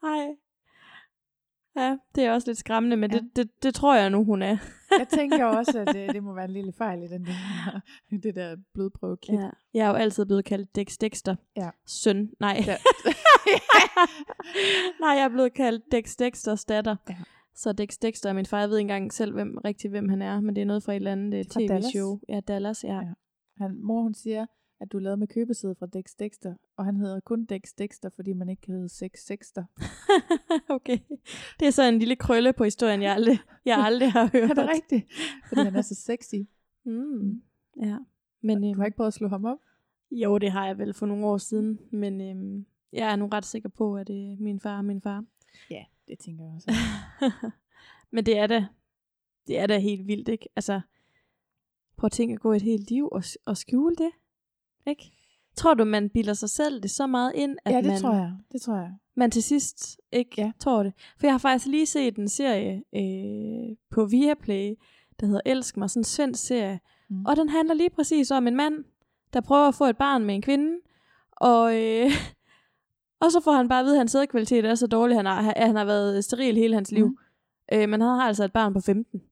Ej. 0.02 0.26
Ja, 1.76 1.96
det 2.14 2.24
er 2.24 2.32
også 2.32 2.48
lidt 2.48 2.58
skræmmende, 2.58 2.96
men 2.96 3.10
Ja. 3.12 3.18
det, 3.18 3.36
det, 3.36 3.62
det 3.62 3.74
tror 3.74 3.94
jeg 3.94 4.10
nu, 4.10 4.24
hun 4.24 4.42
er. 4.42 4.56
Jeg 4.98 5.08
tænker 5.08 5.44
også, 5.44 5.84
at 5.86 5.94
det, 5.94 6.14
det 6.14 6.22
må 6.22 6.34
være 6.34 6.44
en 6.44 6.50
lille 6.50 6.72
fejl 6.72 7.02
i 7.02 7.06
den 7.06 7.26
der, 7.26 7.80
det 8.22 8.34
der 8.34 8.56
blodprøvekit. 8.74 9.34
Ja. 9.34 9.48
Jeg 9.74 9.84
er 9.84 9.88
jo 9.88 9.94
altid 9.94 10.26
blevet 10.26 10.44
kaldt 10.44 10.76
Dex 10.76 10.96
Dexter. 11.00 11.36
Ja. 11.56 11.70
Søn. 11.86 12.30
Nej. 12.40 12.62
Ja. 12.66 12.76
Nej, 15.00 15.10
jeg 15.10 15.24
er 15.24 15.28
blevet 15.28 15.54
kaldt 15.54 15.92
Dex 15.92 16.16
Dexters 16.16 16.64
datter. 16.64 16.96
Ja. 17.08 17.14
Så 17.54 17.72
Dex 17.72 17.96
Dexter 18.02 18.28
er 18.28 18.32
min 18.32 18.46
far. 18.46 18.60
Jeg 18.60 18.70
ved 18.70 18.78
ikke 18.78 18.84
engang 18.84 19.12
selv 19.12 19.32
hvem, 19.32 19.58
rigtig, 19.64 19.90
hvem 19.90 20.08
han 20.08 20.22
er, 20.22 20.40
men 20.40 20.56
det 20.56 20.62
er 20.62 20.66
noget 20.66 20.82
fra 20.82 20.92
et 20.92 20.96
eller 20.96 21.12
andet 21.12 21.38
øh, 21.38 21.44
tv-show. 21.44 22.18
Ja, 22.28 22.40
Dallas, 22.40 22.84
ja. 22.84 22.94
Ja. 22.94 23.12
Han, 23.58 23.80
mor 23.82 24.02
hun 24.02 24.14
siger, 24.14 24.46
at 24.82 24.92
du 24.92 24.98
lavet 24.98 25.18
med 25.18 25.26
købesæde 25.26 25.74
fra 25.74 25.86
Dex 25.86 26.14
Dexter, 26.18 26.54
og 26.76 26.84
han 26.84 26.96
hedder 26.96 27.20
kun 27.20 27.44
Dex 27.44 27.62
Dexter, 27.78 28.10
fordi 28.16 28.32
man 28.32 28.48
ikke 28.48 28.62
kan 28.62 28.74
hedde 28.74 28.88
Sex 28.88 29.18
Sexter. 29.18 29.64
okay. 30.76 30.98
Det 31.60 31.66
er 31.66 31.70
så 31.70 31.82
en 31.82 31.98
lille 31.98 32.16
krølle 32.16 32.52
på 32.52 32.64
historien, 32.64 33.02
jeg 33.02 33.12
aldrig, 33.12 33.38
jeg 33.64 33.78
aldrig 33.78 34.12
har 34.12 34.30
hørt. 34.32 34.50
Er 34.50 34.54
det 34.54 34.68
rigtigt? 34.74 35.12
Fordi 35.48 35.60
han 35.60 35.76
er 35.76 35.82
så 35.82 35.94
sexy. 35.94 36.34
Mm. 36.84 37.42
Ja. 37.82 37.98
Men, 38.40 38.62
Du 38.62 38.68
øhm, 38.68 38.78
har 38.78 38.84
ikke 38.84 38.96
prøvet 38.96 39.08
at 39.08 39.14
slå 39.14 39.28
ham 39.28 39.44
op? 39.44 39.58
jo, 40.10 40.38
det 40.38 40.50
har 40.50 40.66
jeg 40.66 40.78
vel 40.78 40.94
for 40.94 41.06
nogle 41.06 41.26
år 41.26 41.38
siden, 41.38 41.78
men 41.90 42.20
øhm, 42.20 42.66
jeg 42.92 43.12
er 43.12 43.16
nu 43.16 43.26
ret 43.26 43.44
sikker 43.44 43.68
på, 43.68 43.96
at 43.96 44.06
det 44.06 44.32
er 44.32 44.36
min 44.38 44.60
far 44.60 44.78
og 44.78 44.84
min 44.84 45.00
far. 45.00 45.24
Ja, 45.70 45.84
det 46.08 46.18
tænker 46.18 46.44
jeg 46.44 46.54
også. 46.54 46.70
Men 48.14 48.26
det 48.26 48.38
er 48.38 48.46
da, 48.46 48.66
det 49.46 49.58
er 49.58 49.66
da 49.66 49.78
helt 49.78 50.06
vildt, 50.06 50.28
ikke? 50.28 50.48
Altså, 50.56 50.80
prøv 51.96 52.06
at 52.06 52.12
tænke 52.12 52.34
at 52.34 52.40
gå 52.40 52.52
et 52.52 52.62
helt 52.62 52.90
liv 52.90 53.08
og, 53.12 53.22
og 53.46 53.56
skjule 53.56 53.96
det, 53.96 54.10
ikke? 54.86 55.12
Tror 55.56 55.74
du, 55.74 55.84
man 55.84 56.08
bilder 56.10 56.34
sig 56.34 56.50
selv 56.50 56.82
det 56.82 56.90
så 56.90 57.06
meget 57.06 57.32
ind, 57.34 57.56
at 57.64 57.72
ja, 57.72 57.76
det 57.78 57.86
man, 57.86 58.00
tror 58.00 58.14
jeg. 58.14 58.32
Det 58.52 58.62
tror 58.62 58.76
jeg. 58.76 58.92
man 59.16 59.30
til 59.30 59.42
sidst 59.42 60.00
ikke 60.12 60.30
Ja. 60.38 60.42
ja. 60.44 60.52
tror 60.60 60.82
det? 60.82 60.92
For 61.18 61.26
jeg 61.26 61.32
har 61.34 61.38
faktisk 61.38 61.66
lige 61.66 61.86
set 61.86 62.16
en 62.16 62.28
serie 62.28 62.82
øh, 62.94 63.76
på 63.90 64.04
Viaplay, 64.04 64.74
der 65.20 65.26
hedder 65.26 65.40
Elsk 65.46 65.76
mig, 65.76 65.90
sådan 65.90 66.00
en 66.00 66.04
svensk 66.04 66.46
serie, 66.46 66.80
Mm. 67.08 67.24
og 67.24 67.36
den 67.36 67.48
handler 67.48 67.74
lige 67.74 67.90
præcis 67.90 68.30
om 68.30 68.46
en 68.46 68.56
mand, 68.56 68.84
der 69.32 69.40
prøver 69.40 69.68
at 69.68 69.74
få 69.74 69.84
et 69.84 69.96
barn 69.96 70.24
med 70.24 70.34
en 70.34 70.42
kvinde, 70.42 70.76
og, 71.32 71.80
øh, 71.82 72.10
og 73.22 73.32
så 73.32 73.40
får 73.44 73.52
han 73.52 73.68
bare 73.68 73.80
at 73.80 73.84
vide, 73.84 73.94
at 73.94 73.98
hans 74.00 74.12
sædkvalitet 74.12 74.64
er 74.64 74.74
så 74.74 74.86
dårlig, 74.86 75.16
han 75.16 75.26
har, 75.26 75.52
at 75.52 75.66
han 75.66 75.76
har 75.76 75.84
været 75.84 76.24
steril 76.24 76.54
hele 76.56 76.74
hans 76.74 76.92
liv. 76.92 77.06
Mm. 77.06 77.16
Øh, 77.72 77.88
men 77.88 78.00
han 78.00 78.10
har 78.10 78.22
altså 78.28 78.44
et 78.44 78.52
barn 78.52 78.72
på 78.74 78.80
15. 78.80 79.22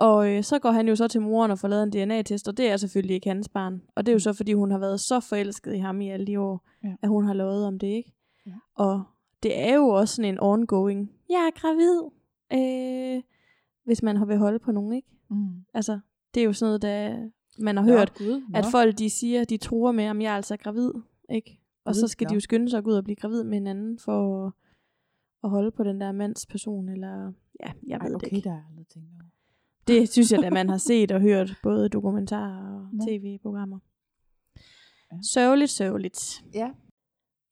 Ja. 0.00 0.04
Og 0.04 0.30
øh, 0.36 0.42
så 0.42 0.58
går 0.58 0.70
han 0.70 0.88
jo 0.88 0.96
så 0.96 1.08
til 1.08 1.20
moren 1.20 1.50
og 1.50 1.58
får 1.58 1.68
lavet 1.68 1.82
en 1.82 1.90
DNA-test, 1.90 2.48
og 2.48 2.56
det 2.56 2.70
er 2.70 2.76
selvfølgelig 2.76 3.14
ikke 3.14 3.28
hans 3.28 3.48
barn. 3.48 3.82
Og 3.94 4.06
det 4.06 4.12
er 4.12 4.14
jo 4.14 4.18
så, 4.18 4.32
fordi 4.32 4.52
hun 4.52 4.70
har 4.70 4.78
været 4.78 5.00
så 5.00 5.20
forelsket 5.20 5.74
i 5.74 5.78
ham 5.78 6.00
i 6.00 6.08
alle 6.10 6.26
de 6.26 6.40
år, 6.40 6.68
Ja. 6.84 6.94
at 7.02 7.08
hun 7.08 7.24
har 7.26 7.34
lovet 7.34 7.66
om 7.66 7.78
det, 7.78 7.86
ikke? 7.86 8.12
Ja. 8.46 8.52
Og 8.74 9.02
det 9.42 9.58
er 9.60 9.74
jo 9.74 9.88
også 9.88 10.14
sådan 10.14 10.34
en 10.34 10.40
ongoing, 10.40 11.12
jeg 11.28 11.50
er 11.54 11.60
gravid, 11.60 12.00
øh, 12.52 13.22
hvis 13.84 14.02
man 14.02 14.16
har 14.16 14.24
vil 14.24 14.36
holde 14.38 14.58
på 14.58 14.72
nogen, 14.72 14.92
ikke? 14.92 15.08
Mm. 15.30 15.46
Altså, 15.74 15.98
det 16.34 16.40
er 16.40 16.44
jo 16.44 16.52
sådan 16.52 16.68
noget, 16.68 16.82
der 16.82 17.28
man 17.58 17.76
har 17.76 17.84
Nå, 17.84 17.92
hørt, 17.92 18.14
Gud, 18.18 18.40
nå. 18.50 18.58
at 18.58 18.64
folk 18.70 18.98
de 18.98 19.10
siger, 19.10 19.44
de 19.44 19.56
tror 19.56 19.92
med, 19.92 20.08
om 20.08 20.20
jeg 20.20 20.32
er 20.32 20.36
altså 20.36 20.56
gravid, 20.56 20.90
ikke? 21.30 21.60
Og 21.84 21.94
så 21.94 22.00
Gud, 22.02 22.08
skal 22.08 22.26
de 22.28 22.32
nå. 22.32 22.34
jo 22.34 22.40
skynde 22.40 22.70
sig 22.70 22.78
at 22.78 22.84
gå 22.84 22.90
ud 22.90 22.94
og 22.96 23.04
blive 23.04 23.16
gravid 23.16 23.44
med 23.44 23.54
hinanden, 23.54 23.98
for 23.98 24.46
at, 25.44 25.50
holde 25.50 25.70
på 25.70 25.84
den 25.84 26.00
der 26.00 26.12
mands 26.12 26.46
person, 26.46 26.88
eller 26.88 27.32
ja, 27.60 27.72
jeg 27.86 27.98
Ej, 28.00 28.06
ved 28.06 28.14
okay, 28.14 28.30
det 28.30 28.36
ikke. 28.36 28.48
der 28.48 28.60
aldrig 28.70 28.86
tænkt 28.86 29.08
over. 29.14 29.23
Det 29.86 30.08
synes 30.08 30.32
jeg, 30.32 30.44
at 30.44 30.52
man 30.52 30.68
har 30.68 30.76
set 30.78 31.12
og 31.12 31.20
hørt, 31.20 31.54
både 31.62 31.88
dokumentarer 31.88 32.74
og 32.74 32.88
Nå. 32.92 33.04
tv-programmer. 33.08 33.78
Ja. 35.12 35.16
Sørgeligt, 35.32 35.70
sørgeligt. 35.70 36.44
Ja. 36.54 36.70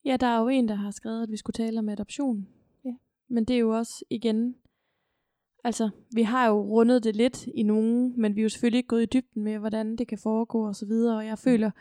Ja, 0.05 0.17
der 0.19 0.27
er 0.27 0.39
jo 0.41 0.47
en, 0.47 0.67
der 0.67 0.75
har 0.75 0.91
skrevet, 0.91 1.23
at 1.23 1.31
vi 1.31 1.37
skulle 1.37 1.53
tale 1.65 1.79
om 1.79 1.89
adoption. 1.89 2.47
Ja. 2.85 2.93
Men 3.29 3.45
det 3.45 3.53
er 3.53 3.59
jo 3.59 3.77
også 3.77 4.05
igen, 4.09 4.55
altså 5.63 5.89
vi 6.15 6.21
har 6.23 6.47
jo 6.47 6.61
rundet 6.61 7.03
det 7.03 7.15
lidt 7.15 7.47
i 7.47 7.63
nogen, 7.63 8.21
men 8.21 8.35
vi 8.35 8.41
er 8.41 8.43
jo 8.43 8.49
selvfølgelig 8.49 8.77
ikke 8.77 8.87
gået 8.87 9.03
i 9.03 9.05
dybden 9.13 9.43
med, 9.43 9.57
hvordan 9.57 9.95
det 9.95 10.07
kan 10.07 10.17
foregå 10.17 10.67
og 10.67 10.75
så 10.75 10.85
videre, 10.85 11.17
og 11.17 11.25
jeg 11.25 11.39
føler, 11.39 11.71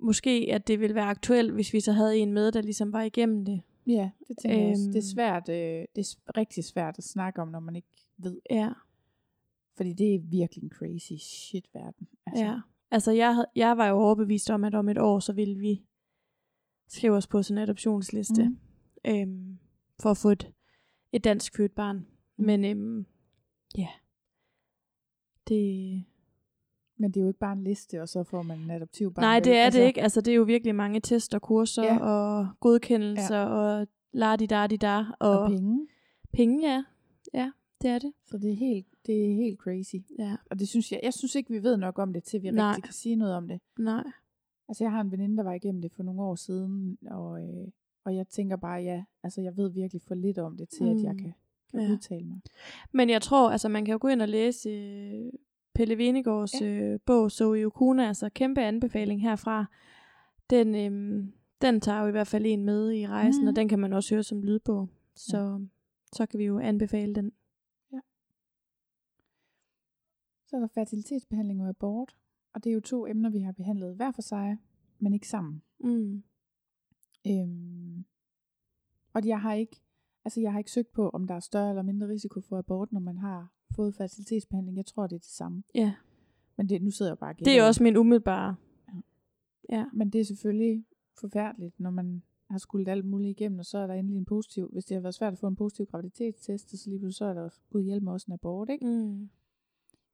måske, 0.00 0.48
at 0.52 0.68
det 0.68 0.80
ville 0.80 0.94
være 0.94 1.04
aktuelt, 1.04 1.52
hvis 1.52 1.72
vi 1.72 1.80
så 1.80 1.92
havde 1.92 2.16
en 2.18 2.32
med, 2.32 2.52
der 2.52 2.60
ligesom 2.62 2.92
var 2.92 3.02
igennem 3.02 3.44
det. 3.44 3.62
Ja, 3.86 4.10
det 4.28 4.36
tænker 4.42 4.58
jeg 4.60 4.70
også. 4.70 4.82
Det 4.82 4.94
er 4.94 4.96
Øhm. 4.96 5.02
svært, 5.14 5.48
øh, 5.48 5.84
det 5.96 5.98
er 6.26 6.38
rigtig 6.38 6.64
svært 6.64 6.98
at 6.98 7.04
snakke 7.04 7.42
om, 7.42 7.48
når 7.48 7.60
man 7.60 7.76
ikke 7.76 7.88
ved. 8.18 8.40
Ja, 8.50 8.70
Fordi 9.78 9.92
det 9.92 10.14
er 10.14 10.18
virkelig 10.18 10.62
en 10.64 10.70
crazy 10.70 11.12
shit 11.18 11.64
verden. 11.74 12.08
Altså, 12.26 12.44
ja. 12.44 12.60
Altså, 12.90 13.12
jeg, 13.12 13.34
havde- 13.34 13.50
jeg 13.56 13.76
var 13.76 13.86
jo 13.86 13.94
overbevist 13.96 14.50
om, 14.50 14.64
at 14.64 14.74
om 14.74 14.88
et 14.88 14.98
år, 14.98 15.18
så 15.18 15.32
ville 15.32 15.58
vi 15.58 15.82
skrive 16.88 17.16
os 17.16 17.26
på 17.26 17.42
sådan 17.42 17.58
en 17.58 17.62
adoptionsliste. 17.62 18.44
Mhm. 18.44 18.58
Mm. 19.04 19.10
Øhm, 19.10 19.58
for 20.02 20.10
at 20.10 20.16
få 20.16 20.28
et, 20.30 20.52
et 21.12 21.24
dansk 21.24 21.56
født 21.56 21.74
barn. 21.74 22.06
Men 22.36 22.64
øhm, 22.64 23.06
ja, 23.78 23.88
det... 25.48 26.04
Men 27.00 27.10
det 27.10 27.16
er 27.16 27.22
jo 27.22 27.28
ikke 27.28 27.38
bare 27.38 27.52
en 27.52 27.64
liste, 27.64 28.02
og 28.02 28.08
så 28.08 28.24
får 28.24 28.42
man 28.42 28.58
en 28.58 28.70
adoptiv 28.70 29.14
barn. 29.14 29.22
Nej, 29.22 29.40
det 29.40 29.52
er 29.56 29.64
altså, 29.64 29.80
det 29.80 29.86
ikke. 29.86 30.02
Altså, 30.02 30.20
det 30.20 30.30
er 30.30 30.34
jo 30.36 30.42
virkelig 30.42 30.74
mange 30.74 31.00
tester, 31.00 31.38
kurser 31.38 31.82
ja. 31.82 31.98
og 31.98 32.48
godkendelser 32.60 33.36
ja. 33.36 33.46
og 33.46 33.86
la 34.12 34.36
di 34.36 34.46
da 34.46 34.66
di 34.66 34.76
da 34.76 35.04
og, 35.20 35.38
Og 35.38 35.50
penge. 35.50 35.86
penge, 36.32 36.68
ja. 36.70 36.84
Ja, 37.34 37.50
det 37.82 37.90
er 37.90 37.98
det. 37.98 38.12
Så 38.26 38.38
det 38.38 38.52
er 38.52 38.56
helt, 38.56 38.86
det 39.08 39.30
er 39.30 39.34
helt 39.34 39.58
crazy. 39.58 39.94
Ja, 40.18 40.36
Og 40.50 40.58
det 40.58 40.68
synes 40.68 40.92
jeg, 40.92 41.00
jeg 41.02 41.14
synes 41.14 41.34
ikke, 41.34 41.50
vi 41.50 41.62
ved 41.62 41.76
nok 41.76 41.98
om 41.98 42.12
det, 42.12 42.22
til 42.24 42.42
vi 42.42 42.50
Nej. 42.50 42.68
rigtig 42.68 42.84
kan 42.84 42.92
sige 42.92 43.16
noget 43.16 43.34
om 43.34 43.48
det. 43.48 43.60
nej. 43.78 44.04
Altså, 44.68 44.84
jeg 44.84 44.90
har 44.92 45.00
en 45.00 45.12
veninde, 45.12 45.36
der 45.36 45.42
var 45.42 45.52
igennem 45.52 45.82
det 45.82 45.92
for 45.92 46.02
nogle 46.02 46.22
år 46.22 46.34
siden, 46.34 46.98
og, 47.10 47.40
øh, 47.42 47.68
og 48.04 48.16
jeg 48.16 48.28
tænker 48.28 48.56
bare, 48.56 48.80
ja, 48.82 49.04
altså, 49.22 49.40
jeg 49.40 49.56
ved 49.56 49.70
virkelig 49.70 50.02
for 50.02 50.14
lidt 50.14 50.38
om 50.38 50.56
det, 50.56 50.68
til 50.68 50.82
mm. 50.86 50.90
at 50.96 51.02
jeg 51.02 51.12
Mm. 51.12 51.18
kan, 51.18 51.32
kan 51.70 51.80
Ja. 51.80 51.92
udtale 51.92 52.24
mig. 52.26 52.40
Men 52.92 53.10
jeg 53.10 53.22
tror, 53.22 53.50
altså 53.50 53.68
man 53.68 53.84
kan 53.84 53.92
jo 53.92 53.98
gå 54.00 54.08
ind 54.08 54.22
og 54.22 54.28
læse 54.28 54.68
øh, 54.70 55.32
Pelle 55.74 55.98
Venegårds 55.98 56.60
Ja. 56.60 56.66
ja. 56.66 56.72
øh, 56.82 57.00
bog, 57.06 57.30
Zoe 57.30 57.64
Okuna, 57.66 58.08
altså 58.08 58.28
kæmpe 58.28 58.60
anbefaling 58.60 59.22
herfra. 59.22 59.64
Den, 60.50 60.74
øh, 60.74 61.24
den 61.62 61.80
tager 61.80 62.00
jo 62.02 62.08
i 62.08 62.10
hvert 62.10 62.26
fald 62.26 62.46
en 62.46 62.64
med 62.64 62.92
i 62.92 63.06
rejsen, 63.06 63.42
mm. 63.42 63.48
og 63.48 63.56
den 63.56 63.68
kan 63.68 63.78
man 63.78 63.92
også 63.92 64.14
høre 64.14 64.22
som 64.22 64.42
lydbog. 64.42 64.88
Så, 65.14 65.66
så 66.12 66.26
kan 66.26 66.38
vi 66.38 66.44
jo 66.44 66.58
anbefale 66.58 67.14
den. 67.14 67.32
Så 70.48 70.56
er 70.56 70.60
der 70.60 70.66
fertilitetsbehandling 70.66 71.62
og 71.62 71.68
abort, 71.68 72.16
og 72.54 72.64
det 72.64 72.70
er 72.70 72.74
jo 72.74 72.80
to 72.80 73.06
emner, 73.06 73.30
vi 73.30 73.38
har 73.38 73.52
behandlet 73.52 73.96
hver 73.96 74.12
for 74.12 74.22
sig, 74.22 74.56
men 74.98 75.14
ikke 75.14 75.28
sammen. 75.28 75.62
Mm. 75.80 76.22
Øhm, 77.26 78.04
og 79.12 79.26
jeg 79.26 79.40
har 79.40 79.54
ikke, 79.54 79.76
altså 80.24 80.40
jeg 80.40 80.52
har 80.52 80.58
ikke 80.58 80.70
søgt 80.70 80.92
på, 80.92 81.08
om 81.08 81.26
der 81.26 81.34
er 81.34 81.40
større 81.40 81.68
eller 81.68 81.82
mindre 81.82 82.08
risiko 82.08 82.40
for 82.40 82.58
abort, 82.58 82.92
når 82.92 83.00
man 83.00 83.18
har 83.18 83.52
fået 83.76 83.94
fertilitetsbehandling. 83.94 84.76
Jeg 84.76 84.86
tror, 84.86 85.06
det 85.06 85.16
er 85.16 85.20
det 85.20 85.28
samme. 85.28 85.62
Ja, 85.74 85.94
Men 86.56 86.68
det, 86.68 86.82
nu 86.82 86.90
sidder 86.90 87.10
jeg 87.10 87.18
bare 87.18 87.30
og 87.30 87.44
det 87.44 87.58
er 87.58 87.66
også 87.66 87.82
min 87.82 87.96
umiddelbare. 87.96 88.56
Ja. 89.70 89.84
Men 89.92 90.10
det 90.10 90.20
er 90.20 90.24
selvfølgelig 90.24 90.84
forfærdeligt, 91.20 91.80
når 91.80 91.90
man 91.90 92.22
har 92.50 92.58
skulle 92.58 92.90
alt 92.90 93.04
muligt 93.04 93.40
igennem, 93.40 93.58
og 93.58 93.64
så 93.64 93.78
er 93.78 93.86
der 93.86 93.94
endelig 93.94 94.18
en 94.18 94.24
positiv, 94.24 94.68
hvis 94.72 94.84
det 94.84 94.94
har 94.94 95.02
været 95.02 95.14
svært 95.14 95.32
at 95.32 95.38
få 95.38 95.46
en 95.46 95.56
positiv 95.56 95.86
graviditetstest, 95.86 96.70
så 96.70 96.90
lige 96.90 96.98
pludselig 96.98 97.16
så 97.16 97.24
er 97.24 97.34
der 97.34 97.48
gud 97.70 97.82
hjælp 97.82 98.02
med 98.02 98.12
også 98.12 98.24
en 98.28 98.32
abort, 98.32 98.68
ikke? 98.70 98.86
Mm. 98.86 99.30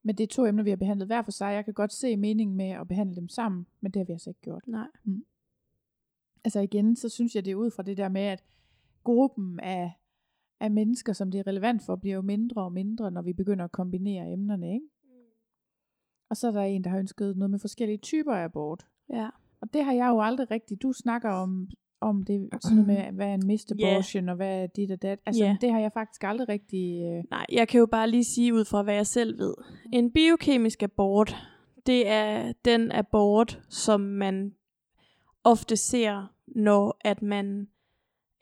Men 0.07 0.17
det 0.17 0.25
er 0.25 0.29
to 0.29 0.47
emner, 0.47 0.63
vi 0.63 0.71
har 0.71 0.77
behandlet 0.77 1.09
hver 1.09 1.23
for 1.23 1.31
sig. 1.31 1.55
Jeg 1.55 1.65
kan 1.65 1.75
godt 1.75 1.93
se 1.93 2.17
meningen 2.17 2.57
med 2.57 2.71
at 2.71 2.89
behandle 2.89 3.17
dem 3.17 3.29
sammen, 3.29 3.67
men 3.81 3.93
det 3.93 4.01
har 4.01 4.05
vi 4.05 4.13
altså 4.13 4.31
ikke 4.31 4.41
gjort. 4.41 4.67
Nej. 4.67 4.89
Altså 6.45 6.61
igen, 6.61 6.97
så 6.97 7.09
synes 7.09 7.35
jeg, 7.35 7.45
det 7.45 7.51
er 7.51 7.55
ud 7.55 7.71
fra 7.71 7.83
det 7.83 7.97
der 7.97 8.09
med, 8.09 8.23
at 8.23 8.45
gruppen 9.05 9.61
af, 9.61 9.93
af 10.61 10.71
mennesker, 10.71 11.13
som 11.13 11.31
det 11.31 11.39
er 11.39 11.47
relevant 11.47 11.83
for, 11.83 11.97
bliver 11.97 12.17
jo 12.17 12.23
mindre 12.23 12.63
og 12.63 12.73
mindre, 12.73 13.11
når 13.11 13.23
vi 13.23 13.33
begynder 13.33 13.65
at 13.65 13.73
kombinere 13.73 14.33
emnerne, 14.33 14.75
ikke? 14.75 14.87
Og 16.29 16.37
så 16.37 16.49
er 16.49 16.53
der 16.53 16.63
en, 16.63 16.85
der 16.85 16.91
har 16.91 16.99
ønsket 16.99 17.37
noget 17.37 17.51
med 17.51 17.59
forskellige 17.59 17.99
typer 17.99 18.33
af 18.33 18.45
abort. 18.45 18.87
Ja. 19.11 19.29
Og 19.61 19.75
det 19.75 19.85
har 19.85 19.93
jeg 19.93 20.09
jo 20.09 20.21
aldrig 20.21 20.51
rigtigt. 20.51 20.83
Du 20.83 20.93
snakker 20.93 21.31
om, 21.31 21.69
om 22.09 22.23
det, 22.25 22.49
sådan 22.63 22.77
noget 22.77 22.87
med, 22.87 23.13
hvad 23.13 23.27
er 23.27 23.35
en 23.35 23.47
missed 23.47 23.83
abortion, 23.83 24.29
og 24.29 24.37
hvad 24.37 24.63
er 24.63 24.67
dit 24.67 24.91
og 24.91 25.03
dat. 25.03 25.19
Altså, 25.27 25.45
Ja. 25.45 25.57
det 25.61 25.73
har 25.73 25.81
jeg 25.81 25.93
faktisk 25.93 26.25
aldrig 26.25 26.49
rigtig... 26.49 27.03
Øh, 27.03 27.25
Nej, 27.31 27.47
jeg 27.53 27.69
kan 27.69 27.79
jo 27.79 27.87
bare 27.87 28.11
lige 28.11 28.25
sige 28.25 28.55
ud 28.55 28.65
fra, 28.65 28.83
hvad 28.83 28.95
jeg 28.95 29.07
selv 29.07 29.39
ved. 29.39 29.55
En 29.93 30.11
biokemisk 30.11 30.83
abort, 30.83 31.37
det 31.87 32.09
er 32.09 32.53
den 32.65 32.93
abort, 32.93 33.61
som 33.69 34.01
man 34.01 34.55
ofte 35.45 35.77
ser, 35.77 36.33
når 36.47 36.97
at 37.01 37.23
man 37.23 37.69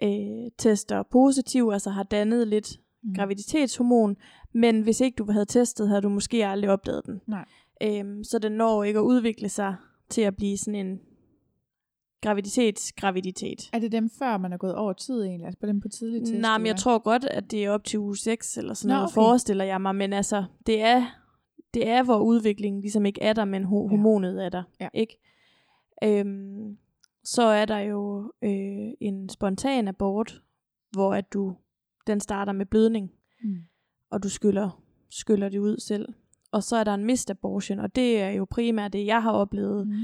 øh, 0.02 0.50
tester 0.58 1.02
positiv, 1.02 1.70
altså 1.72 1.90
har 1.90 2.02
dannet 2.02 2.48
lidt 2.48 2.80
mm. 3.02 3.14
graviditetshormon, 3.14 4.16
men 4.54 4.82
hvis 4.82 5.00
ikke 5.00 5.16
du 5.16 5.32
havde 5.32 5.44
testet, 5.44 5.88
havde 5.88 6.02
du 6.02 6.08
måske 6.08 6.46
aldrig 6.46 6.70
opdaget 6.70 7.06
den. 7.06 7.20
Nej. 7.26 7.44
Øhm, 7.82 8.24
så 8.24 8.38
den 8.38 8.52
når 8.52 8.84
ikke 8.84 8.98
at 8.98 9.02
udvikle 9.04 9.48
sig 9.48 9.76
til 10.08 10.20
at 10.22 10.36
blive 10.36 10.56
sådan 10.58 10.86
en 10.86 11.00
graviditetsgraviditet. 12.23 13.70
Er 13.73 13.79
det 13.79 13.93
dem 13.93 14.11
før, 14.11 14.39
man 14.39 14.53
er 14.53 14.57
gået 14.57 14.75
over 14.75 14.93
tid 14.93 15.23
egentlig? 15.25 15.47
Altså 15.47 15.61
på 15.61 15.66
dem 15.66 15.81
på 15.81 15.89
tidlig 15.89 16.20
test? 16.27 16.41
Nej, 16.41 16.59
men 16.59 16.66
jeg 16.66 16.77
tror 16.77 16.99
godt, 16.99 17.25
at 17.25 17.51
det 17.51 17.64
er 17.64 17.70
op 17.70 17.85
til 17.85 17.99
uge 17.99 18.16
6 18.16 18.57
eller 18.59 18.75
sådan 18.75 18.89
Nå, 18.89 18.95
noget, 18.95 19.05
okay. 19.07 19.14
forestiller 19.14 19.64
jeg 19.64 19.81
mig. 19.81 19.95
Men 19.95 20.12
altså, 20.12 20.45
det 20.66 20.83
er, 20.83 21.07
det 21.75 21.89
er 21.89 22.03
hvor 22.03 22.18
udviklingen 22.18 22.81
ligesom 22.81 23.07
ikke 23.07 23.23
er 23.23 23.33
der, 23.33 23.45
men 23.45 23.64
ho- 23.64 23.68
Ja. 23.68 23.89
hormonet 23.89 24.45
er 24.45 24.49
der. 24.49 24.62
Ja. 24.81 24.89
Ikke? 24.95 25.18
Øhm, 26.05 26.77
så 27.25 27.43
er 27.43 27.64
der 27.64 27.79
jo 27.79 28.33
øh, 28.43 28.91
en 29.01 29.29
spontan 29.29 29.89
abort, 29.89 30.43
hvor 30.93 31.14
at 31.14 31.33
du, 31.33 31.57
den 32.07 32.20
starter 32.20 32.53
med 32.53 32.66
blødning, 32.66 33.11
Mm. 33.45 33.57
og 34.11 34.23
du 34.23 34.29
skyller, 34.29 34.83
skyller 35.11 35.49
det 35.49 35.59
ud 35.59 35.77
selv. 35.81 36.09
Og 36.53 36.62
så 36.62 36.77
er 36.77 36.85
der 36.85 36.95
en 36.95 37.05
missed 37.05 37.31
abortion, 37.31 37.79
og 37.79 37.97
det 37.97 38.20
er 38.20 38.31
jo 38.31 38.47
primært 38.51 38.93
det, 38.93 39.07
jeg 39.07 39.23
har 39.23 39.33
oplevet. 39.33 39.87
Mm. 39.89 39.95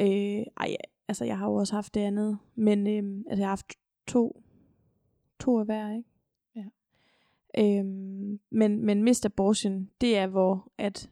Øh, 0.00 0.42
ej, 0.60 0.76
altså 1.08 1.24
jeg 1.24 1.38
har 1.38 1.46
jo 1.46 1.54
også 1.54 1.74
haft 1.74 1.94
det 1.94 2.00
andet, 2.00 2.38
men 2.54 2.86
øh, 2.86 3.24
altså, 3.30 3.40
jeg 3.40 3.46
har 3.46 3.50
haft 3.50 3.72
to, 4.06 4.42
to 5.40 5.58
af 5.58 5.64
hver, 5.64 5.96
ikke? 5.96 6.08
Ja. 6.56 6.64
Øhm, 7.58 8.40
men, 8.50 8.84
men 8.84 9.02
missed 9.02 9.26
abortion, 9.26 9.90
det 10.00 10.18
er 10.18 10.26
hvor, 10.26 10.72
at 10.78 11.10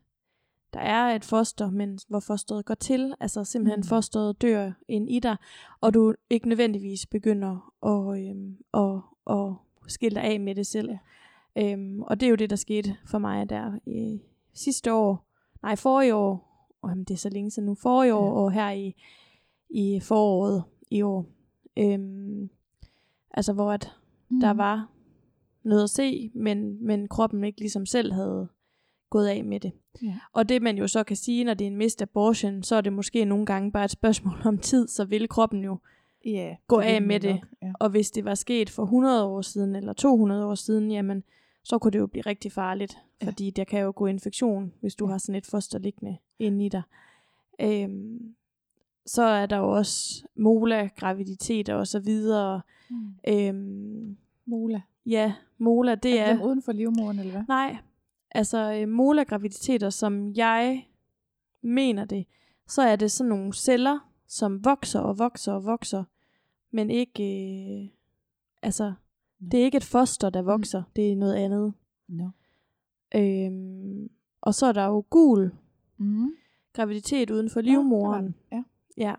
der 0.72 0.80
er 0.80 1.14
et 1.14 1.24
foster, 1.24 1.70
men 1.70 1.98
hvor 2.08 2.20
fosteret 2.20 2.64
går 2.64 2.74
til, 2.74 3.14
altså 3.20 3.44
simpelthen 3.44 3.78
Mm. 3.78 3.84
mm. 3.84 3.88
fosteret 3.88 4.42
dør 4.42 4.72
ind 4.88 5.10
i 5.10 5.18
dig, 5.18 5.36
og 5.80 5.94
du 5.94 6.14
ikke 6.30 6.48
nødvendigvis 6.48 7.06
begynder 7.06 7.72
at, 7.86 8.20
øhm, 8.20 8.56
at, 8.74 9.00
at 9.36 9.52
skille 9.92 10.14
dig 10.14 10.24
af 10.24 10.40
med 10.40 10.54
det 10.54 10.66
selv. 10.66 10.90
Ja. 11.56 11.72
Øhm, 11.72 12.02
og 12.02 12.20
det 12.20 12.26
er 12.26 12.30
jo 12.30 12.36
det, 12.36 12.50
der 12.50 12.56
skete 12.56 12.96
for 13.06 13.18
mig 13.18 13.50
der 13.50 13.78
i 13.86 14.20
sidste 14.54 14.92
år, 14.92 15.26
nej, 15.62 15.76
forrige 15.76 16.14
år, 16.14 16.46
og 16.82 16.90
jamen, 16.90 17.04
det 17.04 17.14
er 17.14 17.18
så 17.18 17.28
længe 17.28 17.50
siden 17.50 17.66
nu, 17.66 17.74
forrige 17.74 18.14
år 18.14 18.26
Ja. 18.26 18.44
og 18.44 18.52
her 18.52 18.70
i, 18.70 18.94
i 19.70 20.00
foråret 20.00 20.64
i 20.90 21.02
år. 21.02 21.26
Øhm, 21.76 22.50
altså 23.30 23.52
hvor 23.52 23.72
at 23.72 23.92
Mm. 24.28 24.40
der 24.40 24.50
var 24.50 24.88
noget 25.62 25.82
at 25.82 25.90
se, 25.90 26.30
men, 26.34 26.86
men 26.86 27.08
kroppen 27.08 27.44
ikke 27.44 27.60
ligesom 27.60 27.86
selv 27.86 28.12
havde 28.12 28.48
gået 29.10 29.26
af 29.26 29.44
med 29.44 29.60
det. 29.60 29.72
Ja. 30.02 30.18
Og 30.32 30.48
det 30.48 30.62
man 30.62 30.78
jo 30.78 30.88
så 30.88 31.04
kan 31.04 31.16
sige, 31.16 31.44
når 31.44 31.54
det 31.54 31.64
er 31.66 31.70
en 31.70 31.76
missed 31.76 32.02
abortion, 32.02 32.62
så 32.62 32.76
er 32.76 32.80
det 32.80 32.92
måske 32.92 33.24
nogle 33.24 33.46
gange 33.46 33.72
bare 33.72 33.84
et 33.84 33.90
spørgsmål 33.90 34.34
om 34.44 34.58
tid, 34.58 34.88
så 34.88 35.04
vil 35.04 35.28
kroppen 35.28 35.64
jo. 35.64 35.78
Ja, 36.24 36.56
gå 36.68 36.78
af 36.80 37.02
med 37.02 37.20
det. 37.20 37.34
nok, 37.34 37.44
Ja. 37.62 37.72
Og 37.80 37.90
hvis 37.90 38.10
det 38.10 38.24
var 38.24 38.34
sket 38.34 38.70
for 38.70 38.82
100 38.82 39.24
år 39.24 39.42
siden 39.42 39.76
eller 39.76 39.92
200 39.92 40.46
år 40.46 40.54
siden, 40.54 40.90
jamen 40.90 41.24
så 41.62 41.78
kunne 41.78 41.90
det 41.92 41.98
jo 41.98 42.06
blive 42.06 42.22
rigtig 42.22 42.52
farligt, 42.52 42.98
Ja. 43.22 43.26
fordi 43.26 43.50
der 43.50 43.64
kan 43.64 43.80
jo 43.80 43.92
gå 43.96 44.06
infektion, 44.06 44.72
hvis 44.80 44.94
du 44.94 45.06
Ja. 45.06 45.10
har 45.10 45.18
sådan 45.18 45.34
et 45.34 45.46
foster 45.46 45.78
liggende 45.78 46.16
inde 46.38 46.66
i 46.66 46.68
dig. 46.68 46.82
Øhm, 47.60 48.34
så 49.06 49.22
er 49.22 49.46
der 49.46 49.56
jo 49.56 49.70
også 49.70 50.26
mola-graviditeter 50.36 51.74
og 51.74 51.86
så 51.86 51.98
videre. 52.00 52.60
Mm. 52.90 53.14
Øhm, 53.28 54.16
Mola. 54.46 54.80
ja, 55.06 55.34
mola, 55.58 55.94
det 55.94 56.20
er 56.20 56.24
er... 56.24 56.32
dem 56.32 56.42
uden 56.42 56.62
for 56.62 56.72
livmoderen, 56.72 57.18
eller 57.18 57.32
hvad? 57.32 57.42
Nej, 57.48 57.76
altså 58.30 58.72
øh, 58.72 58.88
mola-graviditeter, 58.88 59.90
som 59.90 60.32
jeg 60.32 60.86
mener 61.62 62.04
det, 62.04 62.26
så 62.68 62.82
er 62.82 62.96
det 62.96 63.10
sådan 63.12 63.28
nogle 63.28 63.52
celler, 63.54 63.98
som 64.26 64.64
vokser 64.64 65.00
og 65.00 65.18
vokser 65.18 65.52
og 65.52 65.64
vokser, 65.64 66.04
men 66.70 66.90
ikke, 66.90 67.22
øh, 67.82 67.88
altså, 68.62 68.92
det 69.52 69.60
er 69.60 69.64
ikke 69.64 69.76
et 69.76 69.84
foster, 69.84 70.30
der 70.30 70.42
vokser, 70.42 70.82
det 70.96 71.12
er 71.12 71.16
noget 71.16 71.34
andet. 71.34 71.72
No. 72.08 72.28
Øhm, 73.14 74.10
og 74.40 74.54
så 74.54 74.66
er 74.66 74.72
der 74.72 74.84
jo 74.84 75.04
gul 75.10 75.52
Mm. 75.98 76.30
graviditet 76.72 77.30
uden 77.30 77.50
for 77.50 77.60
livmoderen. 77.60 78.24
den. 78.24 78.34
Ja. 78.52 78.62
Ja. 78.96 79.14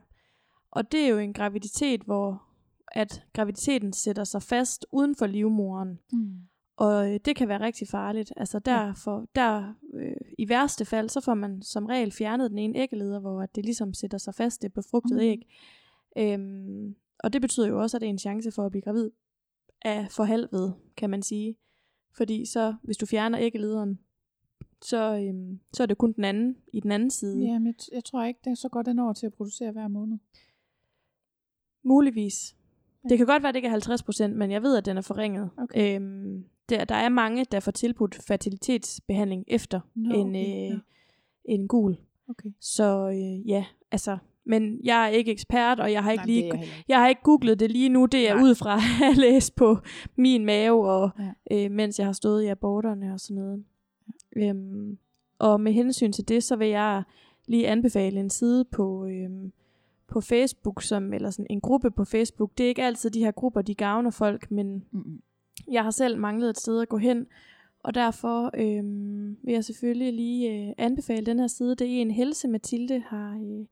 Og 0.72 0.92
det 0.92 1.00
er 1.00 1.08
jo 1.08 1.18
en 1.18 1.34
graviditet, 1.34 2.02
hvor 2.02 2.44
at 2.92 3.24
graviditeten 3.34 3.94
sætter 3.94 4.24
sig 4.24 4.44
fast 4.44 4.86
uden 4.92 5.16
for 5.16 5.28
livmoderen. 5.28 6.00
Mm. 6.12 6.38
Og 6.78 7.14
øh, 7.14 7.20
det 7.26 7.36
kan 7.36 7.48
være 7.48 7.60
rigtig 7.62 7.88
farligt. 7.88 8.34
Altså 8.38 8.60
derfor, 8.60 9.26
der, 9.36 9.74
øh, 9.94 10.16
i 10.40 10.50
værste 10.50 10.86
fald, 10.86 11.10
så 11.10 11.22
får 11.22 11.34
man 11.34 11.62
som 11.62 11.86
regel 11.86 12.12
fjernet 12.12 12.50
den 12.52 12.58
ene 12.60 12.78
æggeleder, 12.78 13.20
hvor 13.20 13.46
det 13.46 13.66
ligesom 13.66 13.94
sætter 13.94 14.18
sig 14.18 14.36
fast, 14.36 14.62
det 14.62 14.74
befrugtede 14.74 15.20
Mhm. 15.20 15.24
æg. 15.28 15.48
Øhm, 16.18 16.96
og 17.20 17.34
det 17.34 17.42
betyder 17.42 17.68
jo 17.68 17.82
også, 17.82 17.98
at 17.98 18.02
det 18.02 18.08
er 18.08 18.12
en 18.12 18.20
chance 18.20 18.52
for 18.52 18.66
at 18.66 18.72
blive 18.72 18.82
gravid 18.82 19.10
af 19.82 20.08
for 20.12 20.24
halved, 20.24 20.72
kan 20.98 21.10
man 21.10 21.22
sige. 21.22 21.56
Fordi 22.18 22.46
så, 22.46 22.76
hvis 22.84 22.98
du 22.98 23.06
fjerner 23.06 23.40
æggelederen, 23.42 24.00
så, 24.82 25.16
øhm, 25.28 25.60
så 25.74 25.84
er 25.84 25.88
det 25.88 25.98
kun 25.98 26.12
den 26.12 26.24
anden 26.24 26.58
i 26.74 26.80
den 26.80 26.92
anden 26.92 27.10
side. 27.10 27.40
Jamen, 27.46 27.68
jeg, 27.68 27.76
jeg 27.94 28.04
tror 28.04 28.24
ikke, 28.24 28.40
det 28.44 28.52
er 28.52 28.56
så 28.56 28.70
godt 28.70 28.86
den 28.86 29.00
over 29.00 29.14
til 29.14 29.26
at 29.26 29.34
producere 29.34 29.72
hver 29.72 29.88
måned. 29.88 30.18
Muligvis. 31.84 32.56
Ja. 33.04 33.10
Det 33.10 33.18
kan 33.18 33.28
godt 33.28 33.44
være, 33.44 33.50
at 33.50 33.54
det 33.56 33.58
ikke 33.58 33.68
er 33.68 34.28
50%, 34.30 34.34
men 34.34 34.52
jeg 34.52 34.64
ved, 34.64 34.78
at 34.78 34.86
den 34.86 34.98
er 34.98 35.02
forringet. 35.02 35.50
Okay. 35.58 35.96
Øhm, 35.96 36.44
der, 36.70 36.86
der 36.86 36.96
er 36.96 37.10
mange, 37.10 37.46
der 37.52 37.60
får 37.60 37.72
tilbudt 37.72 38.20
fertilitetsbehandling 38.28 39.44
efter 39.48 39.80
Nå, 39.96 40.16
en, 40.16 40.30
okay, 40.30 40.72
øh, 40.74 40.80
en 41.46 41.68
gul. 41.68 41.98
Okay. 42.30 42.50
Så 42.60 43.10
øh, 43.10 43.50
ja, 43.50 43.66
altså, 43.92 44.18
men 44.46 44.80
jeg 44.84 45.04
er 45.04 45.08
ikke 45.08 45.32
ekspert, 45.32 45.80
og 45.80 45.92
jeg 45.92 46.04
har 46.04 46.12
ikke 46.12 46.22
Nej, 46.22 46.26
lige 46.28 46.46
jeg 46.48 46.58
heller 46.60 46.76
jeg 46.88 47.00
har 47.00 47.08
ikke 47.08 47.22
googlet 47.24 47.60
det 47.60 47.72
lige 47.72 47.90
nu, 47.90 48.06
det 48.06 48.30
er 48.30 48.34
Nej. 48.34 48.44
ud 48.44 48.56
fra 48.56 48.80
at 49.12 49.18
læst 49.26 49.56
på 49.56 49.78
min 50.16 50.46
mave, 50.46 50.90
og 50.92 51.10
Ja. 51.20 51.66
øh, 51.66 51.72
mens 51.72 52.00
jeg 52.00 52.06
har 52.08 52.14
stået 52.14 52.44
i 52.44 52.48
aborterne 52.48 53.14
og 53.14 53.20
sådan 53.20 53.36
noget. 53.36 53.66
Øhm, 54.38 54.98
og 55.40 55.62
med 55.62 55.72
hensyn 55.72 56.12
til 56.12 56.28
det, 56.28 56.44
så 56.44 56.56
vil 56.56 56.68
jeg 56.68 57.04
lige 57.48 57.68
anbefale 57.68 58.20
en 58.20 58.30
side 58.30 58.66
på, 58.66 59.06
øhm, 59.06 59.52
på 60.08 60.22
Facebook, 60.22 60.82
som, 60.82 61.14
eller 61.14 61.30
sådan 61.30 61.48
en 61.50 61.62
gruppe 61.62 61.92
på 61.92 62.06
Facebook. 62.06 62.52
Det 62.58 62.64
er 62.64 62.68
ikke 62.68 62.84
altid 62.84 63.10
de 63.10 63.20
her 63.20 63.32
grupper, 63.32 63.62
de 63.62 63.76
gavner 63.76 64.10
folk, 64.10 64.52
men 64.52 64.84
Mm-mm. 64.92 65.22
jeg 65.72 65.84
har 65.84 65.92
selv 65.92 66.18
manglet 66.20 66.50
et 66.50 66.58
sted 66.58 66.82
at 66.82 66.90
gå 66.90 66.98
hen, 66.98 67.28
og 67.84 67.94
derfor 67.96 68.52
øhm, 68.54 69.38
vil 69.44 69.54
jeg 69.54 69.64
selvfølgelig 69.66 70.14
lige 70.14 70.68
øh, 70.68 70.74
anbefale 70.78 71.26
den 71.26 71.40
her 71.40 71.48
side. 71.48 71.76
Det 71.76 71.88
er 71.98 72.02
en 72.02 72.12
Helse 72.12 72.48
Mathilde 72.48 73.00
har, 73.00 73.34
øh, 73.36 73.66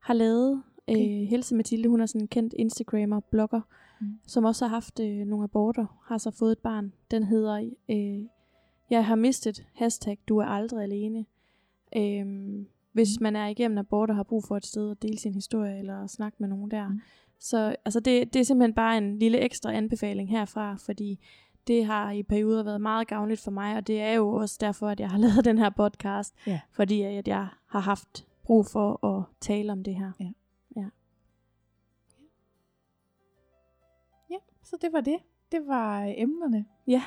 har 0.00 0.14
lavet. 0.14 0.62
Okay. 0.88 1.22
Øh, 1.22 1.28
Helse 1.28 1.54
Mathilde, 1.54 1.88
hun 1.88 2.00
er 2.00 2.06
sådan 2.06 2.20
en 2.20 2.28
kendt 2.28 2.54
Instagrammer, 2.58 3.20
blogger, 3.20 3.60
Mm. 4.00 4.06
mm. 4.06 4.18
som 4.26 4.44
også 4.44 4.64
har 4.64 4.70
haft 4.74 5.00
øh, 5.00 5.26
nogle 5.26 5.44
aborter, 5.44 6.02
har 6.04 6.18
så 6.18 6.30
fået 6.30 6.52
et 6.52 6.58
barn. 6.58 6.92
Den 7.10 7.22
hedder, 7.22 7.70
øh, 7.90 8.26
jeg 8.92 9.06
har 9.06 9.14
mistet, 9.14 9.66
hashtag, 9.74 10.18
du 10.28 10.38
er 10.38 10.44
aldrig 10.46 10.82
alene. 10.82 11.26
Øhm, 11.96 12.66
hvis 12.92 13.08
man 13.20 13.36
er 13.36 13.46
igennem 13.46 13.78
abort 13.78 14.10
og 14.10 14.16
har 14.16 14.22
brug 14.22 14.44
for 14.44 14.56
et 14.56 14.66
sted 14.66 14.90
at 14.90 15.02
dele 15.02 15.18
sin 15.18 15.34
historie, 15.34 15.78
eller 15.78 16.06
snakke 16.06 16.36
med 16.40 16.48
nogen 16.48 16.70
der. 16.70 16.88
Mm. 16.88 16.94
Mm. 16.94 17.00
Så 17.38 17.76
altså 17.84 18.00
det, 18.00 18.34
det 18.34 18.40
er 18.40 18.44
simpelthen 18.44 18.74
bare 18.74 18.98
en 18.98 19.18
lille 19.18 19.38
ekstra 19.38 19.72
anbefaling 19.72 20.30
herfra, 20.30 20.76
fordi 20.76 21.18
det 21.66 21.84
har 21.86 22.10
i 22.10 22.22
perioder 22.22 22.62
været 22.62 22.80
meget 22.80 23.08
gavnligt 23.08 23.40
for 23.40 23.50
mig, 23.50 23.76
og 23.76 23.86
det 23.86 24.00
er 24.00 24.12
jo 24.12 24.28
også 24.32 24.56
derfor, 24.60 24.88
at 24.88 25.00
jeg 25.00 25.10
har 25.10 25.18
lavet 25.26 25.44
den 25.44 25.58
her 25.58 25.70
podcast, 25.70 26.34
Ja. 26.46 26.60
fordi 26.72 27.02
at 27.02 27.28
jeg 27.28 27.48
har 27.66 27.80
haft 27.80 28.26
brug 28.44 28.66
for 28.66 29.06
at 29.06 29.24
tale 29.40 29.72
om 29.72 29.84
det 29.84 29.94
her. 29.94 30.12
Ja, 34.30 34.36
så 34.62 34.76
det 34.80 34.92
var 34.92 35.00
det. 35.00 35.16
Det 35.52 35.60
var 35.66 36.02
øh, 36.02 36.12
emnerne 36.16 36.64
Ja, 36.86 37.02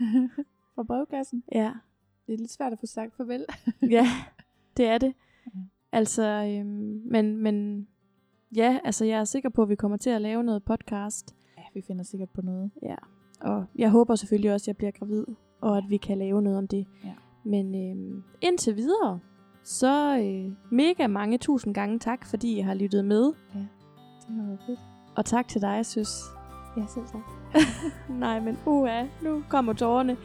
fra 0.78 0.82
brevkassen. 0.82 1.42
ja, 1.52 1.72
Det 2.26 2.34
er 2.34 2.38
lidt 2.38 2.50
svært 2.50 2.72
at 2.72 2.78
få 2.78 2.86
sagt 2.86 3.16
farvel. 3.16 3.44
ja, 3.96 4.06
det 4.76 4.86
er 4.86 4.98
det. 4.98 5.14
Altså, 5.92 6.22
øhm, 6.22 7.02
men, 7.04 7.36
men 7.36 7.86
ja, 8.56 8.78
altså 8.84 9.04
jeg 9.04 9.20
er 9.20 9.24
sikker 9.24 9.48
på, 9.48 9.62
at 9.62 9.68
vi 9.68 9.74
kommer 9.74 9.96
til 9.96 10.10
at 10.10 10.20
lave 10.22 10.44
noget 10.44 10.64
podcast. 10.64 11.34
Ja, 11.56 11.62
vi 11.74 11.82
finder 11.86 12.04
sikkert 12.04 12.30
på 12.30 12.42
noget. 12.42 12.70
Ja, 12.82 12.94
og 13.40 13.64
jeg 13.76 13.90
håber 13.90 14.14
selvfølgelig 14.14 14.52
også, 14.52 14.64
at 14.64 14.68
jeg 14.68 14.76
bliver 14.76 14.90
gravid, 14.90 15.24
og 15.60 15.78
at 15.78 15.84
vi 15.88 15.96
kan 15.96 16.18
lave 16.18 16.42
noget 16.42 16.58
om 16.58 16.68
det. 16.68 16.86
Ja. 17.04 17.14
Men 17.44 17.90
øhm, 17.90 18.22
indtil 18.40 18.76
videre, 18.76 19.20
så 19.64 20.18
øh, 20.18 20.52
mega 20.72 21.06
mange 21.06 21.38
tusind 21.38 21.74
gange 21.74 21.98
tak, 21.98 22.26
fordi 22.26 22.58
I 22.58 22.60
har 22.60 22.74
lyttet 22.74 23.04
med. 23.04 23.24
Det 23.24 23.34
har 24.28 24.46
været 24.46 24.60
fedt. 24.66 24.80
Og 25.16 25.24
tak 25.24 25.48
til 25.48 25.60
dig, 25.60 25.86
søs. 25.86 26.08
Ja, 26.76 26.86
selv 26.86 27.06
tak. 27.06 27.22
Nej, 28.24 28.40
men 28.40 28.58
uha, 28.66 29.06
nu 29.22 29.42
kommer 29.48 29.72
tårerne. 29.72 30.16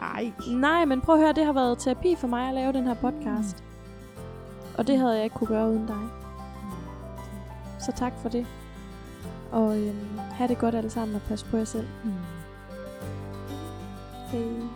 Ej. 0.00 0.32
Nej, 0.48 0.84
men 0.84 1.00
prøv 1.00 1.14
at 1.14 1.20
høre, 1.20 1.32
det 1.32 1.44
har 1.44 1.52
været 1.52 1.78
terapi 1.78 2.14
for 2.14 2.28
mig 2.28 2.48
at 2.48 2.54
lave 2.54 2.72
den 2.72 2.86
her 2.86 2.94
podcast. 2.94 3.64
Og 4.78 4.86
det 4.86 4.98
havde 4.98 5.14
jeg 5.14 5.24
ikke 5.24 5.36
kunne 5.36 5.48
gøre 5.48 5.68
uden 5.68 5.86
dig. 5.86 6.08
Så 7.80 7.92
tak 7.96 8.12
for 8.22 8.28
det. 8.28 8.46
Og 9.52 9.78
øhm, 9.78 10.18
have 10.18 10.48
det 10.48 10.58
godt 10.58 10.74
alle 10.74 10.90
sammen 10.90 11.16
og 11.16 11.22
pas 11.22 11.44
på 11.44 11.56
jer 11.56 11.64
selv. 11.64 11.88
Mm. 12.04 12.12
Hej. 14.32 14.69